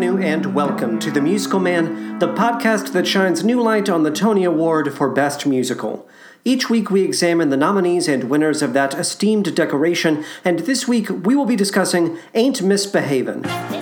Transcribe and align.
And 0.00 0.54
welcome 0.54 1.00
to 1.00 1.10
The 1.10 1.20
Musical 1.20 1.58
Man, 1.58 2.20
the 2.20 2.28
podcast 2.28 2.92
that 2.92 3.04
shines 3.04 3.42
new 3.42 3.60
light 3.60 3.88
on 3.88 4.04
the 4.04 4.12
Tony 4.12 4.44
Award 4.44 4.94
for 4.94 5.08
Best 5.08 5.44
Musical. 5.44 6.08
Each 6.44 6.70
week 6.70 6.88
we 6.88 7.02
examine 7.02 7.48
the 7.48 7.56
nominees 7.56 8.06
and 8.06 8.30
winners 8.30 8.62
of 8.62 8.74
that 8.74 8.94
esteemed 8.94 9.56
decoration, 9.56 10.24
and 10.44 10.60
this 10.60 10.86
week 10.86 11.10
we 11.10 11.34
will 11.34 11.46
be 11.46 11.56
discussing 11.56 12.16
Ain't 12.32 12.62
Misbehavin'. 12.62 13.77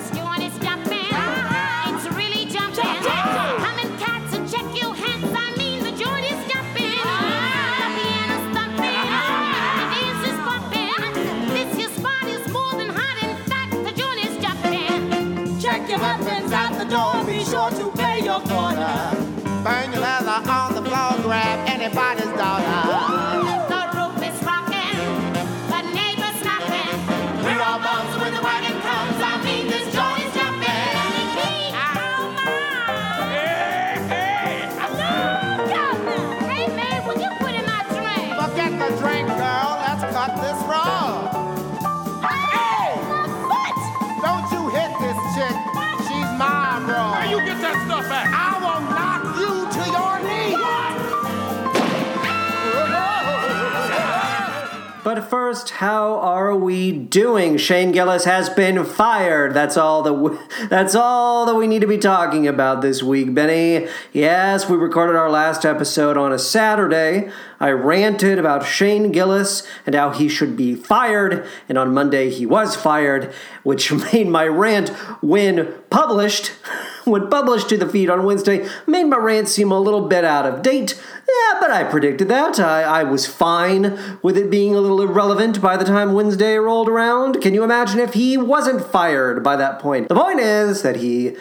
How 55.56 56.18
are 56.18 56.54
we 56.54 56.92
doing? 56.92 57.56
Shane 57.56 57.90
Gillis 57.90 58.24
has 58.24 58.48
been 58.50 58.84
fired. 58.84 59.54
That's 59.54 59.76
all 59.76 60.02
that 60.02 60.38
that's 60.68 60.94
all 60.94 61.46
that 61.46 61.54
we 61.54 61.66
need 61.66 61.80
to 61.80 61.86
be 61.86 61.96
talking 61.96 62.46
about 62.46 62.82
this 62.82 63.02
week, 63.02 63.32
Benny. 63.32 63.88
Yes, 64.12 64.68
we 64.68 64.76
recorded 64.76 65.16
our 65.16 65.30
last 65.30 65.64
episode 65.64 66.16
on 66.16 66.32
a 66.32 66.38
Saturday. 66.38 67.30
I 67.58 67.70
ranted 67.70 68.38
about 68.38 68.66
Shane 68.66 69.10
Gillis 69.12 69.66
and 69.86 69.94
how 69.94 70.10
he 70.10 70.28
should 70.28 70.56
be 70.56 70.74
fired, 70.74 71.46
and 71.68 71.78
on 71.78 71.94
Monday 71.94 72.28
he 72.28 72.44
was 72.44 72.76
fired, 72.76 73.32
which 73.62 73.90
made 74.12 74.28
my 74.28 74.46
rant 74.46 74.90
when 75.22 75.72
published 75.88 76.52
when 77.10 77.28
published 77.28 77.68
to 77.68 77.76
the 77.76 77.88
feed 77.88 78.10
on 78.10 78.24
Wednesday, 78.24 78.68
made 78.86 79.04
my 79.04 79.16
rant 79.16 79.48
seem 79.48 79.70
a 79.70 79.78
little 79.78 80.08
bit 80.08 80.24
out 80.24 80.44
of 80.44 80.62
date. 80.62 81.00
Yeah, 81.28 81.60
but 81.60 81.70
I 81.70 81.84
predicted 81.84 82.28
that. 82.28 82.58
I, 82.58 82.82
I 82.82 83.02
was 83.04 83.26
fine 83.26 84.18
with 84.22 84.36
it 84.36 84.50
being 84.50 84.74
a 84.74 84.80
little 84.80 85.00
irrelevant 85.00 85.62
by 85.62 85.76
the 85.76 85.84
time 85.84 86.14
Wednesday 86.14 86.56
rolled 86.56 86.88
around. 86.88 87.40
Can 87.40 87.54
you 87.54 87.62
imagine 87.62 88.00
if 88.00 88.14
he 88.14 88.36
wasn't 88.36 88.84
fired 88.84 89.44
by 89.44 89.56
that 89.56 89.78
point? 89.78 90.08
The 90.08 90.14
point 90.14 90.40
is 90.40 90.82
that 90.82 90.96
he 90.96 91.36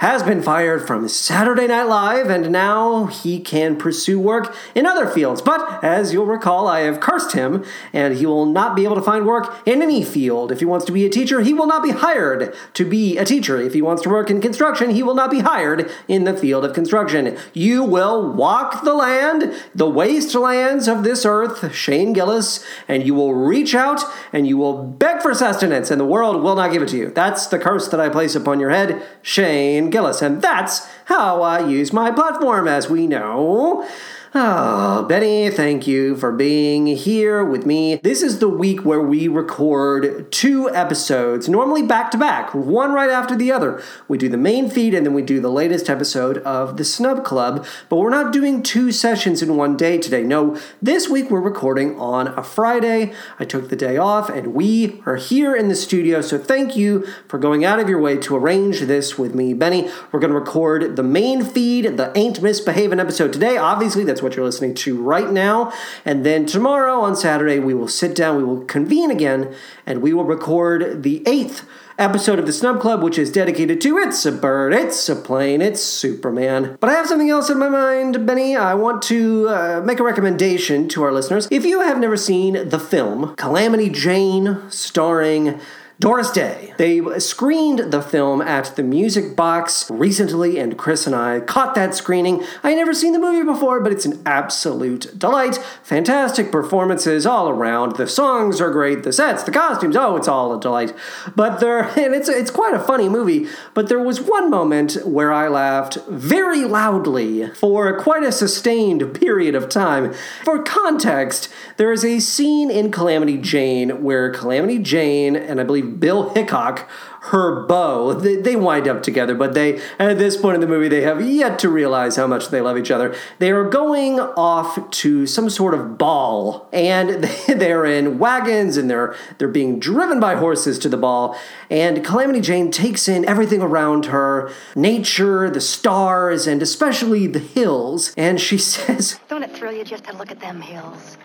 has 0.00 0.22
been 0.22 0.42
fired 0.42 0.86
from 0.86 1.06
Saturday 1.06 1.66
Night 1.66 1.82
Live, 1.82 2.30
and 2.30 2.50
now 2.50 3.04
he 3.04 3.38
can 3.38 3.76
pursue 3.76 4.18
work 4.18 4.54
in 4.74 4.86
other 4.86 5.06
fields. 5.06 5.42
But 5.42 5.84
as 5.84 6.14
you'll 6.14 6.24
recall, 6.24 6.66
I 6.66 6.80
have 6.80 7.00
cursed 7.00 7.32
him, 7.32 7.62
and 7.92 8.16
he 8.16 8.24
will 8.24 8.46
not 8.46 8.74
be 8.74 8.84
able 8.84 8.94
to 8.94 9.02
find 9.02 9.26
work 9.26 9.60
in 9.66 9.82
any 9.82 10.02
field. 10.02 10.50
If 10.50 10.60
he 10.60 10.64
wants 10.64 10.86
to 10.86 10.92
be 10.92 11.04
a 11.04 11.10
teacher, 11.10 11.42
he 11.42 11.52
will 11.52 11.66
not 11.66 11.82
be 11.82 11.90
hired 11.90 12.54
to 12.72 12.84
be 12.86 13.18
a 13.18 13.26
teacher. 13.26 13.60
If 13.60 13.74
he 13.74 13.82
wants 13.82 14.00
to 14.04 14.08
work 14.08 14.30
in 14.30 14.40
construction, 14.40 14.88
he 14.88 15.02
will 15.02 15.14
not 15.14 15.30
be 15.30 15.40
hired 15.40 15.90
in 16.08 16.24
the 16.24 16.34
field 16.34 16.64
of 16.64 16.72
construction. 16.72 17.36
You 17.52 17.84
will 17.84 18.32
walk 18.32 18.82
the 18.84 18.94
land, 18.94 19.52
the 19.74 19.90
wastelands 19.90 20.88
of 20.88 21.04
this 21.04 21.26
earth, 21.26 21.74
Shane 21.74 22.14
Gillis, 22.14 22.64
and 22.88 23.04
you 23.04 23.12
will 23.12 23.34
reach 23.34 23.74
out 23.74 24.00
and 24.32 24.46
you 24.46 24.56
will 24.56 24.82
beg 24.82 25.20
for 25.20 25.34
sustenance, 25.34 25.90
and 25.90 26.00
the 26.00 26.06
world 26.06 26.42
will 26.42 26.56
not 26.56 26.72
give 26.72 26.80
it 26.80 26.88
to 26.88 26.96
you. 26.96 27.10
That's 27.10 27.48
the 27.48 27.58
curse 27.58 27.88
that 27.88 28.00
I 28.00 28.08
place 28.08 28.34
upon 28.34 28.60
your 28.60 28.70
head, 28.70 29.02
Shane 29.20 29.89
Gillis. 29.90 30.22
And 30.22 30.40
that's 30.40 30.88
how 31.06 31.42
I 31.42 31.66
use 31.66 31.92
my 31.92 32.10
platform, 32.10 32.68
as 32.68 32.88
we 32.88 33.06
know. 33.06 33.86
Oh, 34.32 35.06
Benny, 35.08 35.50
thank 35.50 35.88
you 35.88 36.14
for 36.14 36.30
being 36.30 36.86
here 36.86 37.44
with 37.44 37.66
me. 37.66 37.96
This 37.96 38.22
is 38.22 38.38
the 38.38 38.48
week 38.48 38.84
where 38.84 39.00
we 39.00 39.26
record 39.26 40.30
two 40.30 40.72
episodes, 40.72 41.48
normally 41.48 41.82
back 41.82 42.12
to 42.12 42.16
back, 42.16 42.54
one 42.54 42.92
right 42.92 43.10
after 43.10 43.34
the 43.34 43.50
other. 43.50 43.82
We 44.06 44.18
do 44.18 44.28
the 44.28 44.36
main 44.36 44.70
feed 44.70 44.94
and 44.94 45.04
then 45.04 45.14
we 45.14 45.22
do 45.22 45.40
the 45.40 45.50
latest 45.50 45.90
episode 45.90 46.38
of 46.38 46.76
the 46.76 46.84
Snub 46.84 47.24
Club, 47.24 47.66
but 47.88 47.96
we're 47.96 48.08
not 48.08 48.32
doing 48.32 48.62
two 48.62 48.92
sessions 48.92 49.42
in 49.42 49.56
one 49.56 49.76
day 49.76 49.98
today. 49.98 50.22
No, 50.22 50.56
this 50.80 51.08
week 51.08 51.28
we're 51.28 51.40
recording 51.40 51.98
on 51.98 52.28
a 52.28 52.44
Friday. 52.44 53.12
I 53.40 53.44
took 53.44 53.68
the 53.68 53.74
day 53.74 53.96
off 53.96 54.28
and 54.28 54.54
we 54.54 55.02
are 55.06 55.16
here 55.16 55.56
in 55.56 55.66
the 55.66 55.74
studio, 55.74 56.20
so 56.20 56.38
thank 56.38 56.76
you 56.76 57.04
for 57.26 57.40
going 57.40 57.64
out 57.64 57.80
of 57.80 57.88
your 57.88 58.00
way 58.00 58.16
to 58.18 58.36
arrange 58.36 58.82
this 58.82 59.18
with 59.18 59.34
me, 59.34 59.54
Benny. 59.54 59.90
We're 60.12 60.20
going 60.20 60.32
to 60.32 60.38
record 60.38 60.94
the 60.94 61.02
main 61.02 61.44
feed, 61.44 61.96
the 61.96 62.16
Ain't 62.16 62.40
Misbehaving 62.40 63.00
episode 63.00 63.32
today. 63.32 63.56
Obviously, 63.56 64.04
that's 64.04 64.19
what 64.22 64.36
you're 64.36 64.44
listening 64.44 64.74
to 64.74 65.00
right 65.00 65.30
now. 65.30 65.72
And 66.04 66.24
then 66.24 66.46
tomorrow 66.46 67.00
on 67.00 67.16
Saturday, 67.16 67.58
we 67.58 67.74
will 67.74 67.88
sit 67.88 68.14
down, 68.14 68.36
we 68.36 68.44
will 68.44 68.64
convene 68.64 69.10
again, 69.10 69.54
and 69.86 70.02
we 70.02 70.12
will 70.12 70.24
record 70.24 71.02
the 71.02 71.22
eighth 71.26 71.66
episode 71.98 72.38
of 72.38 72.46
the 72.46 72.52
Snub 72.52 72.80
Club, 72.80 73.02
which 73.02 73.18
is 73.18 73.30
dedicated 73.30 73.78
to 73.82 73.98
It's 73.98 74.24
a 74.24 74.32
Bird, 74.32 74.72
It's 74.72 75.06
a 75.10 75.14
Plane, 75.14 75.60
It's 75.60 75.82
Superman. 75.82 76.78
But 76.80 76.88
I 76.88 76.94
have 76.94 77.06
something 77.06 77.28
else 77.28 77.50
in 77.50 77.58
my 77.58 77.68
mind, 77.68 78.26
Benny. 78.26 78.56
I 78.56 78.72
want 78.72 79.02
to 79.02 79.48
uh, 79.48 79.82
make 79.84 80.00
a 80.00 80.02
recommendation 80.02 80.88
to 80.88 81.02
our 81.02 81.12
listeners. 81.12 81.46
If 81.50 81.66
you 81.66 81.82
have 81.82 81.98
never 81.98 82.16
seen 82.16 82.70
the 82.70 82.78
film 82.78 83.34
Calamity 83.36 83.90
Jane, 83.90 84.62
starring 84.70 85.60
Doris 86.00 86.30
Day. 86.30 86.72
They 86.78 87.02
screened 87.18 87.92
the 87.92 88.00
film 88.00 88.40
at 88.40 88.74
the 88.74 88.82
Music 88.82 89.36
Box 89.36 89.90
recently, 89.90 90.58
and 90.58 90.78
Chris 90.78 91.06
and 91.06 91.14
I 91.14 91.40
caught 91.40 91.74
that 91.74 91.94
screening. 91.94 92.42
I 92.62 92.70
had 92.70 92.78
never 92.78 92.94
seen 92.94 93.12
the 93.12 93.18
movie 93.18 93.44
before, 93.44 93.80
but 93.80 93.92
it's 93.92 94.06
an 94.06 94.22
absolute 94.24 95.18
delight. 95.18 95.56
Fantastic 95.82 96.50
performances 96.50 97.26
all 97.26 97.50
around. 97.50 97.96
The 97.96 98.06
songs 98.06 98.62
are 98.62 98.70
great. 98.70 99.02
The 99.02 99.12
sets, 99.12 99.42
the 99.42 99.50
costumes, 99.50 99.94
oh, 99.94 100.16
it's 100.16 100.26
all 100.26 100.56
a 100.56 100.58
delight. 100.58 100.94
But 101.36 101.60
there, 101.60 101.82
and 101.98 102.14
it's 102.14 102.30
it's 102.30 102.50
quite 102.50 102.72
a 102.72 102.80
funny 102.80 103.10
movie. 103.10 103.46
But 103.74 103.90
there 103.90 104.02
was 104.02 104.22
one 104.22 104.48
moment 104.48 104.96
where 105.04 105.34
I 105.34 105.48
laughed 105.48 105.98
very 106.08 106.64
loudly 106.64 107.48
for 107.48 108.00
quite 108.00 108.22
a 108.22 108.32
sustained 108.32 109.20
period 109.20 109.54
of 109.54 109.68
time. 109.68 110.14
For 110.46 110.62
context, 110.62 111.50
there 111.76 111.92
is 111.92 112.06
a 112.06 112.20
scene 112.20 112.70
in 112.70 112.90
Calamity 112.90 113.36
Jane 113.36 114.02
where 114.02 114.30
Calamity 114.30 114.78
Jane 114.78 115.36
and 115.36 115.60
I 115.60 115.64
believe 115.64 115.89
Bill 115.98 116.30
Hickok, 116.30 116.88
her 117.22 117.66
beau, 117.66 118.14
they, 118.14 118.36
they 118.36 118.56
wind 118.56 118.88
up 118.88 119.02
together, 119.02 119.34
but 119.34 119.52
they, 119.52 119.80
at 119.98 120.16
this 120.18 120.38
point 120.38 120.54
in 120.54 120.60
the 120.62 120.66
movie, 120.66 120.88
they 120.88 121.02
have 121.02 121.20
yet 121.24 121.58
to 121.58 121.68
realize 121.68 122.16
how 122.16 122.26
much 122.26 122.48
they 122.48 122.62
love 122.62 122.78
each 122.78 122.90
other. 122.90 123.14
They 123.38 123.50
are 123.50 123.64
going 123.64 124.18
off 124.20 124.90
to 124.90 125.26
some 125.26 125.50
sort 125.50 125.74
of 125.74 125.98
ball, 125.98 126.68
and 126.72 127.24
they're 127.46 127.84
in 127.84 128.18
wagons 128.18 128.76
and 128.76 128.88
they're 128.88 129.14
they're 129.38 129.48
being 129.48 129.78
driven 129.78 130.18
by 130.18 130.36
horses 130.36 130.78
to 130.80 130.88
the 130.88 130.96
ball. 130.96 131.36
And 131.68 132.04
Calamity 132.04 132.40
Jane 132.40 132.70
takes 132.70 133.08
in 133.08 133.24
everything 133.26 133.60
around 133.60 134.06
her, 134.06 134.50
nature, 134.74 135.50
the 135.50 135.60
stars, 135.60 136.46
and 136.46 136.62
especially 136.62 137.26
the 137.26 137.38
hills. 137.38 138.14
And 138.16 138.40
she 138.40 138.58
says, 138.70 139.20
Don't 139.28 139.42
it 139.42 139.54
thrill 139.54 139.72
you 139.72 139.84
just 139.84 140.04
to 140.04 140.16
look 140.16 140.30
at 140.30 140.40
them 140.40 140.60
hills? 140.60 141.18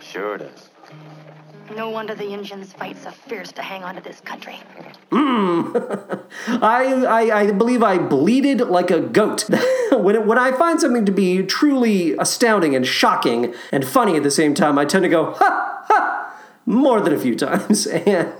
Sure 0.00 0.38
does. 0.38 0.67
No 1.76 1.90
wonder 1.90 2.14
the 2.14 2.28
Indians 2.28 2.72
fight 2.72 2.96
so 2.96 3.10
fierce 3.10 3.52
to 3.52 3.62
hang 3.62 3.84
on 3.84 3.94
to 3.96 4.00
this 4.00 4.20
country. 4.20 4.56
Hmm. 5.10 5.76
I, 6.62 7.04
I, 7.04 7.40
I 7.40 7.52
believe 7.52 7.82
I 7.82 7.98
bleated 7.98 8.60
like 8.60 8.90
a 8.90 9.00
goat. 9.00 9.48
when, 9.92 10.26
when 10.26 10.38
I 10.38 10.52
find 10.52 10.80
something 10.80 11.04
to 11.04 11.12
be 11.12 11.42
truly 11.42 12.12
astounding 12.18 12.74
and 12.74 12.86
shocking 12.86 13.54
and 13.70 13.86
funny 13.86 14.16
at 14.16 14.22
the 14.22 14.30
same 14.30 14.54
time, 14.54 14.78
I 14.78 14.84
tend 14.84 15.02
to 15.02 15.08
go, 15.08 15.32
ha, 15.32 15.84
ha, 15.86 16.34
more 16.64 17.00
than 17.00 17.12
a 17.12 17.18
few 17.18 17.34
times. 17.34 17.86
And 18.08 18.32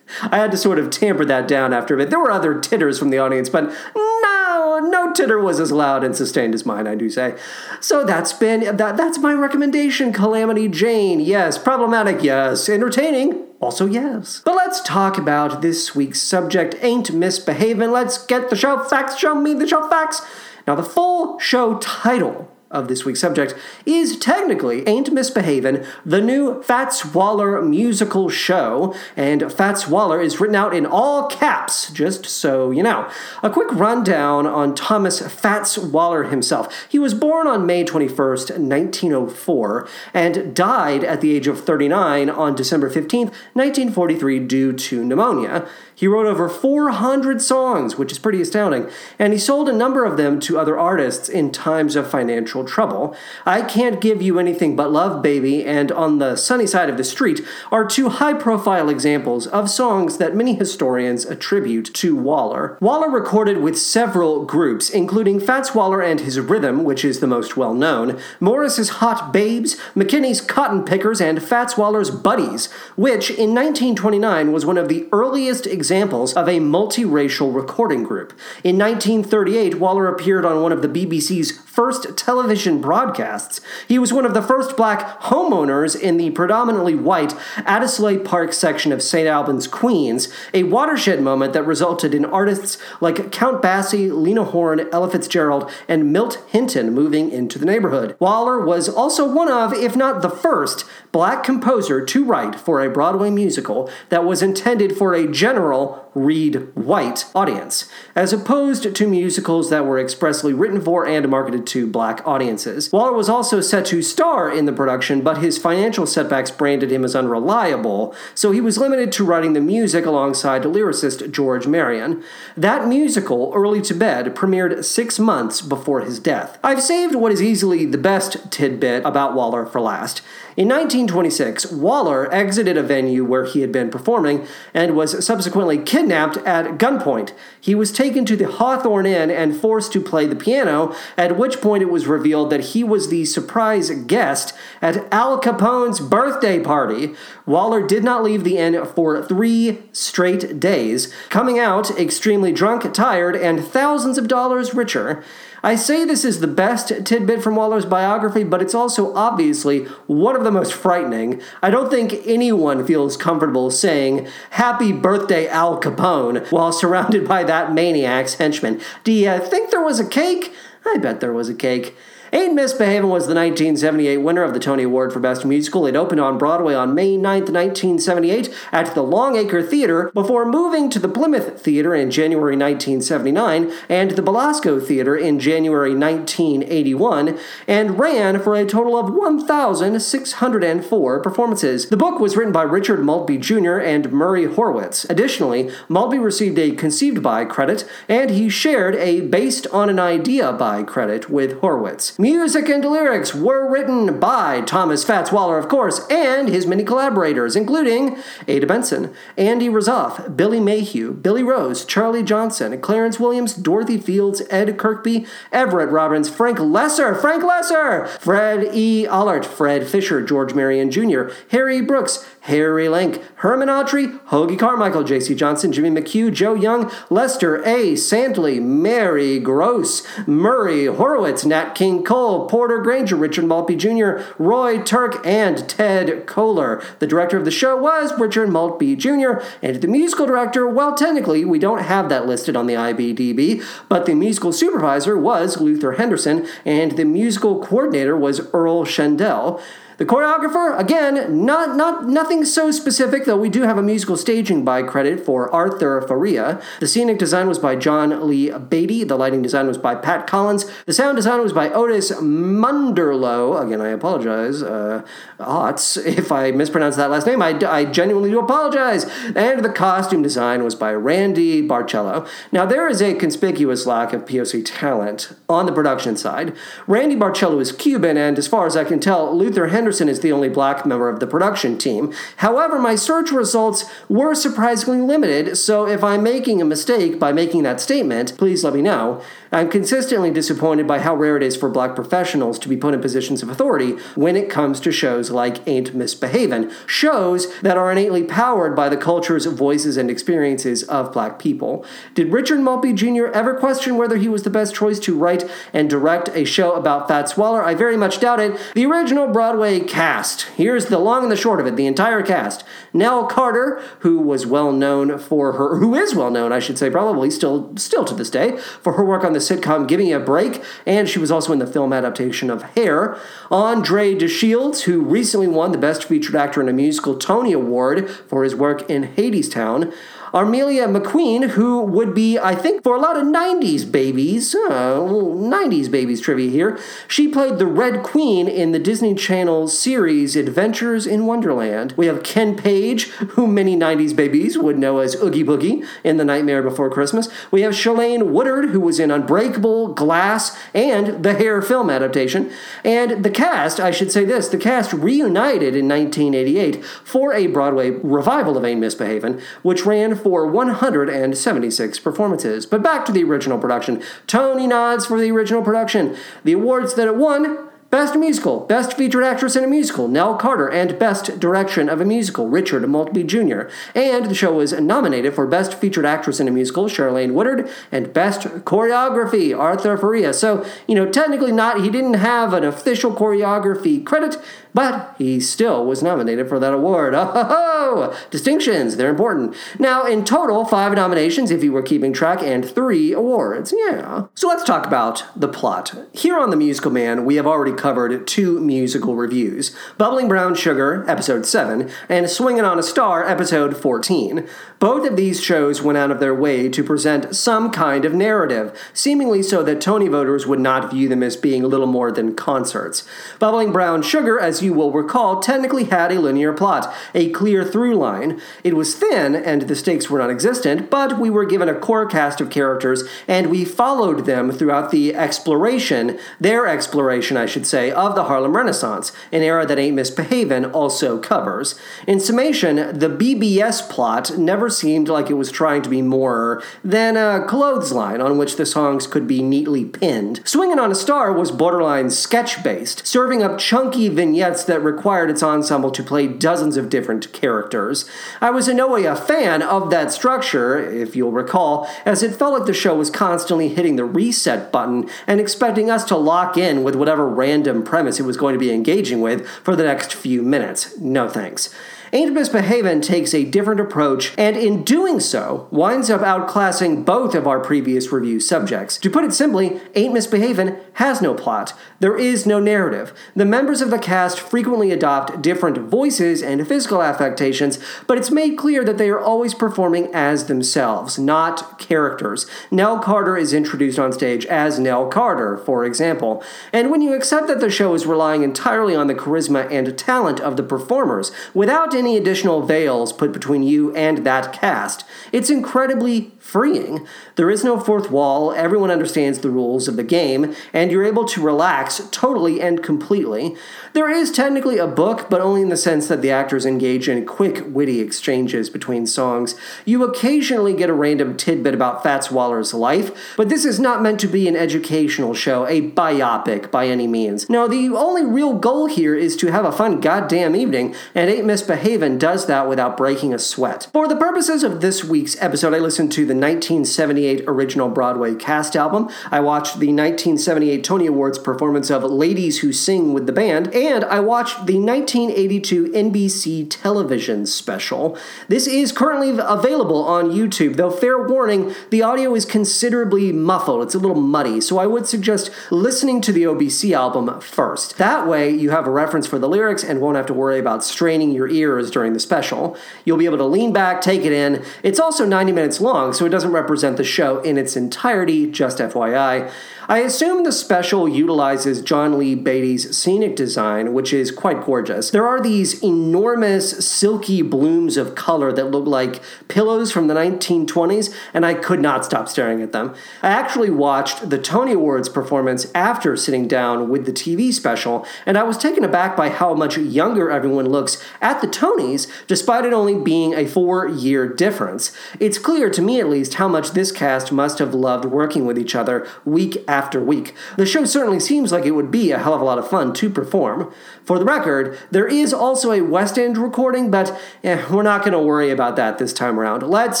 I 0.22 0.38
had 0.38 0.50
to 0.52 0.56
sort 0.56 0.78
of 0.78 0.90
tamper 0.90 1.24
that 1.24 1.48
down 1.48 1.72
after 1.72 1.94
a 1.94 1.98
bit. 1.98 2.10
There 2.10 2.18
were 2.18 2.30
other 2.30 2.58
titters 2.58 2.98
from 2.98 3.10
the 3.10 3.18
audience, 3.18 3.48
but 3.48 3.72
no, 3.94 4.80
no 4.90 5.12
titter 5.12 5.38
was 5.40 5.60
as 5.60 5.72
loud 5.72 6.04
and 6.04 6.16
sustained 6.16 6.54
as 6.54 6.64
mine, 6.64 6.86
I 6.86 6.94
do 6.94 7.10
say. 7.10 7.36
So 7.80 8.04
that's 8.04 8.32
been, 8.32 8.76
that, 8.76 8.96
that's 8.96 9.18
my 9.18 9.32
recommendation, 9.32 10.12
Calamity 10.12 10.68
Jane. 10.68 11.20
Yes, 11.20 11.58
problematic, 11.58 12.22
yes. 12.22 12.68
Entertaining, 12.68 13.44
also, 13.60 13.86
yes. 13.86 14.42
But 14.44 14.56
let's 14.56 14.80
talk 14.82 15.18
about 15.18 15.62
this 15.62 15.94
week's 15.94 16.22
subject 16.22 16.76
ain't 16.80 17.12
misbehaving. 17.12 17.90
Let's 17.90 18.24
get 18.24 18.50
the 18.50 18.56
show 18.56 18.82
facts. 18.84 19.18
Show 19.18 19.34
me 19.34 19.54
the 19.54 19.66
show 19.66 19.88
facts. 19.88 20.22
Now, 20.66 20.74
the 20.74 20.82
full 20.82 21.38
show 21.38 21.78
title 21.78 22.50
of 22.70 22.88
this 22.88 23.04
week's 23.04 23.20
subject 23.20 23.54
is 23.84 24.18
technically 24.18 24.86
Ain't 24.88 25.12
Misbehavin', 25.12 25.86
the 26.04 26.20
new 26.20 26.62
Fats 26.62 27.04
Waller 27.14 27.62
musical 27.62 28.28
show, 28.28 28.94
and 29.16 29.52
Fats 29.52 29.86
Waller 29.86 30.20
is 30.20 30.40
written 30.40 30.56
out 30.56 30.74
in 30.74 30.84
all 30.84 31.28
caps, 31.28 31.90
just 31.92 32.26
so 32.26 32.70
you 32.70 32.82
know. 32.82 33.08
A 33.42 33.50
quick 33.50 33.72
rundown 33.72 34.46
on 34.46 34.74
Thomas 34.74 35.20
Fats 35.20 35.78
Waller 35.78 36.24
himself. 36.24 36.86
He 36.88 36.98
was 36.98 37.14
born 37.14 37.46
on 37.46 37.66
May 37.66 37.84
21st, 37.84 38.58
1904, 38.58 39.88
and 40.12 40.54
died 40.54 41.04
at 41.04 41.20
the 41.20 41.34
age 41.34 41.46
of 41.46 41.64
39 41.64 42.28
on 42.28 42.54
December 42.54 42.90
15th, 42.90 43.32
1943, 43.54 44.40
due 44.40 44.72
to 44.72 45.04
pneumonia. 45.04 45.66
He 45.94 46.06
wrote 46.06 46.26
over 46.26 46.50
400 46.50 47.40
songs, 47.40 47.96
which 47.96 48.12
is 48.12 48.18
pretty 48.18 48.42
astounding, 48.42 48.90
and 49.18 49.32
he 49.32 49.38
sold 49.38 49.66
a 49.66 49.72
number 49.72 50.04
of 50.04 50.18
them 50.18 50.38
to 50.40 50.58
other 50.58 50.78
artists 50.78 51.28
in 51.28 51.50
times 51.50 51.96
of 51.96 52.10
financial 52.10 52.55
trouble. 52.64 53.16
I 53.44 53.62
Can't 53.62 54.00
Give 54.00 54.22
You 54.22 54.38
Anything 54.38 54.76
But 54.76 54.92
Love, 54.92 55.22
Baby, 55.22 55.64
and 55.64 55.90
On 55.92 56.18
the 56.18 56.36
Sunny 56.36 56.66
Side 56.66 56.88
of 56.88 56.96
the 56.96 57.04
Street 57.04 57.40
are 57.70 57.84
two 57.84 58.08
high 58.08 58.34
profile 58.34 58.88
examples 58.88 59.46
of 59.46 59.70
songs 59.70 60.18
that 60.18 60.34
many 60.34 60.54
historians 60.54 61.24
attribute 61.24 61.92
to 61.94 62.16
Waller. 62.16 62.76
Waller 62.80 63.10
recorded 63.10 63.58
with 63.58 63.78
several 63.78 64.44
groups, 64.44 64.90
including 64.90 65.40
Fats 65.40 65.74
Waller 65.74 66.00
and 66.00 66.20
His 66.20 66.38
Rhythm, 66.38 66.84
which 66.84 67.04
is 67.04 67.20
the 67.20 67.26
most 67.26 67.56
well 67.56 67.74
known, 67.74 68.18
Morris's 68.40 68.88
Hot 69.00 69.32
Babes, 69.32 69.76
McKinney's 69.94 70.40
Cotton 70.40 70.84
Pickers, 70.84 71.20
and 71.20 71.42
Fats 71.42 71.76
Waller's 71.76 72.10
Buddies, 72.10 72.66
which 72.96 73.30
in 73.30 73.54
1929 73.54 74.52
was 74.52 74.64
one 74.64 74.78
of 74.78 74.88
the 74.88 75.06
earliest 75.12 75.66
examples 75.66 76.34
of 76.34 76.48
a 76.48 76.60
multiracial 76.60 77.54
recording 77.54 78.02
group. 78.02 78.32
In 78.64 78.78
1938, 78.78 79.76
Waller 79.76 80.08
appeared 80.08 80.44
on 80.44 80.62
one 80.62 80.72
of 80.72 80.82
the 80.82 80.88
BBC's 80.88 81.58
first 81.66 82.16
television 82.16 82.45
broadcasts. 82.80 83.60
He 83.88 83.98
was 83.98 84.12
one 84.12 84.24
of 84.24 84.34
the 84.34 84.42
first 84.42 84.76
black 84.76 85.20
homeowners 85.22 85.98
in 85.98 86.16
the 86.16 86.30
predominantly 86.30 86.94
white 86.94 87.34
Addisleigh 87.58 88.24
Park 88.24 88.52
section 88.52 88.92
of 88.92 89.02
St. 89.02 89.26
Albans, 89.26 89.66
Queens, 89.66 90.32
a 90.54 90.62
watershed 90.62 91.20
moment 91.20 91.52
that 91.52 91.64
resulted 91.64 92.14
in 92.14 92.24
artists 92.24 92.78
like 93.00 93.32
Count 93.32 93.62
Basie, 93.62 94.10
Lena 94.12 94.44
Horne, 94.44 94.88
Ella 94.92 95.10
Fitzgerald, 95.10 95.70
and 95.88 96.12
Milt 96.12 96.42
Hinton 96.48 96.92
moving 96.92 97.30
into 97.30 97.58
the 97.58 97.66
neighborhood. 97.66 98.16
Waller 98.18 98.64
was 98.64 98.88
also 98.88 99.30
one 99.30 99.50
of, 99.50 99.72
if 99.72 99.96
not 99.96 100.22
the 100.22 100.30
first, 100.30 100.84
black 101.12 101.42
composer 101.42 102.04
to 102.04 102.24
write 102.24 102.54
for 102.54 102.82
a 102.82 102.90
Broadway 102.90 103.30
musical 103.30 103.90
that 104.08 104.24
was 104.24 104.42
intended 104.42 104.96
for 104.96 105.14
a 105.14 105.26
general 105.26 106.05
read 106.16 106.74
white 106.74 107.26
audience, 107.34 107.88
as 108.14 108.32
opposed 108.32 108.94
to 108.94 109.06
musicals 109.06 109.68
that 109.70 109.84
were 109.84 109.98
expressly 109.98 110.54
written 110.54 110.80
for 110.80 111.06
and 111.06 111.28
marketed 111.28 111.66
to 111.66 111.86
black 111.86 112.26
audiences. 112.26 112.90
Waller 112.90 113.12
was 113.12 113.28
also 113.28 113.60
set 113.60 113.84
to 113.86 114.02
star 114.02 114.50
in 114.50 114.64
the 114.64 114.72
production, 114.72 115.20
but 115.20 115.38
his 115.38 115.58
financial 115.58 116.06
setbacks 116.06 116.50
branded 116.50 116.90
him 116.90 117.04
as 117.04 117.14
unreliable, 117.14 118.14
so 118.34 118.50
he 118.50 118.60
was 118.60 118.78
limited 118.78 119.12
to 119.12 119.24
writing 119.24 119.52
the 119.52 119.60
music 119.60 120.06
alongside 120.06 120.62
lyricist 120.62 121.30
George 121.30 121.66
Marion. 121.66 122.24
That 122.56 122.88
musical, 122.88 123.52
Early 123.54 123.82
to 123.82 123.94
Bed, 123.94 124.34
premiered 124.34 124.84
six 124.84 125.18
months 125.18 125.60
before 125.60 126.00
his 126.00 126.18
death. 126.18 126.58
I've 126.64 126.82
saved 126.82 127.14
what 127.14 127.32
is 127.32 127.42
easily 127.42 127.84
the 127.84 127.98
best 127.98 128.50
tidbit 128.50 129.04
about 129.04 129.34
Waller 129.34 129.66
for 129.66 129.80
last. 129.80 130.22
In 130.56 130.68
1926, 130.68 131.70
Waller 131.70 132.32
exited 132.32 132.78
a 132.78 132.82
venue 132.82 133.26
where 133.26 133.44
he 133.44 133.60
had 133.60 133.70
been 133.70 133.90
performing 133.90 134.46
and 134.72 134.96
was 134.96 135.22
subsequently 135.22 135.76
kidnapped 135.76 136.38
at 136.38 136.78
gunpoint. 136.78 137.32
He 137.60 137.74
was 137.74 137.92
taken 137.92 138.24
to 138.24 138.36
the 138.36 138.50
Hawthorne 138.50 139.04
Inn 139.04 139.30
and 139.30 139.54
forced 139.54 139.92
to 139.92 140.00
play 140.00 140.24
the 140.26 140.34
piano, 140.34 140.96
at 141.18 141.36
which 141.36 141.60
point 141.60 141.82
it 141.82 141.90
was 141.90 142.06
revealed 142.06 142.48
that 142.48 142.72
he 142.72 142.82
was 142.82 143.10
the 143.10 143.26
surprise 143.26 143.90
guest 143.90 144.54
at 144.80 145.12
Al 145.12 145.38
Capone's 145.38 146.00
birthday 146.00 146.58
party. 146.58 147.14
Waller 147.44 147.86
did 147.86 148.02
not 148.02 148.24
leave 148.24 148.42
the 148.42 148.56
inn 148.56 148.82
for 148.86 149.22
three 149.22 149.82
straight 149.92 150.58
days, 150.58 151.12
coming 151.28 151.58
out 151.58 151.90
extremely 151.98 152.50
drunk, 152.50 152.94
tired, 152.94 153.36
and 153.36 153.62
thousands 153.62 154.16
of 154.16 154.26
dollars 154.26 154.72
richer. 154.72 155.22
I 155.62 155.74
say 155.74 156.04
this 156.04 156.24
is 156.24 156.40
the 156.40 156.46
best 156.46 156.92
tidbit 157.04 157.42
from 157.42 157.56
Waller's 157.56 157.86
biography, 157.86 158.44
but 158.44 158.62
it's 158.62 158.74
also 158.74 159.14
obviously 159.14 159.84
one 160.06 160.36
of 160.36 160.44
the 160.44 160.50
most 160.50 160.72
frightening. 160.72 161.40
I 161.62 161.70
don't 161.70 161.90
think 161.90 162.14
anyone 162.26 162.86
feels 162.86 163.16
comfortable 163.16 163.70
saying, 163.70 164.28
Happy 164.50 164.92
birthday, 164.92 165.48
Al 165.48 165.80
Capone, 165.80 166.46
while 166.52 166.72
surrounded 166.72 167.26
by 167.26 167.44
that 167.44 167.72
maniac's 167.72 168.34
henchmen. 168.34 168.80
Do 169.04 169.12
you 169.12 169.38
think 169.38 169.70
there 169.70 169.84
was 169.84 169.98
a 169.98 170.08
cake? 170.08 170.52
I 170.84 170.98
bet 170.98 171.20
there 171.20 171.32
was 171.32 171.48
a 171.48 171.54
cake. 171.54 171.96
Ain't 172.32 172.54
Misbehavin' 172.54 173.08
was 173.08 173.28
the 173.28 173.34
1978 173.34 174.16
winner 174.18 174.42
of 174.42 174.52
the 174.52 174.58
Tony 174.58 174.82
Award 174.82 175.12
for 175.12 175.20
Best 175.20 175.44
Musical. 175.44 175.86
It 175.86 175.94
opened 175.94 176.20
on 176.20 176.38
Broadway 176.38 176.74
on 176.74 176.92
May 176.92 177.16
9, 177.16 177.42
1978 177.42 178.52
at 178.72 178.92
the 178.94 179.02
Longacre 179.02 179.62
Theater 179.62 180.10
before 180.12 180.44
moving 180.44 180.90
to 180.90 180.98
the 180.98 181.08
Plymouth 181.08 181.62
Theater 181.62 181.94
in 181.94 182.10
January 182.10 182.56
1979 182.56 183.72
and 183.88 184.10
the 184.12 184.22
Belasco 184.22 184.80
Theater 184.80 185.16
in 185.16 185.38
January 185.38 185.94
1981 185.94 187.38
and 187.68 187.98
ran 187.98 188.40
for 188.40 188.56
a 188.56 188.66
total 188.66 188.98
of 188.98 189.14
1,604 189.14 191.22
performances. 191.22 191.88
The 191.90 191.96
book 191.96 192.18
was 192.18 192.36
written 192.36 192.52
by 192.52 192.62
Richard 192.62 193.04
Maltby 193.04 193.38
Jr. 193.38 193.78
and 193.78 194.10
Murray 194.10 194.46
Horwitz. 194.46 195.08
Additionally, 195.08 195.70
Maltby 195.88 196.18
received 196.18 196.58
a 196.58 196.72
conceived 196.72 197.22
by 197.22 197.44
credit 197.44 197.88
and 198.08 198.30
he 198.30 198.48
shared 198.48 198.96
a 198.96 199.20
based 199.20 199.68
on 199.68 199.88
an 199.88 200.00
idea 200.00 200.52
by 200.52 200.82
credit 200.82 201.30
with 201.30 201.60
Horwitz. 201.60 202.15
Music 202.18 202.66
and 202.70 202.82
lyrics 202.82 203.34
were 203.34 203.70
written 203.70 204.18
by 204.18 204.62
Thomas 204.62 205.04
Fats 205.04 205.30
Waller, 205.30 205.58
of 205.58 205.68
course, 205.68 206.06
and 206.08 206.48
his 206.48 206.66
many 206.66 206.82
collaborators, 206.82 207.54
including 207.54 208.16
Ada 208.48 208.66
Benson, 208.66 209.12
Andy 209.36 209.68
Razaf, 209.68 210.34
Billy 210.34 210.58
Mayhew, 210.58 211.12
Billy 211.12 211.42
Rose, 211.42 211.84
Charlie 211.84 212.22
Johnson, 212.22 212.80
Clarence 212.80 213.20
Williams, 213.20 213.52
Dorothy 213.52 213.98
Fields, 213.98 214.40
Ed 214.48 214.78
Kirkeby, 214.78 215.28
Everett 215.52 215.90
Robbins, 215.90 216.30
Frank 216.30 216.56
Loesser, 216.56 217.20
Frank 217.20 217.42
Loesser, 217.42 218.08
Fred 218.18 218.70
E. 218.72 219.04
Ahlert, 219.04 219.44
Fred 219.44 219.86
Fisher, 219.86 220.22
George 220.22 220.54
Marion 220.54 220.90
Jr., 220.90 221.24
Harry 221.50 221.82
Brooks, 221.82 222.26
Harry 222.46 222.88
Link, 222.88 223.20
Herman 223.36 223.68
Autrey, 223.68 224.20
Hoagy 224.26 224.56
Carmichael, 224.56 225.02
J.C. 225.02 225.34
Johnson, 225.34 225.72
Jimmy 225.72 225.90
McHugh, 225.90 226.32
Joe 226.32 226.54
Young, 226.54 226.92
Lester 227.10 227.56
A. 227.64 227.94
Santly, 227.96 228.62
Mary 228.62 229.40
Gross, 229.40 230.06
Murray 230.28 230.84
Horwitz, 230.84 231.44
Nat 231.44 231.74
King 231.74 232.04
Cole, 232.04 232.48
Porter 232.48 232.80
Grainger, 232.80 233.16
Richard 233.16 233.46
Maltby 233.46 233.74
Jr., 233.74 234.22
Roy 234.38 234.80
Turk, 234.80 235.26
and 235.26 235.68
Ted 235.68 236.26
Koehler. 236.26 236.84
The 237.00 237.06
director 237.08 237.36
of 237.36 237.44
the 237.44 237.50
show 237.50 237.76
was 237.76 238.16
Richard 238.16 238.48
Maltby 238.48 238.94
Jr., 238.94 239.40
and 239.60 239.82
the 239.82 239.88
musical 239.88 240.26
director, 240.26 240.68
well, 240.68 240.94
technically, 240.94 241.44
we 241.44 241.58
don't 241.58 241.82
have 241.82 242.08
that 242.10 242.26
listed 242.26 242.54
on 242.54 242.68
the 242.68 242.74
IBDB, 242.74 243.64
but 243.88 244.06
the 244.06 244.14
musical 244.14 244.52
supervisor 244.52 245.18
was 245.18 245.60
Luther 245.60 245.92
Henderson, 245.92 246.46
and 246.64 246.92
the 246.92 247.04
musical 247.04 247.60
coordinator 247.60 248.16
was 248.16 248.48
Earl 248.52 248.84
Shendell. 248.84 249.60
The 249.98 250.04
choreographer, 250.04 250.78
again, 250.78 251.46
not 251.46 251.74
not 251.74 252.06
nothing 252.06 252.44
so 252.44 252.70
specific, 252.70 253.24
though 253.24 253.38
we 253.38 253.48
do 253.48 253.62
have 253.62 253.78
a 253.78 253.82
musical 253.82 254.18
staging 254.18 254.62
by 254.62 254.82
credit 254.82 255.24
for 255.24 255.50
Arthur 255.54 256.02
Faria. 256.02 256.60
The 256.80 256.86
scenic 256.86 257.18
design 257.18 257.48
was 257.48 257.58
by 257.58 257.76
John 257.76 258.28
Lee 258.28 258.50
Beatty. 258.50 259.04
The 259.04 259.16
lighting 259.16 259.40
design 259.40 259.66
was 259.66 259.78
by 259.78 259.94
Pat 259.94 260.26
Collins. 260.26 260.70
The 260.84 260.92
sound 260.92 261.16
design 261.16 261.40
was 261.40 261.54
by 261.54 261.70
Otis 261.70 262.12
Munderloh. 262.12 263.64
Again, 263.64 263.80
I 263.80 263.88
apologize, 263.88 264.62
uh, 264.62 265.02
Otts, 265.40 265.96
if 266.04 266.30
I 266.30 266.50
mispronounced 266.50 266.98
that 266.98 267.10
last 267.10 267.26
name. 267.26 267.40
I, 267.40 267.58
I 267.66 267.86
genuinely 267.86 268.30
do 268.30 268.38
apologize. 268.38 269.04
And 269.34 269.64
the 269.64 269.72
costume 269.72 270.22
design 270.22 270.62
was 270.62 270.74
by 270.74 270.92
Randy 270.92 271.66
Barcelo. 271.66 272.28
Now, 272.52 272.66
there 272.66 272.86
is 272.86 273.00
a 273.00 273.14
conspicuous 273.14 273.86
lack 273.86 274.12
of 274.12 274.26
POC 274.26 274.62
talent 274.64 275.32
on 275.48 275.64
the 275.64 275.72
production 275.72 276.16
side. 276.16 276.54
Randy 276.86 277.16
Barcelo 277.16 277.60
is 277.62 277.72
Cuban, 277.72 278.18
and 278.18 278.36
as 278.36 278.46
far 278.46 278.66
as 278.66 278.76
I 278.76 278.84
can 278.84 279.00
tell, 279.00 279.34
Luther 279.34 279.68
Henderson 279.86 280.08
is 280.08 280.18
the 280.18 280.32
only 280.32 280.48
black 280.48 280.84
member 280.84 281.08
of 281.08 281.20
the 281.20 281.28
production 281.28 281.78
team. 281.78 282.12
However, 282.38 282.76
my 282.76 282.96
search 282.96 283.30
results 283.30 283.84
were 284.08 284.34
surprisingly 284.34 285.00
limited, 285.00 285.56
so 285.56 285.86
if 285.86 286.02
I'm 286.02 286.24
making 286.24 286.60
a 286.60 286.64
mistake 286.64 287.20
by 287.20 287.30
making 287.30 287.62
that 287.62 287.80
statement, 287.80 288.36
please 288.36 288.64
let 288.64 288.74
me 288.74 288.82
know. 288.82 289.22
I'm 289.52 289.70
consistently 289.70 290.32
disappointed 290.32 290.88
by 290.88 290.98
how 290.98 291.14
rare 291.14 291.36
it 291.36 291.42
is 291.44 291.56
for 291.56 291.68
black 291.68 291.94
professionals 291.94 292.58
to 292.58 292.68
be 292.68 292.76
put 292.76 292.94
in 292.94 293.00
positions 293.00 293.44
of 293.44 293.48
authority 293.48 293.92
when 294.16 294.34
it 294.34 294.50
comes 294.50 294.80
to 294.80 294.90
shows 294.90 295.30
like 295.30 295.66
Ain't 295.68 295.94
Misbehavin', 295.94 296.72
shows 296.84 297.56
that 297.60 297.78
are 297.78 297.92
innately 297.92 298.24
powered 298.24 298.74
by 298.74 298.88
the 298.88 298.96
cultures, 298.96 299.46
voices, 299.46 299.96
and 299.96 300.10
experiences 300.10 300.82
of 300.82 301.12
black 301.12 301.38
people. 301.38 301.84
Did 302.14 302.32
Richard 302.32 302.58
Maltby 302.58 302.92
Jr. 302.92 303.26
ever 303.26 303.54
question 303.54 303.96
whether 303.96 304.16
he 304.16 304.28
was 304.28 304.42
the 304.42 304.50
best 304.50 304.74
choice 304.74 304.98
to 305.00 305.16
write 305.16 305.48
and 305.72 305.88
direct 305.88 306.28
a 306.34 306.44
show 306.44 306.72
about 306.72 307.06
Fats 307.06 307.36
Waller? 307.36 307.64
I 307.64 307.74
very 307.74 307.96
much 307.96 308.18
doubt 308.18 308.40
it. 308.40 308.58
The 308.74 308.84
original 308.84 309.28
Broadway 309.28 309.75
Cast. 309.80 310.42
Here's 310.56 310.86
the 310.86 310.98
long 310.98 311.22
and 311.22 311.32
the 311.32 311.36
short 311.36 311.60
of 311.60 311.66
it, 311.66 311.76
the 311.76 311.86
entire 311.86 312.22
cast. 312.22 312.64
Nell 312.92 313.26
Carter, 313.26 313.82
who 314.00 314.18
was 314.18 314.46
well 314.46 314.72
known 314.72 315.18
for 315.18 315.52
her 315.52 315.76
who 315.76 315.94
is 315.94 316.14
well 316.14 316.30
known, 316.30 316.52
I 316.52 316.58
should 316.58 316.78
say, 316.78 316.90
probably 316.90 317.30
still 317.30 317.76
still 317.76 318.04
to 318.04 318.14
this 318.14 318.30
day, 318.30 318.56
for 318.56 318.94
her 318.94 319.04
work 319.04 319.24
on 319.24 319.32
the 319.32 319.38
sitcom 319.38 319.86
Give 319.86 320.00
Me 320.00 320.12
a 320.12 320.20
Break, 320.20 320.62
and 320.86 321.08
she 321.08 321.18
was 321.18 321.30
also 321.30 321.52
in 321.52 321.58
the 321.58 321.66
film 321.66 321.92
adaptation 321.92 322.50
of 322.50 322.62
Hair. 322.74 323.18
Andre 323.50 324.14
DeShields, 324.14 324.82
who 324.82 325.02
recently 325.02 325.48
won 325.48 325.72
the 325.72 325.78
Best 325.78 326.04
Featured 326.04 326.34
Actor 326.34 326.60
in 326.60 326.68
a 326.68 326.72
Musical 326.72 327.16
Tony 327.16 327.52
Award 327.52 328.08
for 328.10 328.44
his 328.44 328.54
work 328.54 328.88
in 328.90 329.14
Hadestown. 329.14 329.92
Armelia 330.36 330.86
McQueen, 330.86 331.48
who 331.52 331.80
would 331.80 332.14
be, 332.14 332.38
I 332.38 332.54
think, 332.54 332.82
for 332.82 332.94
a 332.94 333.00
lot 333.00 333.16
of 333.16 333.22
90s 333.22 333.90
babies, 333.90 334.54
uh, 334.54 334.98
90s 334.98 335.90
babies 335.90 336.20
trivia 336.20 336.50
here, 336.50 336.78
she 337.08 337.26
played 337.26 337.56
the 337.56 337.64
Red 337.64 338.02
Queen 338.02 338.46
in 338.46 338.72
the 338.72 338.78
Disney 338.78 339.14
Channel 339.14 339.66
series 339.66 340.36
Adventures 340.36 341.06
in 341.06 341.24
Wonderland. 341.24 341.94
We 341.96 342.04
have 342.04 342.22
Ken 342.22 342.54
Page, 342.54 343.04
who 343.30 343.46
many 343.46 343.78
90s 343.78 344.14
babies 344.14 344.58
would 344.58 344.78
know 344.78 344.98
as 344.98 345.14
Oogie 345.14 345.42
Boogie 345.42 345.86
in 346.04 346.18
The 346.18 346.24
Nightmare 346.26 346.62
Before 346.62 346.90
Christmas. 346.90 347.30
We 347.50 347.62
have 347.62 347.72
Charlaine 347.72 348.24
Woodard, 348.24 348.68
who 348.72 348.80
was 348.80 349.00
in 349.00 349.10
Unbreakable, 349.10 349.94
Glass, 349.94 350.54
and 350.74 351.22
the 351.24 351.32
Hair 351.32 351.62
film 351.62 351.88
adaptation. 351.88 352.52
And 352.84 353.24
the 353.24 353.30
cast, 353.30 353.80
I 353.80 353.90
should 353.90 354.12
say 354.12 354.26
this, 354.26 354.48
the 354.48 354.58
cast 354.58 354.92
reunited 354.92 355.74
in 355.74 355.88
1988 355.88 356.84
for 356.84 357.32
a 357.32 357.46
Broadway 357.46 357.92
revival 357.92 358.58
of 358.58 358.66
Ain't 358.66 358.82
Misbehavin', 358.82 359.40
which 359.62 359.86
ran 359.86 360.14
for 360.26 360.44
176 360.44 362.00
performances. 362.00 362.66
But 362.66 362.82
back 362.82 363.04
to 363.04 363.12
the 363.12 363.22
original 363.22 363.60
production. 363.60 364.02
Tony 364.26 364.66
nods 364.66 365.06
for 365.06 365.20
the 365.20 365.30
original 365.30 365.62
production. 365.62 366.16
The 366.42 366.54
awards 366.54 366.94
that 366.94 367.06
it 367.06 367.14
won 367.14 367.65
Best 367.90 368.16
Musical, 368.16 368.60
Best 368.60 368.94
Featured 368.94 369.22
Actress 369.22 369.54
in 369.54 369.62
a 369.62 369.68
Musical, 369.68 370.08
Nell 370.08 370.36
Carter, 370.36 370.68
and 370.68 370.98
Best 370.98 371.38
Direction 371.38 371.88
of 371.88 372.00
a 372.00 372.04
Musical, 372.04 372.48
Richard 372.48 372.88
Maltby 372.88 373.22
Jr. 373.22 373.62
And 373.94 374.26
the 374.26 374.34
show 374.34 374.54
was 374.54 374.72
nominated 374.72 375.34
for 375.34 375.46
Best 375.46 375.74
Featured 375.74 376.04
Actress 376.04 376.40
in 376.40 376.48
a 376.48 376.50
Musical, 376.50 376.86
Charlene 376.86 377.32
Woodard, 377.32 377.70
and 377.92 378.12
Best 378.12 378.42
Choreography, 378.64 379.56
Arthur 379.56 379.96
Faria. 379.96 380.32
So, 380.32 380.66
you 380.88 380.94
know, 380.94 381.10
technically 381.10 381.52
not, 381.52 381.80
he 381.82 381.88
didn't 381.88 382.14
have 382.14 382.52
an 382.52 382.64
official 382.64 383.12
choreography 383.12 384.04
credit, 384.04 384.36
but 384.74 385.14
he 385.16 385.40
still 385.40 385.86
was 385.86 386.02
nominated 386.02 386.48
for 386.48 386.58
that 386.58 386.74
award. 386.74 387.14
Oh, 387.88 388.18
distinctions, 388.30 388.96
they're 388.96 389.10
important. 389.10 389.54
Now, 389.78 390.04
in 390.04 390.24
total, 390.24 390.64
five 390.64 390.92
nominations 390.92 391.52
if 391.52 391.62
you 391.62 391.70
were 391.70 391.82
keeping 391.82 392.12
track, 392.12 392.42
and 392.42 392.68
three 392.68 393.12
awards. 393.12 393.72
Yeah. 393.76 394.26
So 394.34 394.48
let's 394.48 394.64
talk 394.64 394.86
about 394.86 395.24
the 395.36 395.46
plot. 395.46 395.94
Here 396.12 396.36
on 396.36 396.50
The 396.50 396.56
Musical 396.56 396.90
Man, 396.90 397.24
we 397.24 397.36
have 397.36 397.46
already 397.46 397.75
covered 397.76 398.26
two 398.26 398.60
musical 398.60 399.14
reviews 399.14 399.76
Bubbling 399.98 400.28
Brown 400.28 400.54
Sugar, 400.54 401.04
episode 401.08 401.46
7, 401.46 401.90
and 402.08 402.28
Swinging 402.28 402.64
on 402.64 402.78
a 402.78 402.82
Star, 402.82 403.24
episode 403.24 403.76
14. 403.76 404.48
Both 404.78 405.08
of 405.08 405.16
these 405.16 405.42
shows 405.42 405.80
went 405.80 405.96
out 405.96 406.10
of 406.10 406.20
their 406.20 406.34
way 406.34 406.68
to 406.68 406.84
present 406.84 407.34
some 407.34 407.70
kind 407.70 408.04
of 408.04 408.12
narrative, 408.12 408.78
seemingly 408.92 409.42
so 409.42 409.62
that 409.62 409.80
Tony 409.80 410.08
voters 410.08 410.46
would 410.46 410.60
not 410.60 410.90
view 410.90 411.08
them 411.08 411.22
as 411.22 411.36
being 411.36 411.62
little 411.62 411.86
more 411.86 412.12
than 412.12 412.34
concerts. 412.34 413.08
Bubbling 413.38 413.72
Brown 413.72 414.02
Sugar, 414.02 414.38
as 414.38 414.62
you 414.62 414.74
will 414.74 414.92
recall, 414.92 415.40
technically 415.40 415.84
had 415.84 416.12
a 416.12 416.20
linear 416.20 416.52
plot, 416.52 416.92
a 417.14 417.30
clear 417.30 417.64
through 417.64 417.94
line. 417.96 418.40
It 418.64 418.76
was 418.76 418.94
thin, 418.94 419.34
and 419.34 419.62
the 419.62 419.76
stakes 419.76 420.10
were 420.10 420.18
non 420.18 420.30
existent, 420.30 420.90
but 420.90 421.18
we 421.18 421.30
were 421.30 421.44
given 421.44 421.68
a 421.68 421.74
core 421.74 422.06
cast 422.06 422.40
of 422.40 422.50
characters, 422.50 423.04
and 423.26 423.50
we 423.50 423.64
followed 423.64 424.26
them 424.26 424.50
throughout 424.50 424.90
the 424.90 425.14
exploration, 425.14 426.18
their 426.40 426.66
exploration, 426.66 427.36
I 427.36 427.46
should 427.46 427.65
say, 427.66 427.90
of 427.90 428.14
the 428.14 428.24
Harlem 428.24 428.56
Renaissance, 428.56 429.12
an 429.32 429.42
era 429.42 429.66
that 429.66 429.78
Ain't 429.78 429.96
Misbehavin' 429.96 430.72
also 430.72 431.18
covers. 431.18 431.74
In 432.06 432.20
summation, 432.20 432.76
the 432.76 433.08
BBS 433.08 433.88
plot 433.90 434.38
never 434.38 434.70
seemed 434.70 435.08
like 435.08 435.30
it 435.30 435.34
was 435.34 435.50
trying 435.50 435.82
to 435.82 435.88
be 435.88 436.02
more 436.02 436.62
than 436.84 437.16
a 437.16 437.44
clothesline 437.46 438.20
on 438.20 438.38
which 438.38 438.56
the 438.56 438.66
songs 438.66 439.06
could 439.06 439.26
be 439.26 439.42
neatly 439.42 439.84
pinned. 439.84 440.40
Swinging 440.44 440.78
on 440.78 440.92
a 440.92 440.94
Star 440.94 441.32
was 441.32 441.50
borderline 441.50 442.10
sketch 442.10 442.62
based, 442.62 443.06
serving 443.06 443.42
up 443.42 443.58
chunky 443.58 444.08
vignettes 444.08 444.64
that 444.64 444.80
required 444.80 445.30
its 445.30 445.42
ensemble 445.42 445.90
to 445.90 446.02
play 446.02 446.26
dozens 446.26 446.76
of 446.76 446.88
different 446.88 447.32
characters. 447.32 448.08
I 448.40 448.50
was 448.50 448.68
in 448.68 448.76
no 448.76 448.88
way 448.88 449.04
a 449.04 449.16
fan 449.16 449.62
of 449.62 449.90
that 449.90 450.12
structure, 450.12 450.78
if 450.78 451.16
you'll 451.16 451.32
recall, 451.32 451.88
as 452.04 452.22
it 452.22 452.34
felt 452.34 452.52
like 452.52 452.66
the 452.66 452.74
show 452.74 452.94
was 452.94 453.10
constantly 453.10 453.68
hitting 453.68 453.96
the 453.96 454.04
reset 454.04 454.70
button 454.70 455.08
and 455.26 455.40
expecting 455.40 455.90
us 455.90 456.04
to 456.04 456.16
lock 456.16 456.56
in 456.56 456.82
with 456.84 456.94
whatever 456.94 457.26
random 457.26 457.55
premise 457.82 458.18
it 458.18 458.24
was 458.24 458.36
going 458.36 458.54
to 458.54 458.58
be 458.58 458.72
engaging 458.72 459.20
with 459.20 459.46
for 459.48 459.76
the 459.76 459.84
next 459.84 460.14
few 460.14 460.42
minutes. 460.42 460.98
No 460.98 461.28
thanks. 461.28 461.74
Ain't 462.12 462.32
Misbehavin' 462.32 463.02
takes 463.02 463.34
a 463.34 463.44
different 463.44 463.80
approach, 463.80 464.32
and 464.38 464.56
in 464.56 464.84
doing 464.84 465.18
so, 465.18 465.66
winds 465.70 466.08
up 466.08 466.20
outclassing 466.20 467.04
both 467.04 467.34
of 467.34 467.46
our 467.46 467.58
previous 467.58 468.12
review 468.12 468.38
subjects. 468.38 468.96
To 468.98 469.10
put 469.10 469.24
it 469.24 469.34
simply, 469.34 469.80
Ain't 469.94 470.14
Misbehavin' 470.14 470.78
has 470.94 471.20
no 471.20 471.34
plot. 471.34 471.72
There 471.98 472.16
is 472.16 472.46
no 472.46 472.60
narrative. 472.60 473.12
The 473.34 473.44
members 473.44 473.80
of 473.80 473.90
the 473.90 473.98
cast 473.98 474.38
frequently 474.38 474.92
adopt 474.92 475.42
different 475.42 475.78
voices 475.78 476.42
and 476.42 476.66
physical 476.66 477.02
affectations, 477.02 477.78
but 478.06 478.18
it's 478.18 478.30
made 478.30 478.56
clear 478.56 478.84
that 478.84 478.98
they 478.98 479.10
are 479.10 479.20
always 479.20 479.54
performing 479.54 480.08
as 480.14 480.46
themselves, 480.46 481.18
not 481.18 481.78
characters. 481.78 482.46
Nell 482.70 482.98
Carter 482.98 483.36
is 483.36 483.52
introduced 483.52 483.98
on 483.98 484.12
stage 484.12 484.46
as 484.46 484.78
Nell 484.78 485.08
Carter, 485.08 485.56
for 485.56 485.84
example. 485.84 486.42
And 486.72 486.90
when 486.90 487.00
you 487.00 487.14
accept 487.14 487.48
that 487.48 487.60
the 487.60 487.70
show 487.70 487.94
is 487.94 488.06
relying 488.06 488.42
entirely 488.42 488.94
on 488.94 489.06
the 489.06 489.14
charisma 489.14 489.70
and 489.70 489.98
talent 489.98 490.40
of 490.40 490.56
the 490.56 490.62
performers, 490.62 491.32
without 491.52 491.95
any 491.96 492.16
additional 492.16 492.62
veils 492.62 493.12
put 493.12 493.32
between 493.32 493.62
you 493.62 493.94
and 493.96 494.18
that 494.18 494.52
cast, 494.52 495.04
it's 495.32 495.50
incredibly 495.50 496.32
freeing. 496.38 497.06
There 497.34 497.50
is 497.50 497.64
no 497.64 497.80
fourth 497.80 498.10
wall, 498.10 498.52
everyone 498.52 498.90
understands 498.90 499.40
the 499.40 499.50
rules 499.50 499.88
of 499.88 499.96
the 499.96 500.04
game, 500.04 500.54
and 500.72 500.92
you're 500.92 501.04
able 501.04 501.24
to 501.24 501.42
relax 501.42 502.00
totally 502.12 502.60
and 502.60 502.82
completely. 502.82 503.56
There 503.96 504.10
is 504.10 504.30
technically 504.30 504.76
a 504.76 504.86
book, 504.86 505.30
but 505.30 505.40
only 505.40 505.62
in 505.62 505.70
the 505.70 505.76
sense 505.78 506.08
that 506.08 506.20
the 506.20 506.30
actors 506.30 506.66
engage 506.66 507.08
in 507.08 507.24
quick, 507.24 507.64
witty 507.66 508.00
exchanges 508.00 508.68
between 508.68 509.06
songs. 509.06 509.54
You 509.86 510.04
occasionally 510.04 510.74
get 510.74 510.90
a 510.90 510.92
random 510.92 511.34
tidbit 511.34 511.72
about 511.72 512.02
Fats 512.02 512.30
Waller's 512.30 512.74
life, 512.74 513.34
but 513.38 513.48
this 513.48 513.64
is 513.64 513.80
not 513.80 514.02
meant 514.02 514.20
to 514.20 514.26
be 514.26 514.48
an 514.48 514.54
educational 514.54 515.32
show, 515.32 515.66
a 515.66 515.80
biopic 515.80 516.70
by 516.70 516.88
any 516.88 517.06
means. 517.06 517.48
No, 517.48 517.66
the 517.66 517.88
only 517.88 518.22
real 518.22 518.58
goal 518.58 518.84
here 518.84 519.14
is 519.14 519.34
to 519.36 519.50
have 519.50 519.64
a 519.64 519.72
fun 519.72 520.02
goddamn 520.02 520.54
evening, 520.54 520.94
and 521.14 521.30
Ain't 521.30 521.46
Misbehavin' 521.46 522.18
does 522.18 522.44
that 522.48 522.68
without 522.68 522.98
breaking 522.98 523.32
a 523.32 523.38
sweat. 523.38 523.88
For 523.94 524.06
the 524.06 524.14
purposes 524.14 524.62
of 524.62 524.82
this 524.82 525.04
week's 525.04 525.40
episode, 525.40 525.72
I 525.72 525.78
listened 525.78 526.12
to 526.12 526.26
the 526.26 526.34
1978 526.34 527.44
original 527.46 527.88
Broadway 527.88 528.34
cast 528.34 528.76
album. 528.76 529.08
I 529.30 529.40
watched 529.40 529.78
the 529.78 529.86
1978 529.86 530.84
Tony 530.84 531.06
Awards 531.06 531.38
performance 531.38 531.90
of 531.90 532.04
Ladies 532.04 532.58
Who 532.58 532.74
Sing 532.74 533.14
with 533.14 533.24
the 533.24 533.32
Band, 533.32 533.74
and 533.74 533.85
I 533.86 534.18
watched 534.18 534.66
the 534.66 534.80
1982 534.80 535.90
NBC 535.90 536.66
television 536.68 537.46
special. 537.46 538.18
This 538.48 538.66
is 538.66 538.90
currently 538.90 539.30
available 539.30 540.04
on 540.04 540.32
YouTube, 540.32 540.74
though 540.74 540.90
fair 540.90 541.24
warning, 541.24 541.72
the 541.90 542.02
audio 542.02 542.34
is 542.34 542.44
considerably 542.44 543.30
muffled. 543.30 543.82
It's 543.84 543.94
a 543.94 544.00
little 544.00 544.20
muddy, 544.20 544.60
so 544.60 544.78
I 544.78 544.86
would 544.86 545.06
suggest 545.06 545.52
listening 545.70 546.20
to 546.22 546.32
the 546.32 546.42
OBC 546.42 546.92
album 546.94 547.40
first. 547.40 547.96
That 547.98 548.26
way, 548.26 548.50
you 548.50 548.70
have 548.70 548.88
a 548.88 548.90
reference 548.90 549.28
for 549.28 549.38
the 549.38 549.48
lyrics 549.48 549.84
and 549.84 550.00
won't 550.00 550.16
have 550.16 550.26
to 550.26 550.34
worry 550.34 550.58
about 550.58 550.82
straining 550.82 551.30
your 551.30 551.48
ears 551.48 551.88
during 551.90 552.12
the 552.12 552.20
special. 552.20 552.76
You'll 553.04 553.18
be 553.18 553.26
able 553.26 553.38
to 553.38 553.44
lean 553.44 553.72
back, 553.72 554.00
take 554.00 554.22
it 554.22 554.32
in. 554.32 554.64
It's 554.82 554.98
also 554.98 555.24
90 555.24 555.52
minutes 555.52 555.80
long, 555.80 556.12
so 556.12 556.26
it 556.26 556.30
doesn't 556.30 556.50
represent 556.52 556.96
the 556.96 557.04
show 557.04 557.38
in 557.42 557.56
its 557.56 557.76
entirety, 557.76 558.50
just 558.50 558.78
FYI. 558.78 559.48
I 559.88 559.98
assume 559.98 560.42
the 560.42 560.50
special 560.50 561.08
utilizes 561.08 561.80
John 561.80 562.18
Lee 562.18 562.34
Beatty's 562.34 562.98
scenic 562.98 563.36
design, 563.36 563.75
which 563.84 564.12
is 564.12 564.30
quite 564.30 564.64
gorgeous. 564.64 565.10
There 565.10 565.26
are 565.26 565.40
these 565.40 565.82
enormous 565.82 566.86
silky 566.86 567.42
blooms 567.42 567.96
of 567.96 568.14
color 568.14 568.52
that 568.52 568.70
look 568.70 568.86
like 568.86 569.22
pillows 569.48 569.92
from 569.92 570.06
the 570.06 570.14
1920s, 570.14 571.14
and 571.34 571.44
I 571.44 571.54
could 571.54 571.80
not 571.80 572.04
stop 572.04 572.28
staring 572.28 572.62
at 572.62 572.72
them. 572.72 572.94
I 573.22 573.28
actually 573.28 573.70
watched 573.70 574.30
the 574.30 574.38
Tony 574.38 574.72
Awards 574.72 575.08
performance 575.08 575.70
after 575.74 576.16
sitting 576.16 576.48
down 576.48 576.88
with 576.88 577.06
the 577.06 577.12
TV 577.12 577.52
special, 577.52 578.06
and 578.24 578.36
I 578.36 578.42
was 578.42 578.58
taken 578.58 578.84
aback 578.84 579.16
by 579.16 579.28
how 579.28 579.54
much 579.54 579.78
younger 579.78 580.30
everyone 580.30 580.68
looks 580.68 581.02
at 581.20 581.40
the 581.40 581.48
Tonys, 581.48 582.10
despite 582.26 582.64
it 582.64 582.72
only 582.72 582.94
being 582.94 583.34
a 583.34 583.46
four 583.46 583.88
year 583.88 584.28
difference. 584.28 584.92
It's 585.20 585.38
clear, 585.38 585.70
to 585.70 585.82
me 585.82 586.00
at 586.00 586.08
least, 586.08 586.34
how 586.34 586.48
much 586.48 586.72
this 586.72 586.92
cast 586.92 587.32
must 587.32 587.58
have 587.58 587.74
loved 587.74 588.04
working 588.04 588.46
with 588.46 588.58
each 588.58 588.74
other 588.74 589.06
week 589.24 589.64
after 589.68 590.02
week. 590.02 590.34
The 590.56 590.66
show 590.66 590.84
certainly 590.84 591.20
seems 591.20 591.52
like 591.52 591.64
it 591.64 591.72
would 591.72 591.90
be 591.90 592.10
a 592.10 592.18
hell 592.18 592.34
of 592.34 592.40
a 592.40 592.44
lot 592.44 592.58
of 592.58 592.68
fun 592.68 592.92
to 592.94 593.10
perform. 593.10 593.55
For 594.04 594.18
the 594.18 594.24
record, 594.24 594.78
there 594.90 595.06
is 595.06 595.32
also 595.32 595.72
a 595.72 595.80
West 595.80 596.18
End 596.18 596.38
recording, 596.38 596.90
but 596.90 597.18
eh, 597.42 597.64
we're 597.70 597.82
not 597.82 598.00
going 598.00 598.12
to 598.12 598.20
worry 598.20 598.50
about 598.50 598.76
that 598.76 598.98
this 598.98 599.12
time 599.12 599.38
around. 599.38 599.62
Let's 599.62 600.00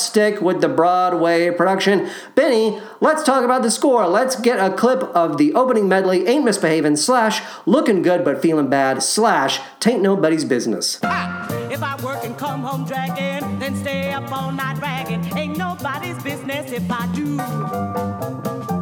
stick 0.00 0.40
with 0.40 0.60
the 0.60 0.68
Broadway 0.68 1.50
production. 1.50 2.08
Benny, 2.34 2.80
let's 3.00 3.22
talk 3.22 3.44
about 3.44 3.62
the 3.62 3.70
score. 3.70 4.06
Let's 4.06 4.36
get 4.36 4.58
a 4.58 4.74
clip 4.74 5.02
of 5.14 5.38
the 5.38 5.54
opening 5.54 5.88
medley, 5.88 6.26
Ain't 6.26 6.44
Misbehavin' 6.44 6.98
slash 6.98 7.42
Looking 7.66 8.02
Good 8.02 8.24
But 8.24 8.42
Feeling 8.42 8.68
Bad 8.68 9.02
slash 9.02 9.60
Tain't 9.80 10.00
Nobody's 10.00 10.44
Business. 10.44 10.96
If 10.96 11.82
I 11.82 12.00
work 12.02 12.24
and 12.24 12.36
come 12.38 12.62
home 12.62 12.84
dragging, 12.86 13.58
then 13.58 13.76
stay 13.76 14.12
up 14.12 14.30
all 14.32 14.52
night 14.52 14.80
ragging, 14.80 15.24
ain't 15.36 15.58
nobody's 15.58 16.22
business 16.22 16.72
if 16.72 16.90
I 16.90 17.06
do. 17.14 18.75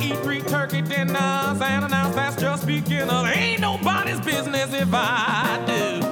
Eat 0.00 0.16
three 0.18 0.40
turkey 0.42 0.80
dinners 0.82 1.60
and 1.60 1.84
announce 1.84 2.14
that's 2.14 2.36
just 2.40 2.66
beginner, 2.66 3.26
ain't 3.34 3.60
nobody's 3.60 4.20
business 4.20 4.72
if 4.72 4.88
I 4.92 5.62
do. 5.66 6.06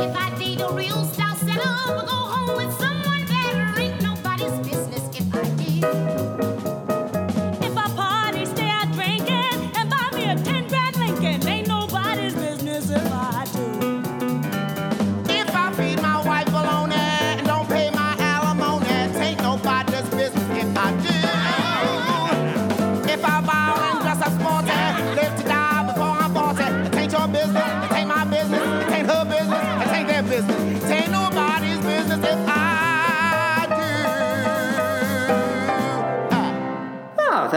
If 0.00 0.16
I 0.16 0.34
date 0.38 0.60
a 0.60 0.72
real 0.72 1.04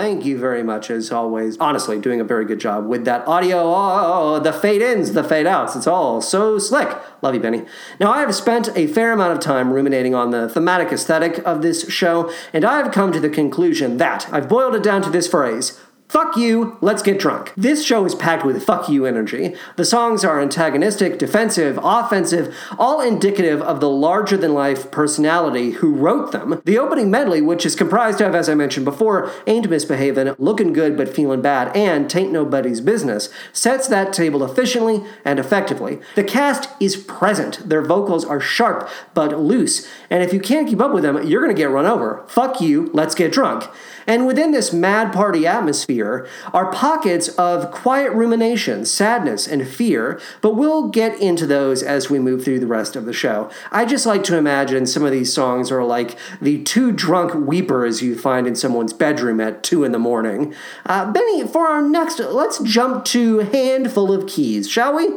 thank 0.05 0.23
you 0.23 0.37
very 0.37 0.61
much, 0.61 0.91
as 0.91 1.11
always. 1.11 1.57
Honestly, 1.57 1.99
doing 1.99 2.21
a 2.21 2.23
very 2.23 2.45
good 2.45 2.59
job 2.59 2.85
with 2.85 3.05
that 3.05 3.27
audio. 3.27 3.57
Oh, 3.57 4.39
the 4.39 4.53
fade 4.53 4.83
ins, 4.83 5.13
the 5.13 5.23
fade 5.23 5.47
outs. 5.47 5.75
It's 5.75 5.87
all 5.87 6.21
so 6.21 6.59
slick. 6.59 6.95
Love 7.23 7.33
you, 7.33 7.39
Benny. 7.39 7.65
Now, 7.99 8.11
I 8.11 8.19
have 8.19 8.35
spent 8.35 8.69
a 8.75 8.85
fair 8.85 9.11
amount 9.11 9.33
of 9.33 9.39
time 9.39 9.73
ruminating 9.73 10.13
on 10.13 10.29
the 10.29 10.47
thematic 10.47 10.91
aesthetic 10.91 11.39
of 11.39 11.63
this 11.63 11.89
show, 11.89 12.31
and 12.53 12.63
I 12.63 12.77
have 12.77 12.91
come 12.91 13.11
to 13.13 13.19
the 13.19 13.29
conclusion 13.29 13.97
that 13.97 14.31
I've 14.31 14.47
boiled 14.47 14.75
it 14.75 14.83
down 14.83 15.01
to 15.01 15.09
this 15.09 15.27
phrase. 15.27 15.79
Fuck 16.07 16.37
you, 16.37 16.77
let's 16.81 17.01
get 17.01 17.19
drunk. 17.19 17.51
This 17.57 17.83
show 17.83 18.05
is 18.05 18.13
packed 18.13 18.45
with 18.45 18.63
fuck 18.63 18.87
you 18.87 19.05
energy. 19.05 19.55
The 19.75 19.83
songs 19.83 20.23
are 20.23 20.39
antagonistic, 20.39 21.17
defensive, 21.17 21.79
offensive, 21.81 22.55
all 22.77 23.01
indicative 23.01 23.59
of 23.61 23.79
the 23.79 23.89
larger 23.89 24.37
than 24.37 24.53
life 24.53 24.91
personality 24.91 25.71
who 25.71 25.95
wrote 25.95 26.31
them. 26.31 26.61
The 26.63 26.77
opening 26.77 27.09
medley, 27.09 27.41
which 27.41 27.65
is 27.65 27.75
comprised 27.75 28.21
of, 28.21 28.35
as 28.35 28.47
I 28.47 28.53
mentioned 28.53 28.85
before, 28.85 29.31
Ain't 29.47 29.67
Misbehavin', 29.67 30.35
Looking 30.37 30.73
Good 30.73 30.95
But 30.95 31.09
Feeling 31.09 31.41
Bad, 31.41 31.75
and 31.75 32.05
Tain't 32.05 32.31
Nobody's 32.31 32.81
Business, 32.81 33.29
sets 33.51 33.87
that 33.87 34.13
table 34.13 34.43
efficiently 34.43 35.03
and 35.25 35.39
effectively. 35.39 35.99
The 36.13 36.23
cast 36.23 36.69
is 36.79 36.95
present, 36.95 37.67
their 37.67 37.81
vocals 37.81 38.23
are 38.23 38.39
sharp 38.39 38.87
but 39.15 39.39
loose, 39.39 39.87
and 40.11 40.23
if 40.23 40.31
you 40.31 40.39
can't 40.39 40.67
keep 40.67 40.79
up 40.79 40.93
with 40.93 41.03
them, 41.03 41.27
you're 41.27 41.41
gonna 41.41 41.55
get 41.55 41.71
run 41.71 41.87
over. 41.87 42.23
Fuck 42.27 42.61
you, 42.61 42.91
let's 42.93 43.15
get 43.15 43.31
drunk. 43.31 43.67
And 44.07 44.27
within 44.27 44.51
this 44.51 44.71
mad 44.73 45.13
party 45.13 45.47
atmosphere 45.47 46.27
are 46.53 46.71
pockets 46.71 47.29
of 47.29 47.71
quiet 47.71 48.11
rumination, 48.11 48.85
sadness, 48.85 49.47
and 49.47 49.67
fear, 49.67 50.19
but 50.41 50.55
we'll 50.55 50.89
get 50.89 51.19
into 51.19 51.45
those 51.47 51.81
as 51.83 52.09
we 52.09 52.19
move 52.19 52.43
through 52.43 52.59
the 52.59 52.67
rest 52.67 52.95
of 52.95 53.05
the 53.05 53.13
show. 53.13 53.49
I 53.71 53.85
just 53.85 54.05
like 54.05 54.23
to 54.25 54.37
imagine 54.37 54.85
some 54.85 55.03
of 55.03 55.11
these 55.11 55.33
songs 55.33 55.71
are 55.71 55.83
like 55.83 56.17
the 56.41 56.63
two 56.63 56.91
drunk 56.91 57.33
weepers 57.33 58.01
you 58.01 58.17
find 58.17 58.47
in 58.47 58.55
someone's 58.55 58.93
bedroom 58.93 59.39
at 59.39 59.63
2 59.63 59.83
in 59.83 59.91
the 59.91 59.99
morning. 59.99 60.53
Uh, 60.85 61.11
Benny, 61.11 61.47
for 61.47 61.67
our 61.67 61.81
next, 61.81 62.19
let's 62.19 62.59
jump 62.59 63.05
to 63.05 63.39
Handful 63.39 64.11
of 64.11 64.27
Keys, 64.27 64.69
shall 64.69 64.95
we? 64.95 65.07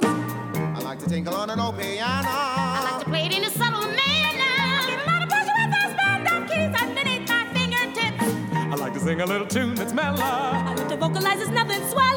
Sing 9.09 9.23
a 9.23 9.27
little 9.27 9.47
tune 9.47 9.75
that's 9.75 9.94
mellow. 9.94 10.21
I 10.21 10.75
like 10.75 10.88
to 10.88 10.97
vocalize, 10.99 11.40
it's 11.40 11.49
nothing 11.49 11.83
swallow. 11.88 12.08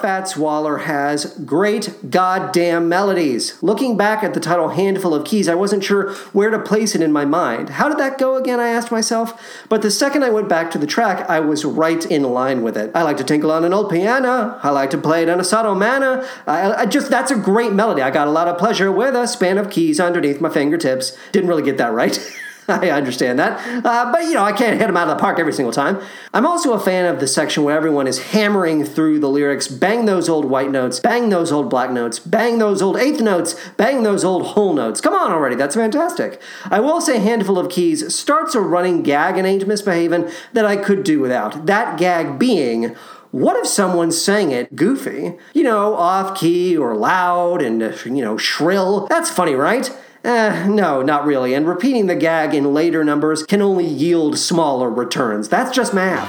Fats 0.00 0.36
Waller 0.36 0.78
has? 0.78 1.38
Great 1.44 2.10
goddamn 2.10 2.88
melodies. 2.88 3.62
Looking 3.62 3.96
back 3.96 4.22
at 4.22 4.34
the 4.34 4.40
title 4.40 4.70
Handful 4.70 5.14
of 5.14 5.24
Keys, 5.24 5.48
I 5.48 5.54
wasn't 5.54 5.84
sure 5.84 6.12
where 6.32 6.50
to 6.50 6.58
place 6.58 6.94
it 6.94 7.02
in 7.02 7.12
my 7.12 7.24
mind. 7.24 7.70
How 7.70 7.88
did 7.88 7.98
that 7.98 8.18
go 8.18 8.36
again? 8.36 8.60
I 8.60 8.68
asked 8.68 8.90
myself. 8.90 9.64
But 9.68 9.82
the 9.82 9.90
second 9.90 10.24
I 10.24 10.30
went 10.30 10.48
back 10.48 10.70
to 10.72 10.78
the 10.78 10.86
track, 10.86 11.28
I 11.28 11.40
was 11.40 11.64
right 11.64 12.04
in 12.06 12.22
line 12.22 12.62
with 12.62 12.76
it. 12.76 12.90
I 12.94 13.02
like 13.02 13.16
to 13.18 13.24
tinkle 13.24 13.52
on 13.52 13.64
an 13.64 13.72
old 13.72 13.90
piano. 13.90 14.58
I 14.62 14.70
like 14.70 14.90
to 14.90 14.98
play 14.98 15.22
it 15.22 15.28
in 15.28 15.40
a 15.40 15.44
subtle 15.44 15.74
manner. 15.74 16.26
I, 16.46 16.72
I 16.72 16.86
just, 16.86 17.10
that's 17.10 17.30
a 17.30 17.36
great 17.36 17.72
melody. 17.72 18.02
I 18.02 18.10
got 18.10 18.28
a 18.28 18.32
lot 18.32 18.48
of 18.48 18.58
pleasure 18.58 18.90
with 18.90 19.14
a 19.14 19.26
span 19.26 19.58
of 19.58 19.70
keys 19.70 20.00
underneath 20.00 20.40
my 20.40 20.50
fingertips. 20.50 21.16
Didn't 21.32 21.48
really 21.48 21.62
get 21.62 21.78
that 21.78 21.92
right. 21.92 22.18
I 22.82 22.90
understand 22.90 23.38
that. 23.38 23.84
Uh, 23.84 24.12
but, 24.12 24.22
you 24.24 24.34
know, 24.34 24.44
I 24.44 24.52
can't 24.52 24.78
hit 24.78 24.86
them 24.86 24.96
out 24.96 25.08
of 25.08 25.16
the 25.16 25.20
park 25.20 25.38
every 25.38 25.52
single 25.52 25.72
time. 25.72 26.00
I'm 26.32 26.46
also 26.46 26.72
a 26.72 26.78
fan 26.78 27.06
of 27.06 27.20
the 27.20 27.26
section 27.26 27.64
where 27.64 27.76
everyone 27.76 28.06
is 28.06 28.18
hammering 28.30 28.84
through 28.84 29.18
the 29.18 29.28
lyrics 29.28 29.66
bang 29.68 30.06
those 30.06 30.28
old 30.28 30.44
white 30.44 30.70
notes, 30.70 31.00
bang 31.00 31.28
those 31.30 31.50
old 31.50 31.68
black 31.68 31.90
notes, 31.90 32.18
bang 32.18 32.58
those 32.58 32.80
old 32.80 32.96
eighth 32.96 33.20
notes, 33.20 33.54
bang 33.76 34.02
those 34.02 34.24
old 34.24 34.46
whole 34.48 34.72
notes. 34.72 35.00
Come 35.00 35.14
on 35.14 35.32
already, 35.32 35.56
that's 35.56 35.74
fantastic. 35.74 36.40
I 36.64 36.80
will 36.80 37.00
say 37.00 37.18
Handful 37.18 37.58
of 37.58 37.68
Keys 37.68 38.14
starts 38.14 38.54
a 38.54 38.60
running 38.60 39.02
gag 39.02 39.36
in 39.36 39.46
Ain't 39.46 39.66
Misbehavin' 39.66 40.32
that 40.52 40.64
I 40.64 40.76
could 40.76 41.02
do 41.02 41.20
without. 41.20 41.66
That 41.66 41.98
gag 41.98 42.38
being. 42.38 42.96
What 43.32 43.56
if 43.56 43.66
someone 43.66 44.10
sang 44.10 44.50
it 44.50 44.74
goofy? 44.74 45.36
You 45.54 45.62
know, 45.62 45.94
off 45.94 46.36
key 46.38 46.76
or 46.76 46.96
loud 46.96 47.62
and, 47.62 47.80
you 48.04 48.24
know, 48.24 48.36
shrill. 48.36 49.06
That's 49.06 49.30
funny, 49.30 49.54
right? 49.54 49.88
Eh, 50.22 50.66
no, 50.68 51.00
not 51.02 51.24
really. 51.24 51.54
And 51.54 51.66
repeating 51.66 52.06
the 52.06 52.14
gag 52.14 52.54
in 52.54 52.74
later 52.74 53.02
numbers 53.02 53.42
can 53.42 53.62
only 53.62 53.86
yield 53.86 54.38
smaller 54.38 54.90
returns. 54.90 55.48
That's 55.48 55.70
just 55.74 55.94
math. 55.94 56.28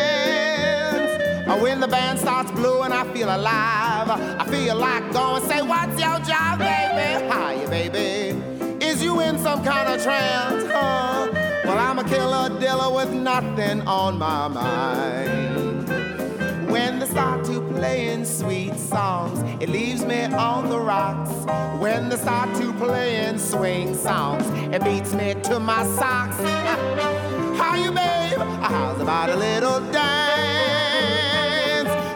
Or 1.48 1.61
when 1.61 1.81
the 1.81 1.88
band 1.88 2.18
starts 2.18 2.50
blowing, 2.52 2.92
I 2.92 3.05
feel 3.12 3.28
alive. 3.28 4.09
I 4.11 4.46
feel 4.48 4.76
like 4.76 5.12
going, 5.12 5.42
say, 5.44 5.61
what's 5.61 6.00
your 6.00 6.18
job, 6.20 6.59
baby? 6.59 7.28
How 7.28 7.50
you, 7.50 7.66
baby? 7.68 8.38
Is 8.85 9.02
you 9.02 9.20
in 9.20 9.38
some 9.38 9.62
kind 9.62 9.88
of 9.92 10.02
trance? 10.02 10.64
Huh? 10.72 11.28
Well, 11.64 11.78
I'm 11.78 11.98
a 11.98 12.05
killer 12.05 12.48
diller 12.59 12.94
with 12.94 13.12
nothing 13.12 13.83
on 13.83 14.18
my 14.18 14.48
mind. 14.48 15.71
When 16.72 16.98
they 16.98 17.06
start 17.06 17.44
to 17.44 17.61
playing 17.61 18.24
sweet 18.24 18.74
songs, 18.76 19.42
it 19.62 19.68
leaves 19.68 20.06
me 20.06 20.24
on 20.24 20.70
the 20.70 20.80
rocks. 20.80 21.30
When 21.78 22.08
they 22.08 22.16
start 22.16 22.56
to 22.56 22.72
playing 22.72 23.38
swing 23.38 23.94
songs, 23.94 24.46
it 24.74 24.82
beats 24.82 25.12
me 25.12 25.35
to 25.35 25.61
my 25.61 25.85
socks. 25.98 26.37
How 27.61 27.74
you, 27.74 27.92
babe? 27.92 28.38
How's 28.62 28.98
about 29.02 29.28
a 29.28 29.37
little 29.37 29.80
dance? 29.92 30.22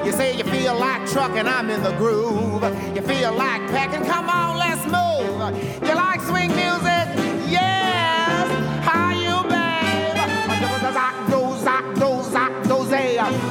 You 0.07 0.13
say 0.13 0.35
you 0.39 0.45
feel 0.45 0.75
like 0.75 1.07
trucking, 1.11 1.47
I'm 1.47 1.69
in 1.69 1.83
the 1.83 1.93
groove. 1.93 2.63
You 2.97 3.03
feel 3.03 3.35
like 3.35 3.61
packing, 3.69 4.07
come 4.07 4.31
on, 4.31 4.57
let's 4.57 4.83
move. 4.87 5.87
You 5.87 5.95
like 5.95 6.23
swing 6.23 6.49
music? 6.57 6.76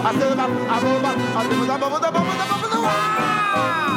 I 0.05 0.13
serve 0.19 0.37
up, 0.37 0.51
I 0.51 0.83
roll 0.83 1.03
up, 1.03 1.17
I 1.17 1.49
do 1.49 1.61
the 1.61 1.77
bubble, 1.79 1.99
the 1.99 2.11
bubble, 2.11 2.31
the 2.31 2.45
bubble, 2.45 2.69
the 2.69 2.79
wow. 2.79 3.94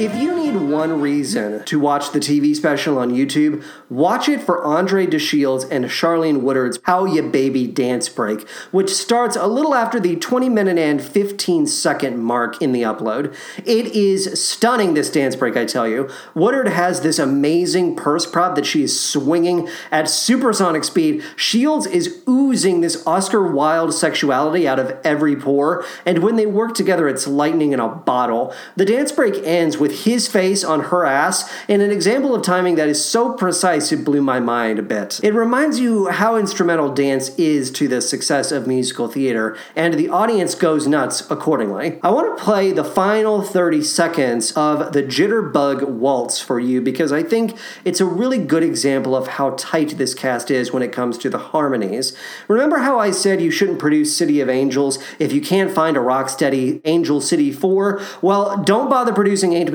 If 0.00 0.16
you 0.16 0.34
need 0.34 0.56
one 0.56 1.02
reason 1.02 1.62
to 1.64 1.78
watch 1.78 2.12
the 2.12 2.20
TV 2.20 2.56
special 2.56 2.98
on 2.98 3.10
YouTube, 3.10 3.62
watch 3.90 4.30
it 4.30 4.40
for 4.40 4.64
Andre 4.64 5.06
DeShields 5.06 5.70
and 5.70 5.84
Charlene 5.84 6.40
Woodard's 6.40 6.78
How 6.84 7.04
Ya 7.04 7.20
Baby 7.20 7.66
dance 7.66 8.08
break, 8.08 8.48
which 8.70 8.88
starts 8.88 9.36
a 9.36 9.46
little 9.46 9.74
after 9.74 10.00
the 10.00 10.16
20 10.16 10.48
minute 10.48 10.78
and 10.78 11.02
15 11.02 11.66
second 11.66 12.16
mark 12.16 12.62
in 12.62 12.72
the 12.72 12.80
upload. 12.80 13.36
It 13.58 13.88
is 13.94 14.42
stunning, 14.42 14.94
this 14.94 15.10
dance 15.10 15.36
break, 15.36 15.54
I 15.54 15.66
tell 15.66 15.86
you. 15.86 16.08
Woodard 16.32 16.68
has 16.68 17.02
this 17.02 17.18
amazing 17.18 17.94
purse 17.94 18.24
prop 18.24 18.54
that 18.54 18.64
she 18.64 18.82
is 18.82 18.98
swinging 18.98 19.68
at 19.90 20.08
supersonic 20.08 20.84
speed. 20.84 21.22
Shields 21.36 21.86
is 21.86 22.22
oozing 22.26 22.80
this 22.80 23.06
Oscar 23.06 23.46
Wilde 23.46 23.92
sexuality 23.92 24.66
out 24.66 24.78
of 24.78 24.98
every 25.04 25.36
pore, 25.36 25.84
and 26.06 26.22
when 26.22 26.36
they 26.36 26.46
work 26.46 26.72
together, 26.72 27.06
it's 27.06 27.26
lightning 27.26 27.74
in 27.74 27.80
a 27.80 27.88
bottle. 27.88 28.54
The 28.76 28.86
dance 28.86 29.12
break 29.12 29.34
ends 29.44 29.76
with 29.76 29.89
his 29.90 30.28
face 30.28 30.64
on 30.64 30.84
her 30.84 31.04
ass 31.04 31.50
in 31.68 31.80
an 31.80 31.90
example 31.90 32.34
of 32.34 32.42
timing 32.42 32.76
that 32.76 32.88
is 32.88 33.04
so 33.04 33.32
precise 33.32 33.92
it 33.92 34.04
blew 34.04 34.22
my 34.22 34.40
mind 34.40 34.78
a 34.78 34.82
bit. 34.82 35.20
It 35.22 35.34
reminds 35.34 35.78
you 35.78 36.08
how 36.08 36.36
instrumental 36.36 36.92
dance 36.92 37.30
is 37.36 37.70
to 37.72 37.88
the 37.88 38.00
success 38.00 38.52
of 38.52 38.66
musical 38.66 39.08
theater, 39.08 39.56
and 39.76 39.94
the 39.94 40.08
audience 40.08 40.54
goes 40.54 40.86
nuts 40.86 41.28
accordingly. 41.30 41.98
I 42.02 42.10
want 42.10 42.36
to 42.36 42.42
play 42.42 42.72
the 42.72 42.84
final 42.84 43.42
30 43.42 43.82
seconds 43.82 44.52
of 44.52 44.92
the 44.92 45.02
Jitterbug 45.02 45.88
Waltz 45.88 46.40
for 46.40 46.58
you 46.58 46.80
because 46.80 47.12
I 47.12 47.22
think 47.22 47.56
it's 47.84 48.00
a 48.00 48.04
really 48.04 48.38
good 48.38 48.62
example 48.62 49.14
of 49.14 49.28
how 49.28 49.50
tight 49.50 49.98
this 49.98 50.14
cast 50.14 50.50
is 50.50 50.72
when 50.72 50.82
it 50.82 50.92
comes 50.92 51.18
to 51.18 51.30
the 51.30 51.38
harmonies. 51.38 52.16
Remember 52.48 52.78
how 52.78 52.98
I 52.98 53.10
said 53.10 53.40
you 53.40 53.50
shouldn't 53.50 53.78
produce 53.78 54.16
City 54.16 54.40
of 54.40 54.48
Angels 54.48 54.98
if 55.18 55.32
you 55.32 55.40
can't 55.40 55.70
find 55.70 55.96
a 55.96 56.00
rocksteady 56.00 56.80
Angel 56.84 57.20
City 57.20 57.52
4? 57.52 58.00
Well, 58.22 58.62
don't 58.62 58.88
bother 58.88 59.12
producing 59.12 59.52
Ain't 59.52 59.68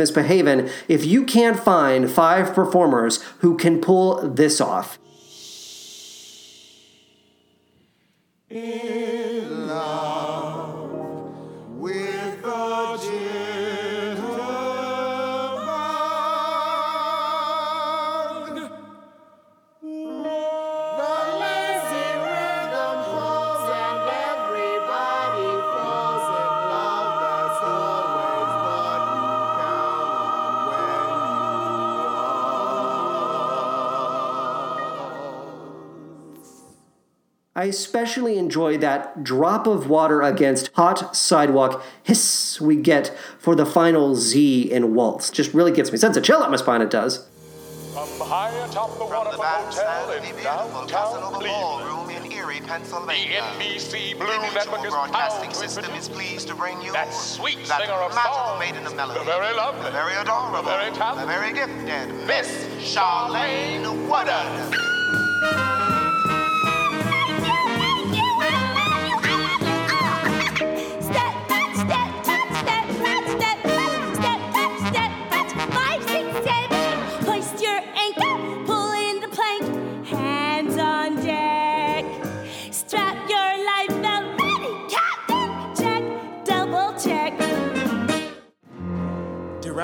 If 0.88 1.06
you 1.06 1.26
can't 1.26 1.60
find 1.60 2.10
five 2.10 2.54
performers 2.54 3.22
who 3.40 3.58
can 3.58 3.82
pull 3.82 4.28
this 4.28 4.62
off. 4.62 5.00
I 37.58 37.66
especially 37.66 38.38
enjoy 38.38 38.78
that 38.80 39.24
drop 39.24 39.66
of 39.66 39.90
water 39.90 40.22
against 40.22 40.72
hot 40.74 41.16
sidewalk 41.16 41.82
hiss 42.04 42.60
we 42.60 42.76
get 42.76 43.18
for 43.40 43.56
the 43.56 43.66
final 43.66 44.14
Z 44.14 44.70
in 44.70 44.94
Waltz. 44.94 45.30
Just 45.30 45.54
really 45.54 45.72
gets 45.72 45.90
me. 45.90 45.98
Sends 45.98 46.18
a 46.18 46.22
chill 46.22 46.44
up 46.44 46.52
my 46.52 46.58
spine, 46.58 46.82
it 46.82 46.90
does. 46.90 47.26
From 47.94 48.28
high 48.28 48.52
atop 48.66 48.90
the 48.90 48.98
From 48.98 49.08
Waterfront 49.08 49.74
Hotel 49.74 50.12
in 50.12 50.44
downtown 50.44 50.88
Casanova 50.90 51.38
Cleveland. 51.38 51.86
Ballroom 51.88 52.10
in 52.10 52.30
Erie, 52.30 52.60
Pennsylvania. 52.60 53.42
The 53.58 53.64
NBC 53.64 54.18
Blue 54.18 54.28
The 54.28 54.52
Network 54.54 54.86
is 54.86 54.92
Broadcasting 54.92 55.54
System 55.54 55.96
is 55.96 56.10
pleased 56.10 56.50
to 56.50 56.56
bring 56.56 56.82
you 56.82 56.92
that 56.92 57.14
sweet 57.14 57.66
that 57.70 57.80
singer 57.80 57.94
of 57.94 58.14
magical 58.14 58.36
songs, 58.36 58.60
maiden 58.60 58.86
of 58.86 58.98
melody, 58.98 59.20
the 59.20 59.26
very 59.26 59.56
lovely, 59.56 59.86
the 59.86 59.92
very 59.92 60.16
adorable, 60.16 60.62
the 60.62 60.76
very 60.76 60.92
talented, 60.92 61.30
the 61.30 61.32
very 61.32 61.54
gifted 61.54 62.28
Miss 62.28 62.52
Charlene 62.84 64.10
Woodard. 64.10 64.95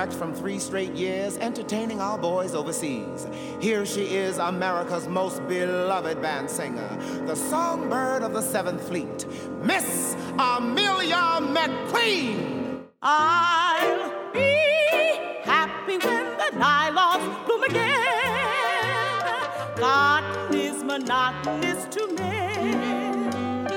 Direct 0.01 0.17
from 0.17 0.33
three 0.33 0.57
straight 0.57 0.93
years, 0.93 1.37
entertaining 1.37 2.01
our 2.01 2.17
boys 2.17 2.55
overseas. 2.55 3.27
Here 3.59 3.85
she 3.85 4.15
is, 4.15 4.39
America's 4.39 5.07
most 5.07 5.47
beloved 5.47 6.19
band 6.19 6.49
singer, 6.49 6.97
the 7.27 7.35
songbird 7.35 8.23
of 8.23 8.33
the 8.33 8.41
Seventh 8.41 8.87
Fleet, 8.87 9.27
Miss 9.63 10.15
Armelia 10.39 11.39
McQueen. 11.53 12.81
I'll 13.03 14.33
be 14.33 14.39
happy 15.43 15.99
when 15.99 16.25
the 16.37 16.49
nylons 16.57 17.45
bloom 17.45 17.63
again. 17.65 17.93
Cotton 19.77 20.57
is 20.57 20.83
monotonous 20.83 21.85
to 21.93 22.07
men. 22.15 23.67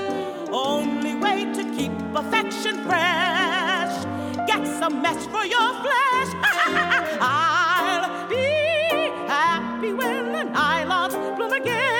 Only 0.51 1.17
way 1.17 1.45
to 1.53 1.63
keep 1.77 1.91
affection 2.15 2.83
fresh. 2.83 3.04
Some 4.85 5.01
mesh 5.01 5.25
for 5.29 5.43
your 5.43 5.73
flesh. 5.81 6.29
I'll 7.19 8.29
be 8.29 8.35
happy 9.25 9.93
when 9.93 10.31
the 10.31 10.43
nylons 10.53 11.35
bloom 11.35 11.53
again. 11.53 11.95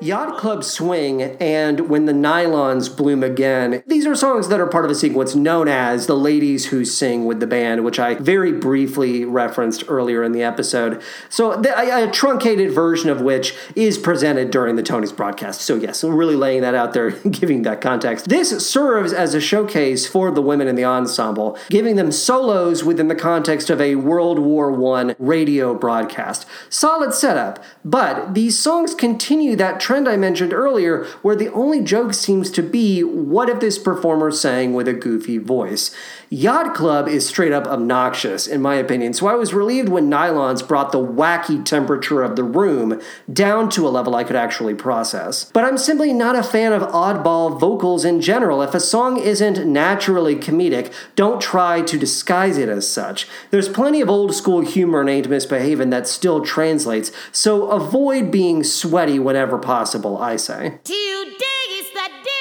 Yacht 0.00 0.36
Club 0.36 0.62
Swing 0.62 1.22
and 1.22 1.88
When 1.88 2.04
the 2.04 2.12
Nylons 2.12 2.94
Bloom 2.94 3.24
Again. 3.24 3.82
These 4.04 4.10
are 4.10 4.16
songs 4.16 4.48
that 4.48 4.60
are 4.60 4.66
part 4.66 4.84
of 4.84 4.90
a 4.90 4.94
sequence 4.94 5.34
known 5.34 5.66
as 5.66 6.06
The 6.06 6.14
Ladies 6.14 6.66
Who 6.66 6.84
Sing 6.84 7.24
with 7.24 7.40
the 7.40 7.46
Band, 7.46 7.86
which 7.86 7.98
I 7.98 8.16
very 8.16 8.52
briefly 8.52 9.24
referenced 9.24 9.82
earlier 9.88 10.22
in 10.22 10.32
the 10.32 10.42
episode. 10.42 11.00
So, 11.30 11.56
the, 11.56 11.74
a, 11.74 12.06
a 12.06 12.10
truncated 12.10 12.70
version 12.70 13.08
of 13.08 13.22
which 13.22 13.54
is 13.74 13.96
presented 13.96 14.50
during 14.50 14.76
the 14.76 14.82
Tony's 14.82 15.10
broadcast. 15.10 15.62
So, 15.62 15.76
yes, 15.76 16.04
I'm 16.04 16.14
really 16.14 16.36
laying 16.36 16.60
that 16.60 16.74
out 16.74 16.92
there, 16.92 17.12
giving 17.30 17.62
that 17.62 17.80
context. 17.80 18.28
This 18.28 18.68
serves 18.68 19.14
as 19.14 19.32
a 19.32 19.40
showcase 19.40 20.06
for 20.06 20.30
the 20.30 20.42
women 20.42 20.68
in 20.68 20.76
the 20.76 20.84
ensemble, 20.84 21.56
giving 21.70 21.96
them 21.96 22.12
solos 22.12 22.84
within 22.84 23.08
the 23.08 23.14
context 23.14 23.70
of 23.70 23.80
a 23.80 23.94
World 23.94 24.38
War 24.38 24.70
I 24.98 25.16
radio 25.18 25.74
broadcast. 25.74 26.44
Solid 26.68 27.14
setup, 27.14 27.64
but 27.86 28.34
these 28.34 28.58
songs 28.58 28.94
continue 28.94 29.56
that 29.56 29.80
trend 29.80 30.06
I 30.06 30.18
mentioned 30.18 30.52
earlier, 30.52 31.04
where 31.22 31.34
the 31.34 31.50
only 31.54 31.80
joke 31.80 32.12
seems 32.12 32.50
to 32.50 32.62
be 32.62 33.02
what 33.02 33.48
if 33.48 33.60
this 33.60 33.78
performer 33.94 34.30
sang 34.30 34.74
with 34.74 34.88
a 34.88 34.92
goofy 34.92 35.38
voice? 35.38 35.94
Yacht 36.30 36.74
Club 36.74 37.06
is 37.06 37.26
straight 37.26 37.52
up 37.52 37.66
obnoxious, 37.66 38.46
in 38.46 38.60
my 38.60 38.74
opinion, 38.74 39.12
so 39.12 39.28
I 39.28 39.34
was 39.34 39.54
relieved 39.54 39.88
when 39.88 40.10
Nylons 40.10 40.66
brought 40.66 40.90
the 40.90 40.98
wacky 40.98 41.64
temperature 41.64 42.22
of 42.22 42.34
the 42.34 42.42
room 42.42 43.00
down 43.32 43.68
to 43.70 43.86
a 43.86 43.90
level 43.90 44.16
I 44.16 44.24
could 44.24 44.34
actually 44.34 44.74
process. 44.74 45.44
But 45.52 45.64
I'm 45.64 45.78
simply 45.78 46.12
not 46.12 46.34
a 46.34 46.42
fan 46.42 46.72
of 46.72 46.82
oddball 46.82 47.60
vocals 47.60 48.04
in 48.04 48.20
general. 48.20 48.62
If 48.62 48.74
a 48.74 48.80
song 48.80 49.18
isn't 49.18 49.66
naturally 49.66 50.34
comedic, 50.34 50.92
don't 51.14 51.40
try 51.40 51.82
to 51.82 51.98
disguise 51.98 52.58
it 52.58 52.68
as 52.68 52.88
such. 52.88 53.28
There's 53.50 53.68
plenty 53.68 54.00
of 54.00 54.10
old 54.10 54.34
school 54.34 54.62
humor 54.62 55.02
in 55.02 55.08
Ain't 55.08 55.28
Misbehavin' 55.28 55.90
that 55.90 56.08
still 56.08 56.44
translates, 56.44 57.12
so 57.30 57.70
avoid 57.70 58.30
being 58.30 58.64
sweaty 58.64 59.18
whenever 59.18 59.58
possible, 59.58 60.18
I 60.18 60.36
say. 60.36 60.78
Today 60.84 61.66
is 61.70 61.92
the 61.92 62.10
day 62.24 62.33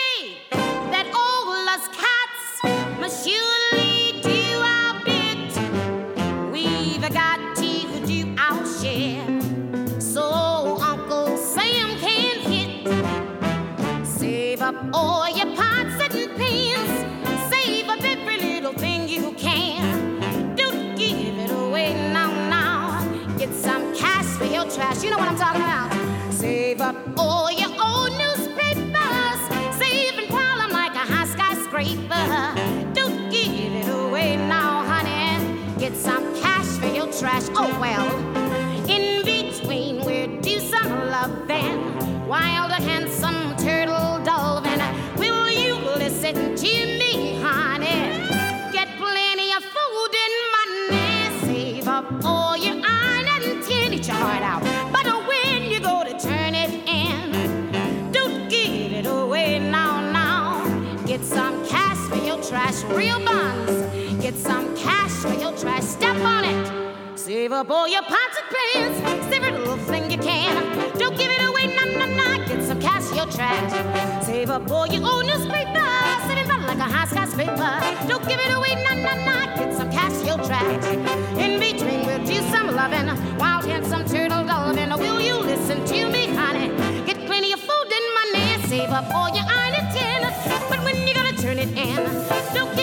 all 14.93 15.27
your 15.27 15.47
pots 15.55 15.99
and 16.01 16.37
pans, 16.37 17.51
save 17.53 17.89
up 17.89 18.01
every 18.03 18.37
little 18.37 18.73
thing 18.73 19.09
you 19.09 19.31
can. 19.33 20.55
Don't 20.55 20.95
give 20.95 21.17
it 21.17 21.51
away 21.51 21.93
now, 22.13 22.31
now. 22.49 23.37
Get 23.37 23.53
some 23.53 23.95
cash 23.95 24.25
for 24.37 24.45
your 24.45 24.69
trash. 24.69 25.03
You 25.03 25.09
know 25.11 25.17
what 25.17 25.27
I'm 25.27 25.37
talking 25.37 25.61
about. 25.61 25.91
Save 26.31 26.81
up 26.81 26.95
all 27.17 27.51
your 27.51 27.69
old 27.81 28.11
newspapers. 28.17 29.39
Save 29.77 30.19
and 30.19 30.29
pile 30.29 30.69
like 30.69 30.93
a 30.93 31.05
high 31.13 31.25
skyscraper. 31.25 32.93
Don't 32.93 33.29
give 33.31 33.51
it 33.51 33.87
away 33.89 34.37
now, 34.37 34.83
honey. 34.83 35.79
Get 35.79 35.95
some 35.95 36.23
cash 36.39 36.67
for 36.79 36.87
your 36.87 37.11
trash. 37.11 37.47
Oh 37.55 37.77
well. 37.79 38.32
Honey. 47.43 48.71
Get 48.71 48.87
plenty 48.97 49.51
of 49.53 49.63
food 49.75 50.13
and 50.25 50.35
money. 50.55 51.45
Save 51.45 51.87
up 51.87 52.05
all 52.25 52.57
your 52.57 52.75
iron 52.83 53.27
and 53.27 54.07
your 54.07 54.15
heart 54.15 54.41
out. 54.41 54.63
But 54.91 55.05
when 55.27 55.71
you 55.71 55.79
go 55.79 56.03
to 56.03 56.13
turn 56.19 56.55
it 56.55 56.71
in, 56.87 58.11
don't 58.11 58.49
give 58.49 58.93
it 58.93 59.05
away 59.05 59.59
now, 59.59 60.01
now. 60.11 61.05
Get 61.05 61.23
some 61.23 61.65
cash 61.67 61.97
for 62.09 62.17
your 62.17 62.41
trash, 62.41 62.83
real 62.83 63.19
bonds. 63.23 63.71
Get 64.21 64.35
some 64.35 64.75
cash 64.75 65.11
for 65.11 65.33
your 65.33 65.55
trash. 65.57 65.83
Step 65.83 66.17
on 66.17 66.45
it. 66.45 66.83
Save 67.15 67.51
up 67.53 67.69
all 67.69 67.87
your 67.87 68.03
pots 68.03 68.37
and 68.39 68.47
pans. 68.55 69.29
Save 69.29 69.43
every 69.43 69.59
little 69.59 69.77
thing 69.77 70.11
you 70.11 70.17
can. 70.17 70.53
Don't 70.97 71.17
give 71.17 71.31
it 71.31 71.41
away, 71.41 71.67
nah, 71.67 72.05
nah, 72.05 72.37
nah. 72.37 72.47
Get 72.47 72.63
some 72.63 72.81
cash 72.81 73.03
for 73.03 73.15
your 73.15 73.27
trash. 73.27 74.25
Save 74.25 74.49
up 74.49 74.69
all 74.69 74.87
your 74.87 75.05
old 75.07 75.25
newspaper. 75.25 75.62
Like 76.73 76.89
a 76.89 76.91
high 76.91 77.05
skyscraper. 77.05 78.07
Don't 78.07 78.27
give 78.27 78.39
it 78.39 78.51
away, 78.51 78.73
nah, 78.81 78.95
nah, 78.95 79.13
nah. 79.25 79.55
Get 79.57 79.75
some 79.77 79.91
your 80.25 80.37
trash. 80.37 80.85
In 81.37 81.59
between, 81.59 82.03
we'll 82.07 82.25
do 82.25 82.41
some 82.49 82.75
loving. 82.75 83.05
Wild 83.37 83.65
hen, 83.65 83.85
some 83.85 84.03
turtle 84.05 84.43
loving. 84.43 84.89
Will 84.89 85.21
you 85.21 85.37
listen 85.37 85.85
to 85.85 86.09
me, 86.09 86.25
honey? 86.33 86.69
Get 87.05 87.27
plenty 87.27 87.53
of 87.53 87.59
food 87.59 87.93
and 87.97 88.07
money. 88.17 88.67
Save 88.67 88.89
up 88.89 89.05
all 89.13 89.29
your 89.29 89.45
iron 89.47 89.75
and 89.75 89.93
tin. 89.93 90.21
But 90.67 90.83
when 90.83 91.07
you 91.07 91.13
gotta 91.13 91.39
turn 91.39 91.59
it 91.59 91.69
in, 91.77 92.05
don't 92.55 92.75
give 92.75 92.82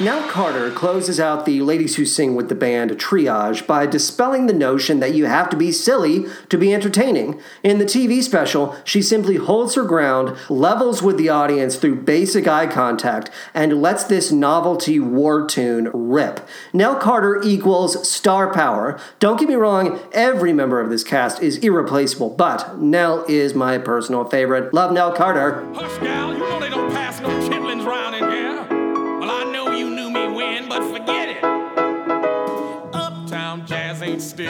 Nell 0.00 0.26
Carter 0.30 0.70
closes 0.70 1.20
out 1.20 1.44
the 1.44 1.60
Ladies 1.60 1.96
Who 1.96 2.06
Sing 2.06 2.34
with 2.34 2.48
the 2.48 2.54
band 2.54 2.92
triage 2.92 3.66
by 3.66 3.84
dispelling 3.84 4.46
the 4.46 4.54
notion 4.54 4.98
that 5.00 5.14
you 5.14 5.26
have 5.26 5.50
to 5.50 5.58
be 5.58 5.70
silly 5.70 6.24
to 6.48 6.56
be 6.56 6.72
entertaining. 6.72 7.38
In 7.62 7.78
the 7.78 7.84
TV 7.84 8.22
special, 8.22 8.74
she 8.82 9.02
simply 9.02 9.36
holds 9.36 9.74
her 9.74 9.84
ground, 9.84 10.38
levels 10.48 11.02
with 11.02 11.18
the 11.18 11.28
audience 11.28 11.76
through 11.76 11.96
basic 11.96 12.48
eye 12.48 12.66
contact, 12.66 13.28
and 13.52 13.82
lets 13.82 14.04
this 14.04 14.32
novelty 14.32 14.98
war 14.98 15.46
tune 15.46 15.90
rip. 15.92 16.48
Nell 16.72 16.96
Carter 16.96 17.42
equals 17.44 18.08
star 18.08 18.50
power. 18.54 18.98
Don't 19.18 19.38
get 19.38 19.50
me 19.50 19.54
wrong, 19.54 20.00
every 20.12 20.54
member 20.54 20.80
of 20.80 20.88
this 20.88 21.04
cast 21.04 21.42
is 21.42 21.58
irreplaceable, 21.58 22.30
but 22.30 22.78
Nell 22.78 23.22
is 23.28 23.54
my 23.54 23.76
personal 23.76 24.24
favorite. 24.24 24.72
Love 24.72 24.92
Nell 24.92 25.12
Carter. 25.12 25.70
Hush, 25.74 25.98
gal, 25.98 26.79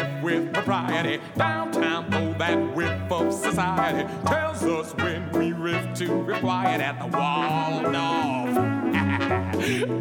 jazz 0.01 0.23
with 0.23 0.53
propriety. 0.53 1.21
Downtown, 1.37 2.11
though, 2.11 2.35
that 2.39 2.75
whip 2.75 3.11
of 3.11 3.33
society 3.33 4.09
tells 4.27 4.63
us 4.63 4.95
when 4.97 5.31
we 5.33 5.53
riff 5.53 5.95
to 5.99 6.25
be 6.25 6.35
quiet 6.35 6.81
at 6.81 6.99
the 6.99 7.07
Waldorf. 7.17 8.57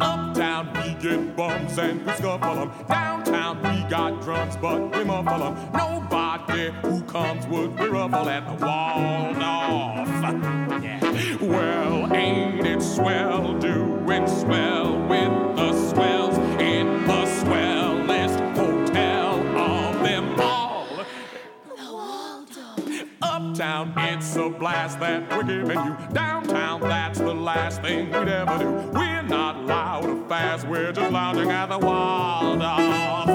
Uptown, 0.00 0.72
we 0.74 0.94
get 0.94 1.36
bums 1.36 1.78
and 1.78 2.04
we 2.04 2.12
scuffle 2.14 2.58
'em. 2.60 2.70
Downtown, 2.88 3.62
we 3.62 3.88
got 3.88 4.20
drums, 4.22 4.56
but 4.56 4.94
we 4.96 5.04
muffle 5.04 5.42
'em. 5.42 5.56
Nobody 5.72 6.70
who 6.82 7.02
comes 7.02 7.46
would 7.46 7.76
be 7.76 7.88
ruffle 7.88 8.28
at 8.28 8.46
the 8.46 8.64
Waldorf. 8.64 10.08
Yeah. 10.80 11.36
Well, 11.42 12.14
ain't 12.14 12.66
it 12.66 12.80
swell 12.80 13.58
doing 13.58 14.26
swell 14.26 14.98
with 15.08 15.56
the 15.56 15.72
swells 15.90 16.38
in 16.58 17.06
the 17.06 17.26
Uptown, 23.60 23.92
it's 23.98 24.36
a 24.36 24.48
blast 24.48 25.00
that 25.00 25.30
we're 25.30 25.42
giving 25.42 25.76
you. 25.84 25.94
Downtown, 26.14 26.80
that's 26.80 27.18
the 27.18 27.34
last 27.34 27.82
thing 27.82 28.06
we'd 28.06 28.26
ever 28.26 28.56
do. 28.56 28.70
We're 28.98 29.20
not 29.20 29.66
loud 29.66 30.06
or 30.06 30.26
fast, 30.30 30.66
we're 30.66 30.92
just 30.92 31.12
lounging 31.12 31.50
at 31.50 31.66
the 31.66 31.78
Waldorf. 31.78 33.26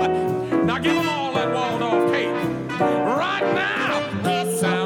Now 0.65 0.79
give 0.79 0.97
'em 0.97 1.07
all 1.09 1.31
that 1.33 1.53
Waldorf 1.53 2.11
cake. 2.11 2.33
Right 2.79 3.53
now, 3.53 4.01
Uptown 4.25 4.63
jazz 4.63 4.84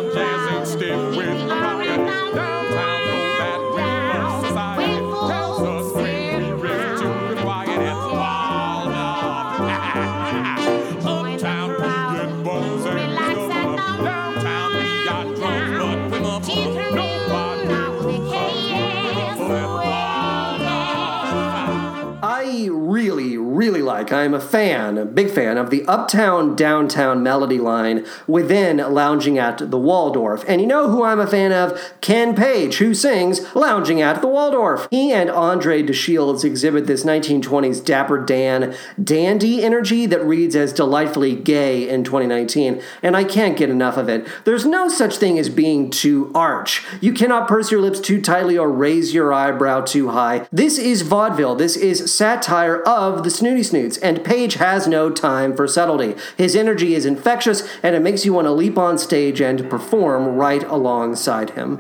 like, 24.00 24.14
I'm 24.14 24.34
a 24.34 24.40
fan, 24.40 24.98
a 24.98 25.04
big 25.04 25.30
fan 25.30 25.58
of 25.58 25.72
the 25.72 25.84
uptown 25.86 26.56
downtown 26.56 27.22
melody 27.22 27.60
line 27.60 28.06
within 28.28 28.78
Lounging 28.78 29.38
at 29.38 29.72
the 29.72 29.78
Waldorf. 29.78 30.46
And 30.48 30.62
you 30.62 30.68
know 30.68 30.90
who 30.90 31.04
I'm 31.04 31.20
a 31.20 31.28
fan 31.28 31.52
of? 31.52 31.78
Ken 32.00 32.34
Page, 32.34 32.78
who 32.78 32.94
sings 32.94 33.54
Lounging 33.54 34.02
at 34.02 34.22
the 34.22 34.28
Waldorf. 34.30 34.88
He 34.90 35.12
and 35.12 35.30
Andre 35.30 35.84
DeShields 35.84 36.46
exhibit 36.46 36.88
this 36.88 37.04
1920s 37.04 37.84
Dapper 37.84 38.24
Dan 38.24 38.74
dandy 39.04 39.66
energy 39.66 40.06
that 40.06 40.24
reads 40.24 40.56
as 40.56 40.72
delightfully 40.72 41.36
gay 41.36 41.90
in 41.90 42.06
2019, 42.06 42.82
and 43.04 43.18
I 43.18 43.26
can't 43.26 43.58
get 43.58 43.70
enough 43.70 43.98
of 43.98 44.08
it. 44.08 44.26
There's 44.46 44.66
no 44.66 44.88
such 44.88 45.18
thing 45.18 45.38
as 45.38 45.50
being 45.50 45.90
too 45.90 46.32
arch. 46.34 46.86
You 47.02 47.12
cannot 47.12 47.50
purse 47.50 47.70
your 47.70 47.82
lips 47.82 48.00
too 48.00 48.22
tightly 48.22 48.58
or 48.58 48.72
raise 48.72 49.14
your 49.14 49.34
eyebrow 49.34 49.82
too 49.82 50.10
high. 50.12 50.48
This 50.54 50.78
is 50.78 51.02
vaudeville. 51.02 51.56
This 51.56 51.76
is 51.76 52.14
satire 52.14 52.82
of 52.84 53.26
the 53.26 53.30
Snooty 53.30 53.64
Snoots, 53.94 54.04
and 54.04 54.24
Page 54.24 54.56
has 54.56 54.88
no 54.88 55.10
time 55.10 55.56
for 55.56 55.68
subtlety. 55.68 56.16
His 56.38 56.56
energy 56.56 56.94
is 56.96 57.06
infectious, 57.06 57.68
and 57.82 57.96
it 57.96 58.02
makes 58.02 58.26
you 58.26 58.34
want 58.34 58.46
to 58.46 58.52
leap 58.52 58.78
on 58.78 58.98
stage 58.98 59.42
and 59.42 59.70
perform 59.70 60.36
right 60.36 60.64
alongside 60.64 61.52
him. 61.52 61.78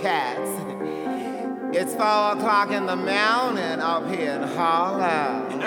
Cats. 0.00 0.50
It's 1.76 1.92
four 1.92 2.32
o'clock 2.32 2.70
in 2.70 2.86
the 2.86 2.96
morning 2.96 3.80
up 3.80 4.08
here 4.08 4.32
in 4.32 4.42
Harlem. 4.42 5.58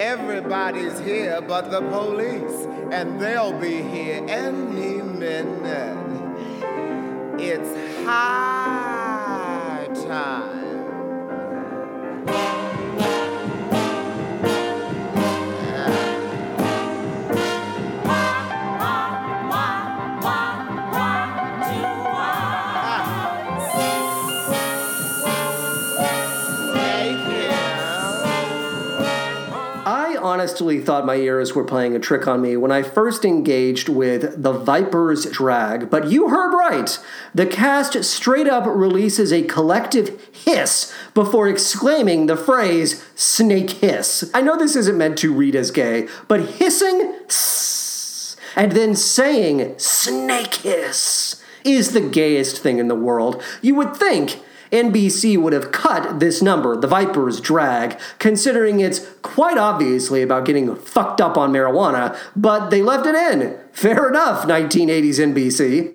Everybody's 0.00 0.98
here 1.00 1.42
but 1.42 1.70
the 1.70 1.82
police, 1.82 2.66
and 2.90 3.20
they'll 3.20 3.52
be 3.52 3.82
here 3.82 4.24
any 4.26 5.02
minute. 5.02 5.98
It's 7.38 7.68
high 8.06 9.86
time. 10.08 10.70
Honestly 30.40 30.80
thought 30.80 31.04
my 31.04 31.16
ears 31.16 31.54
were 31.54 31.64
playing 31.64 31.94
a 31.94 31.98
trick 31.98 32.26
on 32.26 32.40
me 32.40 32.56
when 32.56 32.72
I 32.72 32.82
first 32.82 33.26
engaged 33.26 33.90
with 33.90 34.42
The 34.42 34.54
Viper's 34.54 35.26
Drag, 35.26 35.90
but 35.90 36.10
you 36.10 36.30
heard 36.30 36.56
right. 36.56 36.98
The 37.34 37.44
cast 37.44 38.02
straight 38.04 38.48
up 38.48 38.64
releases 38.64 39.34
a 39.34 39.42
collective 39.42 40.18
hiss 40.32 40.94
before 41.12 41.46
exclaiming 41.46 42.24
the 42.24 42.38
phrase 42.38 43.04
snake 43.14 43.68
hiss. 43.70 44.30
I 44.32 44.40
know 44.40 44.56
this 44.56 44.76
isn't 44.76 44.96
meant 44.96 45.18
to 45.18 45.34
read 45.34 45.54
as 45.54 45.70
gay, 45.70 46.08
but 46.26 46.40
hissing 46.40 47.12
and 48.56 48.72
then 48.72 48.96
saying 48.96 49.78
snake 49.78 50.54
hiss 50.54 51.42
is 51.64 51.92
the 51.92 52.00
gayest 52.00 52.62
thing 52.62 52.78
in 52.78 52.88
the 52.88 52.94
world. 52.94 53.42
You 53.60 53.74
would 53.74 53.94
think 53.94 54.40
NBC 54.70 55.36
would 55.36 55.52
have 55.52 55.72
cut 55.72 56.20
this 56.20 56.40
number, 56.40 56.76
The 56.76 56.86
Viper's 56.86 57.40
Drag, 57.40 57.98
considering 58.18 58.80
it's 58.80 59.06
quite 59.22 59.58
obviously 59.58 60.22
about 60.22 60.44
getting 60.44 60.74
fucked 60.76 61.20
up 61.20 61.36
on 61.36 61.52
marijuana, 61.52 62.16
but 62.36 62.70
they 62.70 62.82
left 62.82 63.06
it 63.06 63.14
in. 63.14 63.58
Fair 63.72 64.08
enough, 64.08 64.46
1980s 64.46 65.34
NBC. 65.34 65.94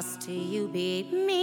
Must 0.00 0.26
you 0.30 0.66
be 0.66 1.06
mean 1.12 1.39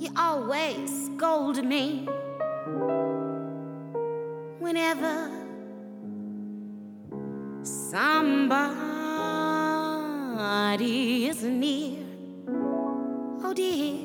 You 0.00 0.08
always 0.16 1.08
scold 1.12 1.62
me 1.62 2.08
whenever 4.58 5.30
somebody 7.62 8.06
is 11.26 11.42
near. 11.42 11.98
Oh 13.44 13.52
dear. 13.54 13.98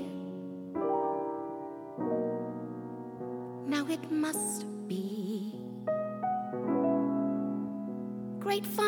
Now 3.66 3.86
it 3.90 4.12
must 4.12 4.66
be 4.90 5.56
great 8.40 8.66
fun 8.66 8.85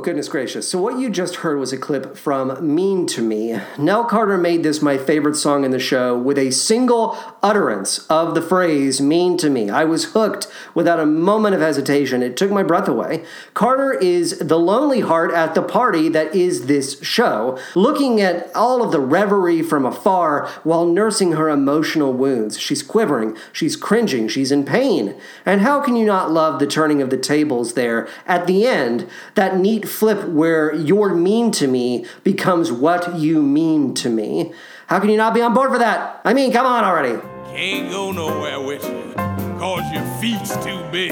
goodness 0.00 0.28
gracious. 0.28 0.68
So, 0.68 0.80
what 0.80 0.98
you 0.98 1.10
just 1.10 1.36
heard 1.36 1.58
was 1.58 1.72
a 1.72 1.78
clip 1.78 2.16
from 2.16 2.74
Mean 2.74 3.06
to 3.08 3.22
Me. 3.22 3.58
Nell 3.78 4.04
Carter 4.04 4.38
made 4.38 4.62
this 4.62 4.82
my 4.82 4.98
favorite 4.98 5.36
song 5.36 5.64
in 5.64 5.70
the 5.70 5.78
show 5.78 6.18
with 6.18 6.38
a 6.38 6.50
single 6.50 7.16
utterance 7.42 8.06
of 8.08 8.34
the 8.34 8.42
phrase 8.42 9.00
mean 9.00 9.36
to 9.38 9.50
me. 9.50 9.70
I 9.70 9.84
was 9.84 10.12
hooked 10.12 10.46
without 10.74 11.00
a 11.00 11.06
moment 11.06 11.54
of 11.54 11.60
hesitation. 11.60 12.22
It 12.22 12.36
took 12.36 12.50
my 12.50 12.62
breath 12.62 12.88
away. 12.88 13.24
Carter 13.54 13.92
is 13.92 14.38
the 14.38 14.58
lonely 14.58 15.00
heart 15.00 15.32
at 15.32 15.54
the 15.54 15.62
party 15.62 16.08
that 16.10 16.34
is 16.34 16.66
this 16.66 17.02
show, 17.02 17.58
looking 17.74 18.20
at 18.20 18.54
all 18.54 18.82
of 18.82 18.92
the 18.92 19.00
reverie 19.00 19.62
from 19.62 19.86
afar 19.86 20.48
while 20.64 20.86
nursing 20.86 21.32
her 21.32 21.48
emotional 21.48 22.12
wounds. 22.12 22.58
She's 22.58 22.82
quivering, 22.82 23.36
she's 23.52 23.76
cringing, 23.76 24.28
she's 24.28 24.52
in 24.52 24.64
pain. 24.64 25.14
And 25.46 25.60
how 25.60 25.80
can 25.80 25.96
you 25.96 26.06
not 26.06 26.30
love 26.30 26.58
the 26.58 26.66
turning 26.66 27.00
of 27.02 27.10
the 27.10 27.16
tables 27.16 27.74
there 27.74 28.08
at 28.26 28.46
the 28.46 28.66
end? 28.66 29.08
That 29.34 29.58
neat 29.58 29.88
flip 29.88 30.28
where 30.28 30.74
you're 30.74 31.14
mean 31.14 31.50
to 31.52 31.66
me 31.66 32.06
becomes 32.24 32.70
what 32.72 33.18
you 33.18 33.42
mean 33.42 33.94
to 33.94 34.08
me. 34.08 34.52
How 34.86 34.98
can 34.98 35.08
you 35.08 35.16
not 35.16 35.34
be 35.34 35.40
on 35.40 35.54
board 35.54 35.70
for 35.70 35.78
that? 35.78 36.20
I 36.24 36.34
mean, 36.34 36.52
come 36.52 36.66
on 36.66 36.82
already. 36.82 37.29
Can't 37.54 37.90
go 37.90 38.12
nowhere 38.12 38.60
with 38.60 38.84
you, 38.84 39.12
cause 39.58 39.82
your 39.92 40.04
feet's 40.20 40.56
too 40.64 40.82
big. 40.92 41.10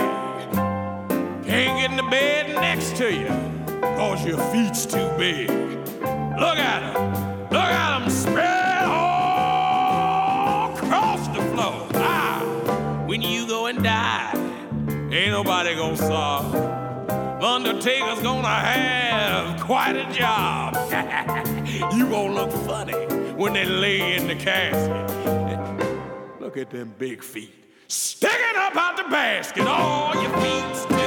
Can't 1.45 1.79
get 1.81 1.91
in 1.91 1.97
the 1.97 2.09
bed 2.11 2.55
next 2.55 2.97
to 2.97 3.13
you, 3.13 3.29
cause 3.97 4.25
your 4.25 4.39
feet's 4.53 4.87
too 4.87 5.11
big. 5.19 5.51
Look 5.51 6.57
at 6.59 6.83
at 6.83 6.97
'em, 6.97 7.13
look 7.51 7.63
at 7.63 7.73
at 7.73 8.03
'em 8.03 8.11
spread 8.11 8.85
all 8.85 10.75
across 10.75 11.27
the 11.29 11.43
floor. 11.53 11.87
Ah, 11.97 12.43
when 13.07 13.21
you 13.21 13.47
go 13.47 13.67
and 13.67 13.83
die, 13.83 14.33
ain't 15.13 15.33
nobody 15.33 15.75
gonna 15.75 15.97
solve. 15.97 16.55
Undertaker's 17.43 18.21
gonna 18.23 18.49
have 18.49 19.61
quite 19.61 19.97
a 19.97 20.07
job. 20.13 20.77
you 21.95 22.07
gonna 22.09 22.33
look 22.33 22.53
funny 22.67 22.95
when 23.35 23.53
they 23.55 23.65
lay 23.65 24.15
in 24.17 24.29
the 24.29 24.35
casket. 24.37 25.38
Look 26.49 26.57
at 26.57 26.71
them 26.71 26.95
big 26.97 27.23
feet. 27.23 27.53
Sticking 27.89 28.57
up 28.57 28.75
out 28.75 28.97
the 28.97 29.03
basket. 29.11 29.67
All 29.67 30.15
your 30.15 30.35
feet's 30.39 30.98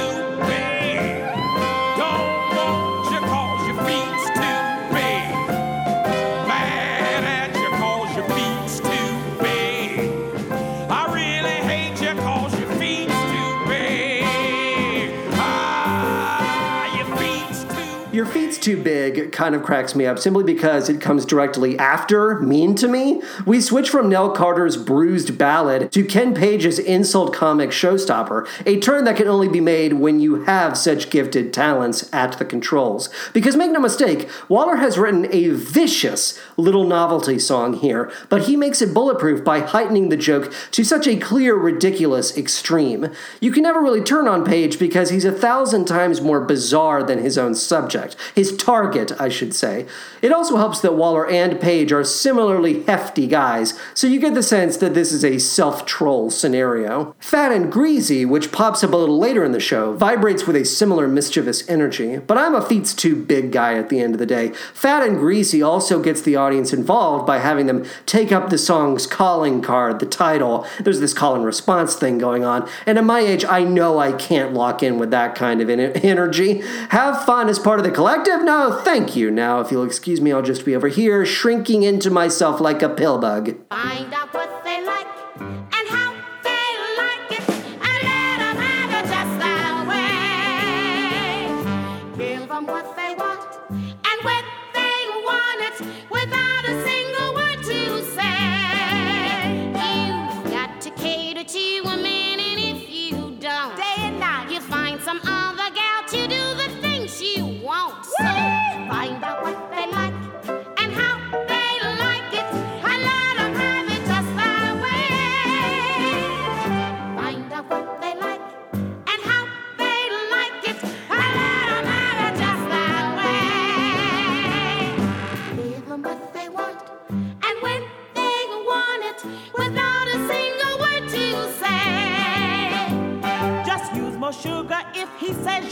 too 18.62 18.80
big 18.80 19.32
kind 19.32 19.54
of 19.54 19.62
cracks 19.62 19.94
me 19.94 20.06
up 20.06 20.18
simply 20.18 20.44
because 20.44 20.88
it 20.88 21.00
comes 21.00 21.26
directly 21.26 21.78
after 21.78 22.40
Mean 22.40 22.74
to 22.76 22.88
Me. 22.88 23.20
We 23.44 23.60
switch 23.60 23.90
from 23.90 24.08
Nell 24.08 24.30
Carter's 24.30 24.76
bruised 24.76 25.36
ballad 25.36 25.90
to 25.92 26.04
Ken 26.04 26.34
Page's 26.34 26.78
insult 26.78 27.34
comic 27.34 27.70
showstopper, 27.70 28.46
a 28.64 28.80
turn 28.80 29.04
that 29.04 29.16
can 29.16 29.28
only 29.28 29.48
be 29.48 29.60
made 29.60 29.94
when 29.94 30.20
you 30.20 30.44
have 30.44 30.78
such 30.78 31.10
gifted 31.10 31.52
talents 31.52 32.08
at 32.12 32.38
the 32.38 32.44
controls. 32.44 33.08
Because 33.32 33.56
make 33.56 33.70
no 33.70 33.80
mistake, 33.80 34.28
Waller 34.48 34.76
has 34.76 34.98
written 34.98 35.26
a 35.32 35.48
vicious 35.48 36.40
little 36.56 36.84
novelty 36.84 37.38
song 37.38 37.74
here, 37.74 38.10
but 38.28 38.42
he 38.42 38.56
makes 38.56 38.80
it 38.80 38.94
bulletproof 38.94 39.44
by 39.44 39.60
heightening 39.60 40.08
the 40.08 40.16
joke 40.16 40.52
to 40.70 40.84
such 40.84 41.06
a 41.06 41.16
clear, 41.16 41.56
ridiculous 41.56 42.36
extreme. 42.36 43.08
You 43.40 43.52
can 43.52 43.62
never 43.62 43.82
really 43.82 44.02
turn 44.02 44.28
on 44.28 44.42
Page 44.42 44.78
because 44.78 45.10
he's 45.10 45.24
a 45.24 45.32
thousand 45.32 45.86
times 45.86 46.20
more 46.20 46.40
bizarre 46.40 47.02
than 47.02 47.18
his 47.18 47.38
own 47.38 47.54
subject. 47.54 47.82
subject, 47.82 48.16
target, 48.56 49.12
I 49.20 49.28
should 49.28 49.54
say. 49.54 49.86
It 50.20 50.32
also 50.32 50.56
helps 50.56 50.80
that 50.80 50.94
Waller 50.94 51.26
and 51.26 51.60
Page 51.60 51.92
are 51.92 52.04
similarly 52.04 52.82
hefty 52.84 53.26
guys, 53.26 53.78
so 53.94 54.06
you 54.06 54.20
get 54.20 54.34
the 54.34 54.42
sense 54.42 54.76
that 54.78 54.94
this 54.94 55.12
is 55.12 55.24
a 55.24 55.38
self 55.38 55.84
troll 55.86 56.30
scenario. 56.30 57.14
Fat 57.18 57.52
and 57.52 57.72
Greasy, 57.72 58.24
which 58.24 58.52
pops 58.52 58.84
up 58.84 58.92
a 58.92 58.96
little 58.96 59.18
later 59.18 59.44
in 59.44 59.52
the 59.52 59.60
show, 59.60 59.94
vibrates 59.94 60.46
with 60.46 60.56
a 60.56 60.64
similar 60.64 61.08
mischievous 61.08 61.68
energy, 61.68 62.18
but 62.18 62.38
I'm 62.38 62.54
a 62.54 62.62
feet's 62.62 62.94
too 62.94 63.16
big 63.16 63.52
guy 63.52 63.74
at 63.74 63.88
the 63.88 64.00
end 64.00 64.14
of 64.14 64.18
the 64.18 64.26
day. 64.26 64.50
Fat 64.74 65.02
and 65.02 65.18
Greasy 65.18 65.62
also 65.62 66.02
gets 66.02 66.22
the 66.22 66.36
audience 66.36 66.72
involved 66.72 67.26
by 67.26 67.38
having 67.38 67.66
them 67.66 67.84
take 68.06 68.32
up 68.32 68.50
the 68.50 68.58
song's 68.58 69.06
calling 69.06 69.62
card, 69.62 69.98
the 69.98 70.06
title. 70.06 70.66
There's 70.80 71.00
this 71.00 71.14
call 71.14 71.34
and 71.34 71.44
response 71.44 71.94
thing 71.94 72.18
going 72.18 72.44
on, 72.44 72.68
and 72.86 72.98
at 72.98 73.04
my 73.04 73.20
age, 73.20 73.44
I 73.44 73.64
know 73.64 73.98
I 73.98 74.12
can't 74.12 74.54
lock 74.54 74.82
in 74.82 74.98
with 74.98 75.10
that 75.10 75.34
kind 75.34 75.60
of 75.60 75.70
energy. 75.70 76.62
Have 76.90 77.24
fun 77.24 77.48
as 77.48 77.58
part 77.58 77.78
of 77.78 77.84
the 77.84 77.90
collective? 77.90 78.41
No, 78.42 78.80
thank 78.84 79.14
you. 79.14 79.30
Now, 79.30 79.60
if 79.60 79.70
you'll 79.70 79.84
excuse 79.84 80.20
me, 80.20 80.32
I'll 80.32 80.42
just 80.42 80.64
be 80.64 80.74
over 80.74 80.88
here 80.88 81.24
shrinking 81.24 81.84
into 81.84 82.10
myself 82.10 82.60
like 82.60 82.82
a 82.82 82.88
pill 82.88 83.18
bug. 83.18 83.54
Find 83.70 84.12
out 84.12 84.34
what 84.34 84.64
they 84.64 84.84
like 84.84 85.11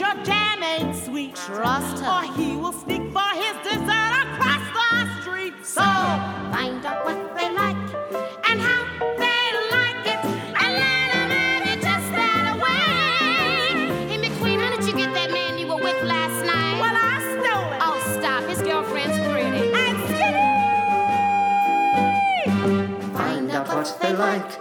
your 0.00 0.14
jam 0.24 0.62
ain't 0.62 0.96
sweet. 0.96 1.34
Trust 1.34 2.02
her. 2.02 2.10
Or 2.10 2.22
he 2.32 2.56
will 2.56 2.72
sneak 2.72 3.02
for 3.12 3.30
his 3.42 3.54
dessert 3.62 4.24
across 4.24 4.64
the 4.78 5.20
street. 5.20 5.54
So 5.62 5.82
find 5.82 6.84
out 6.86 7.04
what 7.04 7.36
they 7.36 7.50
like 7.52 7.76
and 8.48 8.58
how 8.60 8.82
they 9.22 9.44
like 9.76 10.06
it, 10.14 10.24
and 10.62 10.72
let 10.82 11.14
'em 11.14 11.30
have 11.30 11.64
it 11.72 11.80
just 11.82 12.08
that 12.18 12.56
way. 12.64 12.88
Hey, 14.08 14.18
McQueen, 14.24 14.58
how 14.62 14.70
did 14.74 14.84
you 14.88 14.94
get 14.94 15.12
that 15.12 15.30
man 15.30 15.58
you 15.58 15.66
were 15.66 15.82
with 15.88 16.02
last 16.02 16.38
night? 16.46 16.80
Well, 16.80 16.96
I 16.96 17.16
stole 17.34 17.70
it. 17.74 17.80
Oh, 17.86 17.96
stop. 18.18 18.42
His 18.48 18.62
girlfriend's 18.62 19.18
pretty. 19.28 19.64
And 19.84 19.98
skinny. 20.08 20.46
Find 23.18 23.50
out 23.50 23.68
what 23.68 23.88
they 24.00 24.14
like 24.14 24.52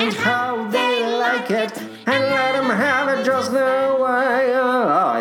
and 0.00 0.14
how 0.14 0.68
they 0.70 0.94
like 1.18 1.50
it, 1.50 1.72
and 2.06 2.22
let 2.34 2.52
them 2.56 2.70
have 2.70 3.08
it 3.08 3.24
just 3.24 3.52
their 3.52 3.94
way. 3.94 4.54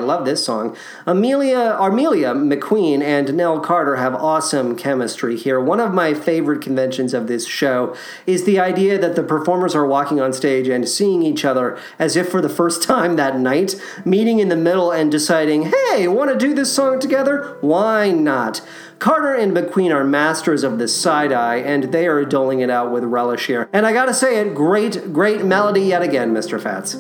I 0.06 0.08
love 0.08 0.24
this 0.24 0.46
song. 0.46 0.78
Amelia, 1.08 1.76
Armelia 1.80 2.36
McQueen 2.36 3.02
and 3.02 3.34
Nell 3.34 3.60
Carter 3.60 3.96
have 3.96 4.14
awesome 4.14 4.76
chemistry 4.76 5.36
here. 5.36 5.60
One 5.60 5.80
of 5.80 5.96
my 5.96 6.14
favorite 6.14 6.62
conventions 6.62 7.12
of 7.16 7.26
this 7.26 7.48
show 7.48 7.96
is 8.28 8.44
the 8.44 8.60
idea 8.60 9.00
that 9.00 9.16
the 9.16 9.24
performers 9.24 9.74
are 9.74 9.88
walking 9.88 10.22
on 10.22 10.32
stage 10.32 10.68
and 10.68 10.88
seeing 10.88 11.24
each 11.24 11.44
other 11.44 11.76
as 11.98 12.16
if 12.16 12.30
for 12.30 12.40
the 12.40 12.50
first 12.50 12.84
time 12.88 13.16
that 13.16 13.40
night, 13.40 13.82
meeting 14.06 14.38
in 14.38 14.50
the 14.50 14.56
middle 14.56 14.92
and 14.92 15.12
deciding, 15.12 15.72
hey, 15.72 16.08
want 16.08 16.30
to 16.32 16.38
do 16.38 16.54
this 16.54 16.72
song 16.72 17.00
together? 17.00 17.58
Why 17.62 18.12
not? 18.12 18.62
Carter 19.00 19.34
and 19.34 19.58
McQueen 19.58 19.92
are 19.92 20.04
masters 20.04 20.64
of 20.64 20.78
the 20.78 20.88
side 20.88 21.32
eye, 21.32 21.56
and 21.56 21.86
they 21.92 22.06
are 22.06 22.24
doling 22.26 22.60
it 22.60 22.70
out 22.70 22.92
with 22.92 23.04
relish 23.04 23.48
here. 23.48 23.68
And 23.74 23.88
I 23.88 23.92
gotta 23.92 24.14
say 24.14 24.40
it, 24.40 24.54
great, 24.54 25.12
great 25.12 25.44
melody 25.44 25.82
yet 25.82 26.04
again, 26.04 26.32
Mr. 26.32 26.62
Fats. 26.62 26.96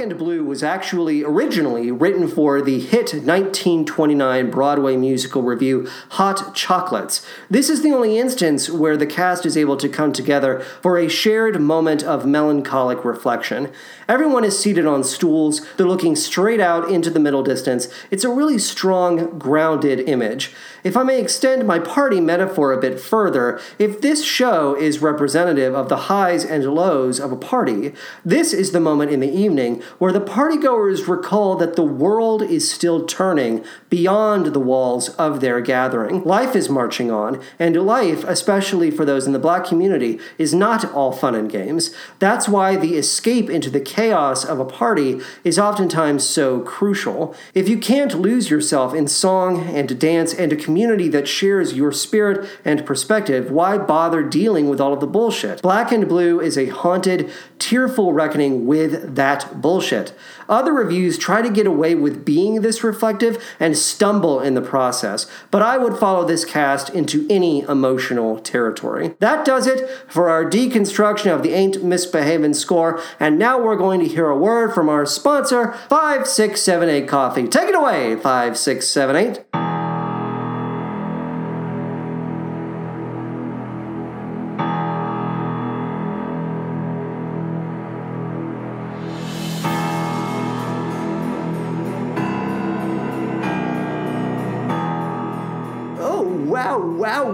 And 0.00 0.16
Blue 0.16 0.39
was 0.50 0.64
actually 0.64 1.22
originally 1.22 1.92
written 1.92 2.26
for 2.26 2.60
the 2.60 2.80
hit 2.80 3.14
1929 3.14 4.50
Broadway 4.50 4.96
musical 4.96 5.42
revue 5.42 5.88
Hot 6.08 6.56
Chocolates. 6.56 7.24
This 7.48 7.70
is 7.70 7.82
the 7.82 7.92
only 7.92 8.18
instance 8.18 8.68
where 8.68 8.96
the 8.96 9.06
cast 9.06 9.46
is 9.46 9.56
able 9.56 9.76
to 9.76 9.88
come 9.88 10.12
together 10.12 10.58
for 10.82 10.98
a 10.98 11.08
shared 11.08 11.60
moment 11.60 12.02
of 12.02 12.26
melancholic 12.26 13.04
reflection. 13.04 13.70
Everyone 14.08 14.42
is 14.42 14.58
seated 14.58 14.86
on 14.86 15.04
stools, 15.04 15.64
they're 15.76 15.86
looking 15.86 16.16
straight 16.16 16.58
out 16.58 16.90
into 16.90 17.10
the 17.10 17.20
middle 17.20 17.44
distance. 17.44 17.86
It's 18.10 18.24
a 18.24 18.28
really 18.28 18.58
strong, 18.58 19.38
grounded 19.38 20.00
image. 20.00 20.52
If 20.82 20.96
I 20.96 21.04
may 21.04 21.20
extend 21.20 21.64
my 21.64 21.78
party 21.78 22.20
metaphor 22.20 22.72
a 22.72 22.80
bit 22.80 22.98
further, 22.98 23.60
if 23.78 24.00
this 24.00 24.24
show 24.24 24.74
is 24.74 25.00
representative 25.00 25.76
of 25.76 25.88
the 25.88 26.08
highs 26.08 26.44
and 26.44 26.64
lows 26.64 27.20
of 27.20 27.30
a 27.30 27.36
party, 27.36 27.92
this 28.24 28.52
is 28.52 28.72
the 28.72 28.80
moment 28.80 29.12
in 29.12 29.20
the 29.20 29.30
evening 29.30 29.80
where 29.98 30.12
the 30.12 30.20
partygoers 30.40 31.06
recall 31.06 31.54
that 31.54 31.76
the 31.76 31.82
world 31.82 32.40
is 32.40 32.72
still 32.72 33.04
turning 33.04 33.62
beyond 33.90 34.46
the 34.46 34.60
walls 34.60 35.10
of 35.16 35.42
their 35.42 35.60
gathering. 35.60 36.24
Life 36.24 36.56
is 36.56 36.70
marching 36.70 37.10
on, 37.10 37.42
and 37.58 37.76
life, 37.76 38.24
especially 38.24 38.90
for 38.90 39.04
those 39.04 39.26
in 39.26 39.34
the 39.34 39.38
black 39.38 39.66
community, 39.66 40.18
is 40.38 40.54
not 40.54 40.90
all 40.94 41.12
fun 41.12 41.34
and 41.34 41.50
games. 41.50 41.94
That's 42.20 42.48
why 42.48 42.76
the 42.76 42.96
escape 42.96 43.50
into 43.50 43.68
the 43.68 43.82
chaos 43.82 44.42
of 44.42 44.58
a 44.58 44.64
party 44.64 45.20
is 45.44 45.58
oftentimes 45.58 46.26
so 46.26 46.60
crucial. 46.60 47.34
If 47.52 47.68
you 47.68 47.76
can't 47.76 48.18
lose 48.18 48.48
yourself 48.48 48.94
in 48.94 49.08
song 49.08 49.68
and 49.68 50.00
dance 50.00 50.32
and 50.32 50.54
a 50.54 50.56
community 50.56 51.08
that 51.08 51.28
shares 51.28 51.74
your 51.74 51.92
spirit 51.92 52.48
and 52.64 52.86
perspective, 52.86 53.50
why 53.50 53.76
bother 53.76 54.22
dealing 54.22 54.70
with 54.70 54.80
all 54.80 54.94
of 54.94 55.00
the 55.00 55.06
bullshit? 55.06 55.60
Black 55.60 55.92
and 55.92 56.08
Blue 56.08 56.40
is 56.40 56.56
a 56.56 56.68
haunted, 56.68 57.30
tearful 57.58 58.14
reckoning 58.14 58.64
with 58.66 59.16
that 59.16 59.60
bullshit. 59.60 60.14
Other 60.48 60.72
revues 60.72 61.18
try 61.18 61.42
to 61.42 61.50
get 61.50 61.66
away 61.66 61.94
with 61.94 62.24
being 62.24 62.62
this 62.62 62.82
reflective 62.82 63.42
and 63.58 63.76
stumble 63.76 64.40
in 64.40 64.54
the 64.54 64.62
process, 64.62 65.26
but 65.50 65.62
I 65.62 65.78
would 65.78 65.96
follow 65.96 66.24
this 66.24 66.44
cast 66.44 66.90
into 66.90 67.26
any 67.30 67.60
emotional 67.62 68.38
territory. 68.38 69.14
That 69.18 69.44
does 69.44 69.66
it 69.66 69.88
for 70.08 70.28
our 70.28 70.44
deconstruction 70.44 71.34
of 71.34 71.42
the 71.42 71.52
Ain't 71.52 71.84
Misbehavin' 71.84 72.54
score, 72.54 73.00
and 73.18 73.38
now 73.38 73.62
we're 73.62 73.76
going 73.76 74.00
to 74.00 74.08
hear 74.08 74.28
a 74.28 74.38
word 74.38 74.74
from 74.74 74.88
our 74.88 75.06
sponsor, 75.06 75.72
5678 75.88 77.08
Coffee. 77.08 77.48
Take 77.48 77.68
it 77.68 77.74
away, 77.74 78.16
5678. 78.16 79.79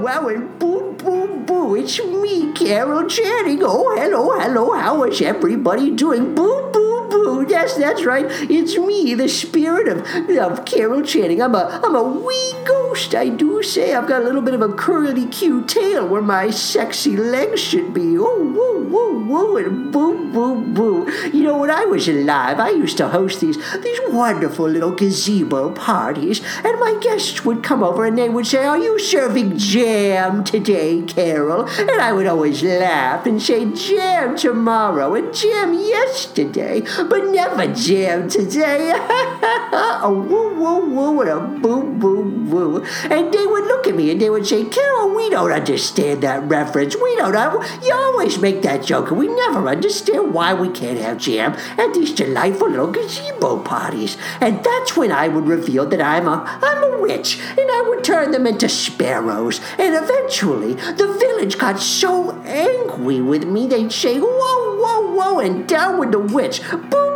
Wow, 0.06 0.28
and 0.28 0.56
boo, 0.60 0.92
boo, 0.92 1.26
boo. 1.44 1.74
It's 1.74 1.98
me, 1.98 2.52
Carol 2.52 3.08
Channing. 3.08 3.58
Oh, 3.62 3.92
hello, 3.98 4.38
hello. 4.38 4.72
How 4.72 5.02
is 5.02 5.20
everybody 5.20 5.90
doing? 5.90 6.32
Boo, 6.32 6.70
boo, 6.72 6.85
boo. 7.08 7.46
Yes, 7.48 7.76
that's 7.76 8.04
right. 8.04 8.26
It's 8.50 8.76
me, 8.78 9.14
the 9.14 9.28
spirit 9.28 9.88
of, 9.88 10.28
of 10.38 10.64
Carol 10.64 11.02
Channing. 11.02 11.42
I'm 11.42 11.54
a, 11.54 11.80
I'm 11.84 11.94
a 11.94 12.02
wee 12.02 12.54
ghost, 12.64 13.14
I 13.14 13.28
do 13.28 13.62
say. 13.62 13.94
I've 13.94 14.08
got 14.08 14.22
a 14.22 14.24
little 14.24 14.42
bit 14.42 14.54
of 14.54 14.62
a 14.62 14.72
curly 14.72 15.26
Q 15.26 15.64
tail 15.64 16.06
where 16.06 16.22
my 16.22 16.50
sexy 16.50 17.16
legs 17.16 17.60
should 17.60 17.92
be. 17.92 18.16
Oh, 18.18 18.38
woo, 18.38 18.84
woo, 18.84 19.24
woo, 19.26 19.56
and 19.56 19.92
boo, 19.92 20.32
boo, 20.32 20.60
boo. 20.72 21.10
You 21.32 21.42
know, 21.44 21.58
when 21.58 21.70
I 21.70 21.84
was 21.84 22.08
alive, 22.08 22.60
I 22.60 22.70
used 22.70 22.96
to 22.98 23.08
host 23.08 23.40
these, 23.40 23.56
these 23.82 24.00
wonderful 24.08 24.68
little 24.68 24.92
gazebo 24.92 25.72
parties, 25.72 26.40
and 26.64 26.78
my 26.80 26.98
guests 27.00 27.44
would 27.44 27.62
come 27.62 27.82
over 27.82 28.04
and 28.04 28.16
they 28.16 28.28
would 28.28 28.46
say, 28.46 28.64
Are 28.64 28.78
you 28.78 28.98
serving 28.98 29.58
jam 29.58 30.44
today, 30.44 31.02
Carol? 31.02 31.66
And 31.78 31.90
I 32.00 32.12
would 32.12 32.26
always 32.26 32.62
laugh 32.62 33.26
and 33.26 33.40
say, 33.40 33.70
Jam 33.72 34.36
tomorrow 34.36 35.14
and 35.14 35.34
jam 35.34 35.74
yesterday, 35.74 36.82
but 37.08 37.24
never 37.26 37.72
jam 37.74 38.28
today. 38.28 38.90
a 40.02 40.10
woo, 40.10 40.54
woo, 40.54 40.90
woo, 40.90 41.20
and 41.20 41.30
a 41.30 41.40
boo, 41.40 41.82
boo, 41.92 42.24
boo. 42.24 42.84
And 43.10 43.32
they 43.32 43.46
would 43.46 43.64
look 43.64 43.86
at 43.86 43.94
me 43.94 44.10
and 44.10 44.20
they 44.20 44.30
would 44.30 44.46
say, 44.46 44.64
Carol, 44.64 45.14
we 45.14 45.30
don't 45.30 45.52
understand 45.52 46.22
that 46.22 46.42
reference. 46.44 46.96
We 46.96 47.16
don't. 47.16 47.36
You 47.82 47.94
always 47.94 48.38
make 48.38 48.62
that 48.62 48.84
joke, 48.84 49.10
and 49.10 49.18
we 49.18 49.28
never 49.28 49.68
understand 49.68 50.32
why 50.32 50.54
we 50.54 50.68
can't 50.70 50.98
have 50.98 51.18
jam 51.18 51.52
at 51.76 51.92
these 51.92 52.12
delightful 52.12 52.70
little 52.70 52.90
gazebo 52.90 53.58
parties. 53.62 54.16
And 54.40 54.64
that's 54.64 54.96
when 54.96 55.12
I 55.12 55.28
would 55.28 55.46
reveal 55.46 55.86
that 55.86 56.00
I'm 56.00 56.26
a 56.26 56.44
I'm 56.62 56.82
a 56.82 57.00
witch, 57.00 57.38
and 57.38 57.58
I 57.58 57.84
would 57.88 58.04
turn 58.04 58.30
them 58.30 58.46
into 58.46 58.68
sparrows. 58.68 59.60
And 59.78 59.94
eventually, 59.94 60.74
the 60.74 61.16
village 61.20 61.58
got 61.58 61.78
so 61.80 62.40
angry 62.42 63.20
with 63.20 63.44
me, 63.44 63.66
they'd 63.66 63.92
say, 63.92 64.18
"Whoa, 64.18 64.75
whoa, 64.78 65.12
whoa!" 65.14 65.38
and 65.38 65.66
down 65.66 65.98
with 65.98 66.12
the 66.12 66.18
witch. 66.18 66.60
Boo, 66.70 66.78
boo, 66.78 66.88
boo! 66.90 67.15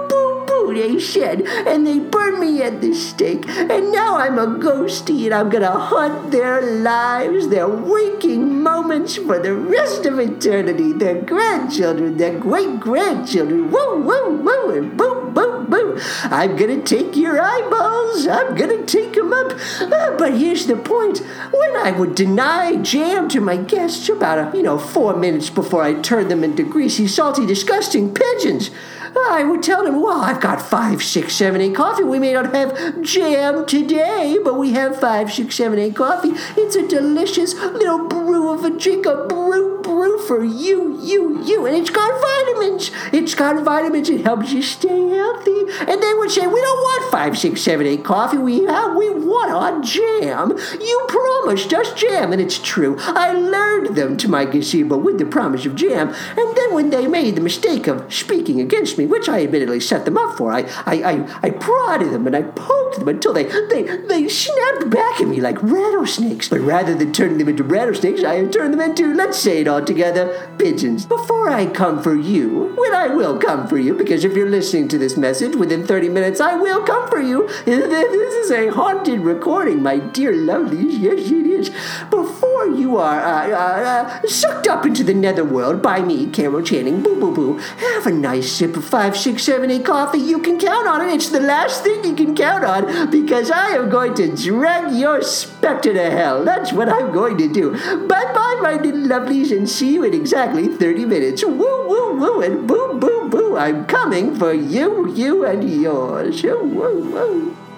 They 0.74 0.98
said, 0.98 1.42
and 1.46 1.86
they 1.86 1.98
burned 1.98 2.40
me 2.40 2.62
at 2.62 2.80
the 2.80 2.94
stake. 2.94 3.48
And 3.48 3.92
now 3.92 4.16
I'm 4.18 4.38
a 4.38 4.46
ghosty, 4.46 5.24
and 5.26 5.34
I'm 5.34 5.50
gonna 5.50 5.70
haunt 5.70 6.30
their 6.30 6.60
lives, 6.60 7.48
their 7.48 7.68
waking 7.68 8.62
moments 8.62 9.16
for 9.16 9.38
the 9.38 9.54
rest 9.54 10.06
of 10.06 10.18
eternity. 10.18 10.92
Their 10.92 11.22
grandchildren, 11.22 12.16
their 12.16 12.38
great 12.38 12.80
grandchildren. 12.80 13.70
Woo, 13.70 14.00
woo, 14.02 14.36
woo, 14.36 14.70
and 14.70 14.96
boo, 14.96 15.30
boo, 15.32 15.66
boo. 15.68 15.98
I'm 16.24 16.56
gonna 16.56 16.82
take 16.82 17.16
your 17.16 17.40
eyeballs. 17.40 18.26
I'm 18.26 18.54
gonna 18.54 18.84
take 18.84 19.14
them 19.14 19.32
up. 19.32 19.52
Ah, 19.80 20.14
but 20.18 20.34
here's 20.34 20.66
the 20.66 20.76
point: 20.76 21.18
when 21.52 21.76
I 21.76 21.92
would 21.92 22.14
deny 22.14 22.76
jam 22.76 23.28
to 23.28 23.40
my 23.40 23.56
guests 23.56 24.08
about 24.08 24.38
a 24.38 24.56
you 24.56 24.62
know 24.62 24.78
four 24.78 25.16
minutes 25.16 25.50
before 25.50 25.82
I 25.82 25.94
turned 25.94 26.30
them 26.30 26.44
into 26.44 26.62
greasy, 26.62 27.06
salty, 27.06 27.46
disgusting 27.46 28.14
pigeons. 28.14 28.70
I 29.16 29.44
would 29.44 29.62
tell 29.62 29.84
them, 29.84 30.02
well, 30.02 30.20
I've 30.20 30.40
got 30.40 30.60
five, 30.62 31.02
six, 31.02 31.34
seven, 31.34 31.60
eight 31.60 31.74
coffee. 31.74 32.04
We 32.04 32.18
may 32.18 32.32
not 32.32 32.54
have 32.54 33.02
jam 33.02 33.66
today, 33.66 34.38
but 34.42 34.58
we 34.58 34.72
have 34.72 34.98
five, 34.98 35.32
six, 35.32 35.56
seven, 35.56 35.78
eight 35.78 35.96
coffee. 35.96 36.32
It's 36.56 36.76
a 36.76 36.86
delicious 36.86 37.54
little 37.54 38.06
brew 38.08 38.52
of 38.52 38.64
a 38.64 38.70
drink, 38.70 39.06
a 39.06 39.26
brew, 39.26 39.80
brew 39.82 40.18
for 40.18 40.44
you, 40.44 41.00
you, 41.02 41.42
you. 41.44 41.66
And 41.66 41.76
it's 41.76 41.90
got 41.90 42.20
vitamins. 42.20 42.90
It's 43.12 43.34
got 43.34 43.62
vitamins. 43.64 44.08
It 44.08 44.22
helps 44.22 44.52
you 44.52 44.62
stay 44.62 45.08
healthy. 45.08 45.60
And 45.80 46.02
they 46.02 46.14
would 46.14 46.30
say, 46.30 46.46
we 46.46 46.60
don't 46.60 46.80
want 46.80 47.12
five, 47.12 47.38
six, 47.38 47.60
seven, 47.62 47.86
eight 47.86 48.04
coffee. 48.04 48.38
We 48.38 48.64
have, 48.64 48.94
we 48.94 49.10
want 49.10 49.50
our 49.52 49.80
jam. 49.80 50.56
You 50.80 51.06
promised 51.08 51.72
us 51.72 51.92
jam. 51.94 52.32
And 52.32 52.40
it's 52.40 52.58
true. 52.58 52.96
I 53.00 53.32
lured 53.32 53.94
them 53.94 54.16
to 54.18 54.28
my 54.28 54.44
gazebo 54.44 54.96
with 54.96 55.18
the 55.18 55.26
promise 55.26 55.66
of 55.66 55.74
jam. 55.74 56.08
And 56.36 56.56
then 56.56 56.74
when 56.74 56.90
they 56.90 57.06
made 57.06 57.34
the 57.36 57.40
mistake 57.40 57.86
of 57.86 58.12
speaking 58.12 58.60
against 58.60 58.98
me, 58.98 58.99
which 59.06 59.28
I 59.28 59.44
admittedly 59.44 59.80
set 59.80 60.04
them 60.04 60.18
up 60.18 60.36
for, 60.36 60.52
I, 60.52 60.62
I, 60.86 60.94
I, 60.94 61.38
I 61.42 61.50
prodded 61.50 62.12
them 62.12 62.26
and 62.26 62.36
I 62.36 62.42
poked 62.42 62.98
them 62.98 63.08
until 63.08 63.32
they, 63.32 63.44
they, 63.44 63.82
they 64.06 64.28
snapped 64.28 64.90
back 64.90 65.20
at 65.20 65.28
me 65.28 65.40
like 65.40 65.62
rattlesnakes. 65.62 66.48
But 66.48 66.60
rather 66.60 66.94
than 66.94 67.12
turning 67.12 67.38
them 67.38 67.48
into 67.48 67.64
rattlesnakes, 67.64 68.24
I 68.24 68.36
have 68.36 68.50
turned 68.50 68.72
them 68.72 68.80
into, 68.80 69.14
let's 69.14 69.38
say 69.38 69.60
it 69.60 69.68
all 69.68 69.84
together, 69.84 70.50
pigeons. 70.58 71.06
Before 71.06 71.50
I 71.50 71.66
come 71.66 72.02
for 72.02 72.14
you, 72.14 72.74
when 72.76 72.94
I 72.94 73.08
will 73.08 73.38
come 73.38 73.66
for 73.66 73.78
you, 73.78 73.94
because 73.94 74.24
if 74.24 74.34
you're 74.34 74.48
listening 74.48 74.88
to 74.88 74.98
this 74.98 75.16
message 75.16 75.56
within 75.56 75.86
30 75.86 76.08
minutes, 76.08 76.40
I 76.40 76.54
will 76.54 76.82
come 76.82 77.08
for 77.08 77.20
you. 77.20 77.48
This 78.20 78.34
is 78.46 78.50
a 78.50 78.68
haunted 78.68 79.20
recording, 79.20 79.82
my 79.82 79.98
dear 79.98 80.32
lovelies. 80.32 80.98
Yes, 80.98 81.30
it 81.30 81.46
is. 81.46 81.70
Before 82.10 82.66
you 82.66 82.96
are 82.98 83.20
uh, 83.20 83.48
uh, 83.48 84.20
uh, 84.22 84.26
sucked 84.26 84.66
up 84.66 84.84
into 84.86 85.04
the 85.04 85.14
netherworld 85.14 85.82
by 85.82 86.00
me, 86.00 86.26
Carol 86.26 86.62
Channing, 86.62 87.02
boo 87.02 87.18
boo 87.18 87.34
boo, 87.34 87.58
have 87.58 88.06
a 88.06 88.12
nice 88.12 88.50
sip 88.50 88.76
of 88.76 88.84
five, 88.90 89.16
six, 89.16 89.44
seven, 89.44 89.70
eight 89.70 89.84
coffee. 89.84 90.18
You 90.18 90.40
can 90.40 90.58
count 90.58 90.88
on 90.88 91.08
it. 91.08 91.14
It's 91.14 91.28
the 91.28 91.40
last 91.40 91.84
thing 91.84 92.04
you 92.04 92.14
can 92.14 92.34
count 92.34 92.64
on 92.64 93.10
because 93.10 93.50
I 93.50 93.68
am 93.68 93.88
going 93.88 94.14
to 94.14 94.34
drag 94.34 94.92
your 94.92 95.22
specter 95.22 95.94
to 95.94 96.10
hell. 96.10 96.44
That's 96.44 96.72
what 96.72 96.88
I'm 96.88 97.12
going 97.12 97.38
to 97.38 97.48
do. 97.48 97.72
Bye 98.08 98.32
bye, 98.34 98.58
my 98.60 98.74
little 98.82 99.06
lovelies, 99.06 99.56
and 99.56 99.68
see 99.68 99.94
you 99.94 100.02
in 100.02 100.12
exactly 100.12 100.66
30 100.66 101.04
minutes. 101.04 101.44
Woo 101.44 101.54
woo 101.56 102.18
woo, 102.18 102.42
and 102.42 102.66
boo 102.66 102.98
boo 102.98 103.28
boo. 103.28 103.56
I'm 103.56 103.86
coming 103.86 104.34
for 104.34 104.52
you, 104.52 105.12
you, 105.14 105.46
and 105.46 105.62
yours. 105.70 106.42
Woo 106.42 106.64
woo. 106.64 107.69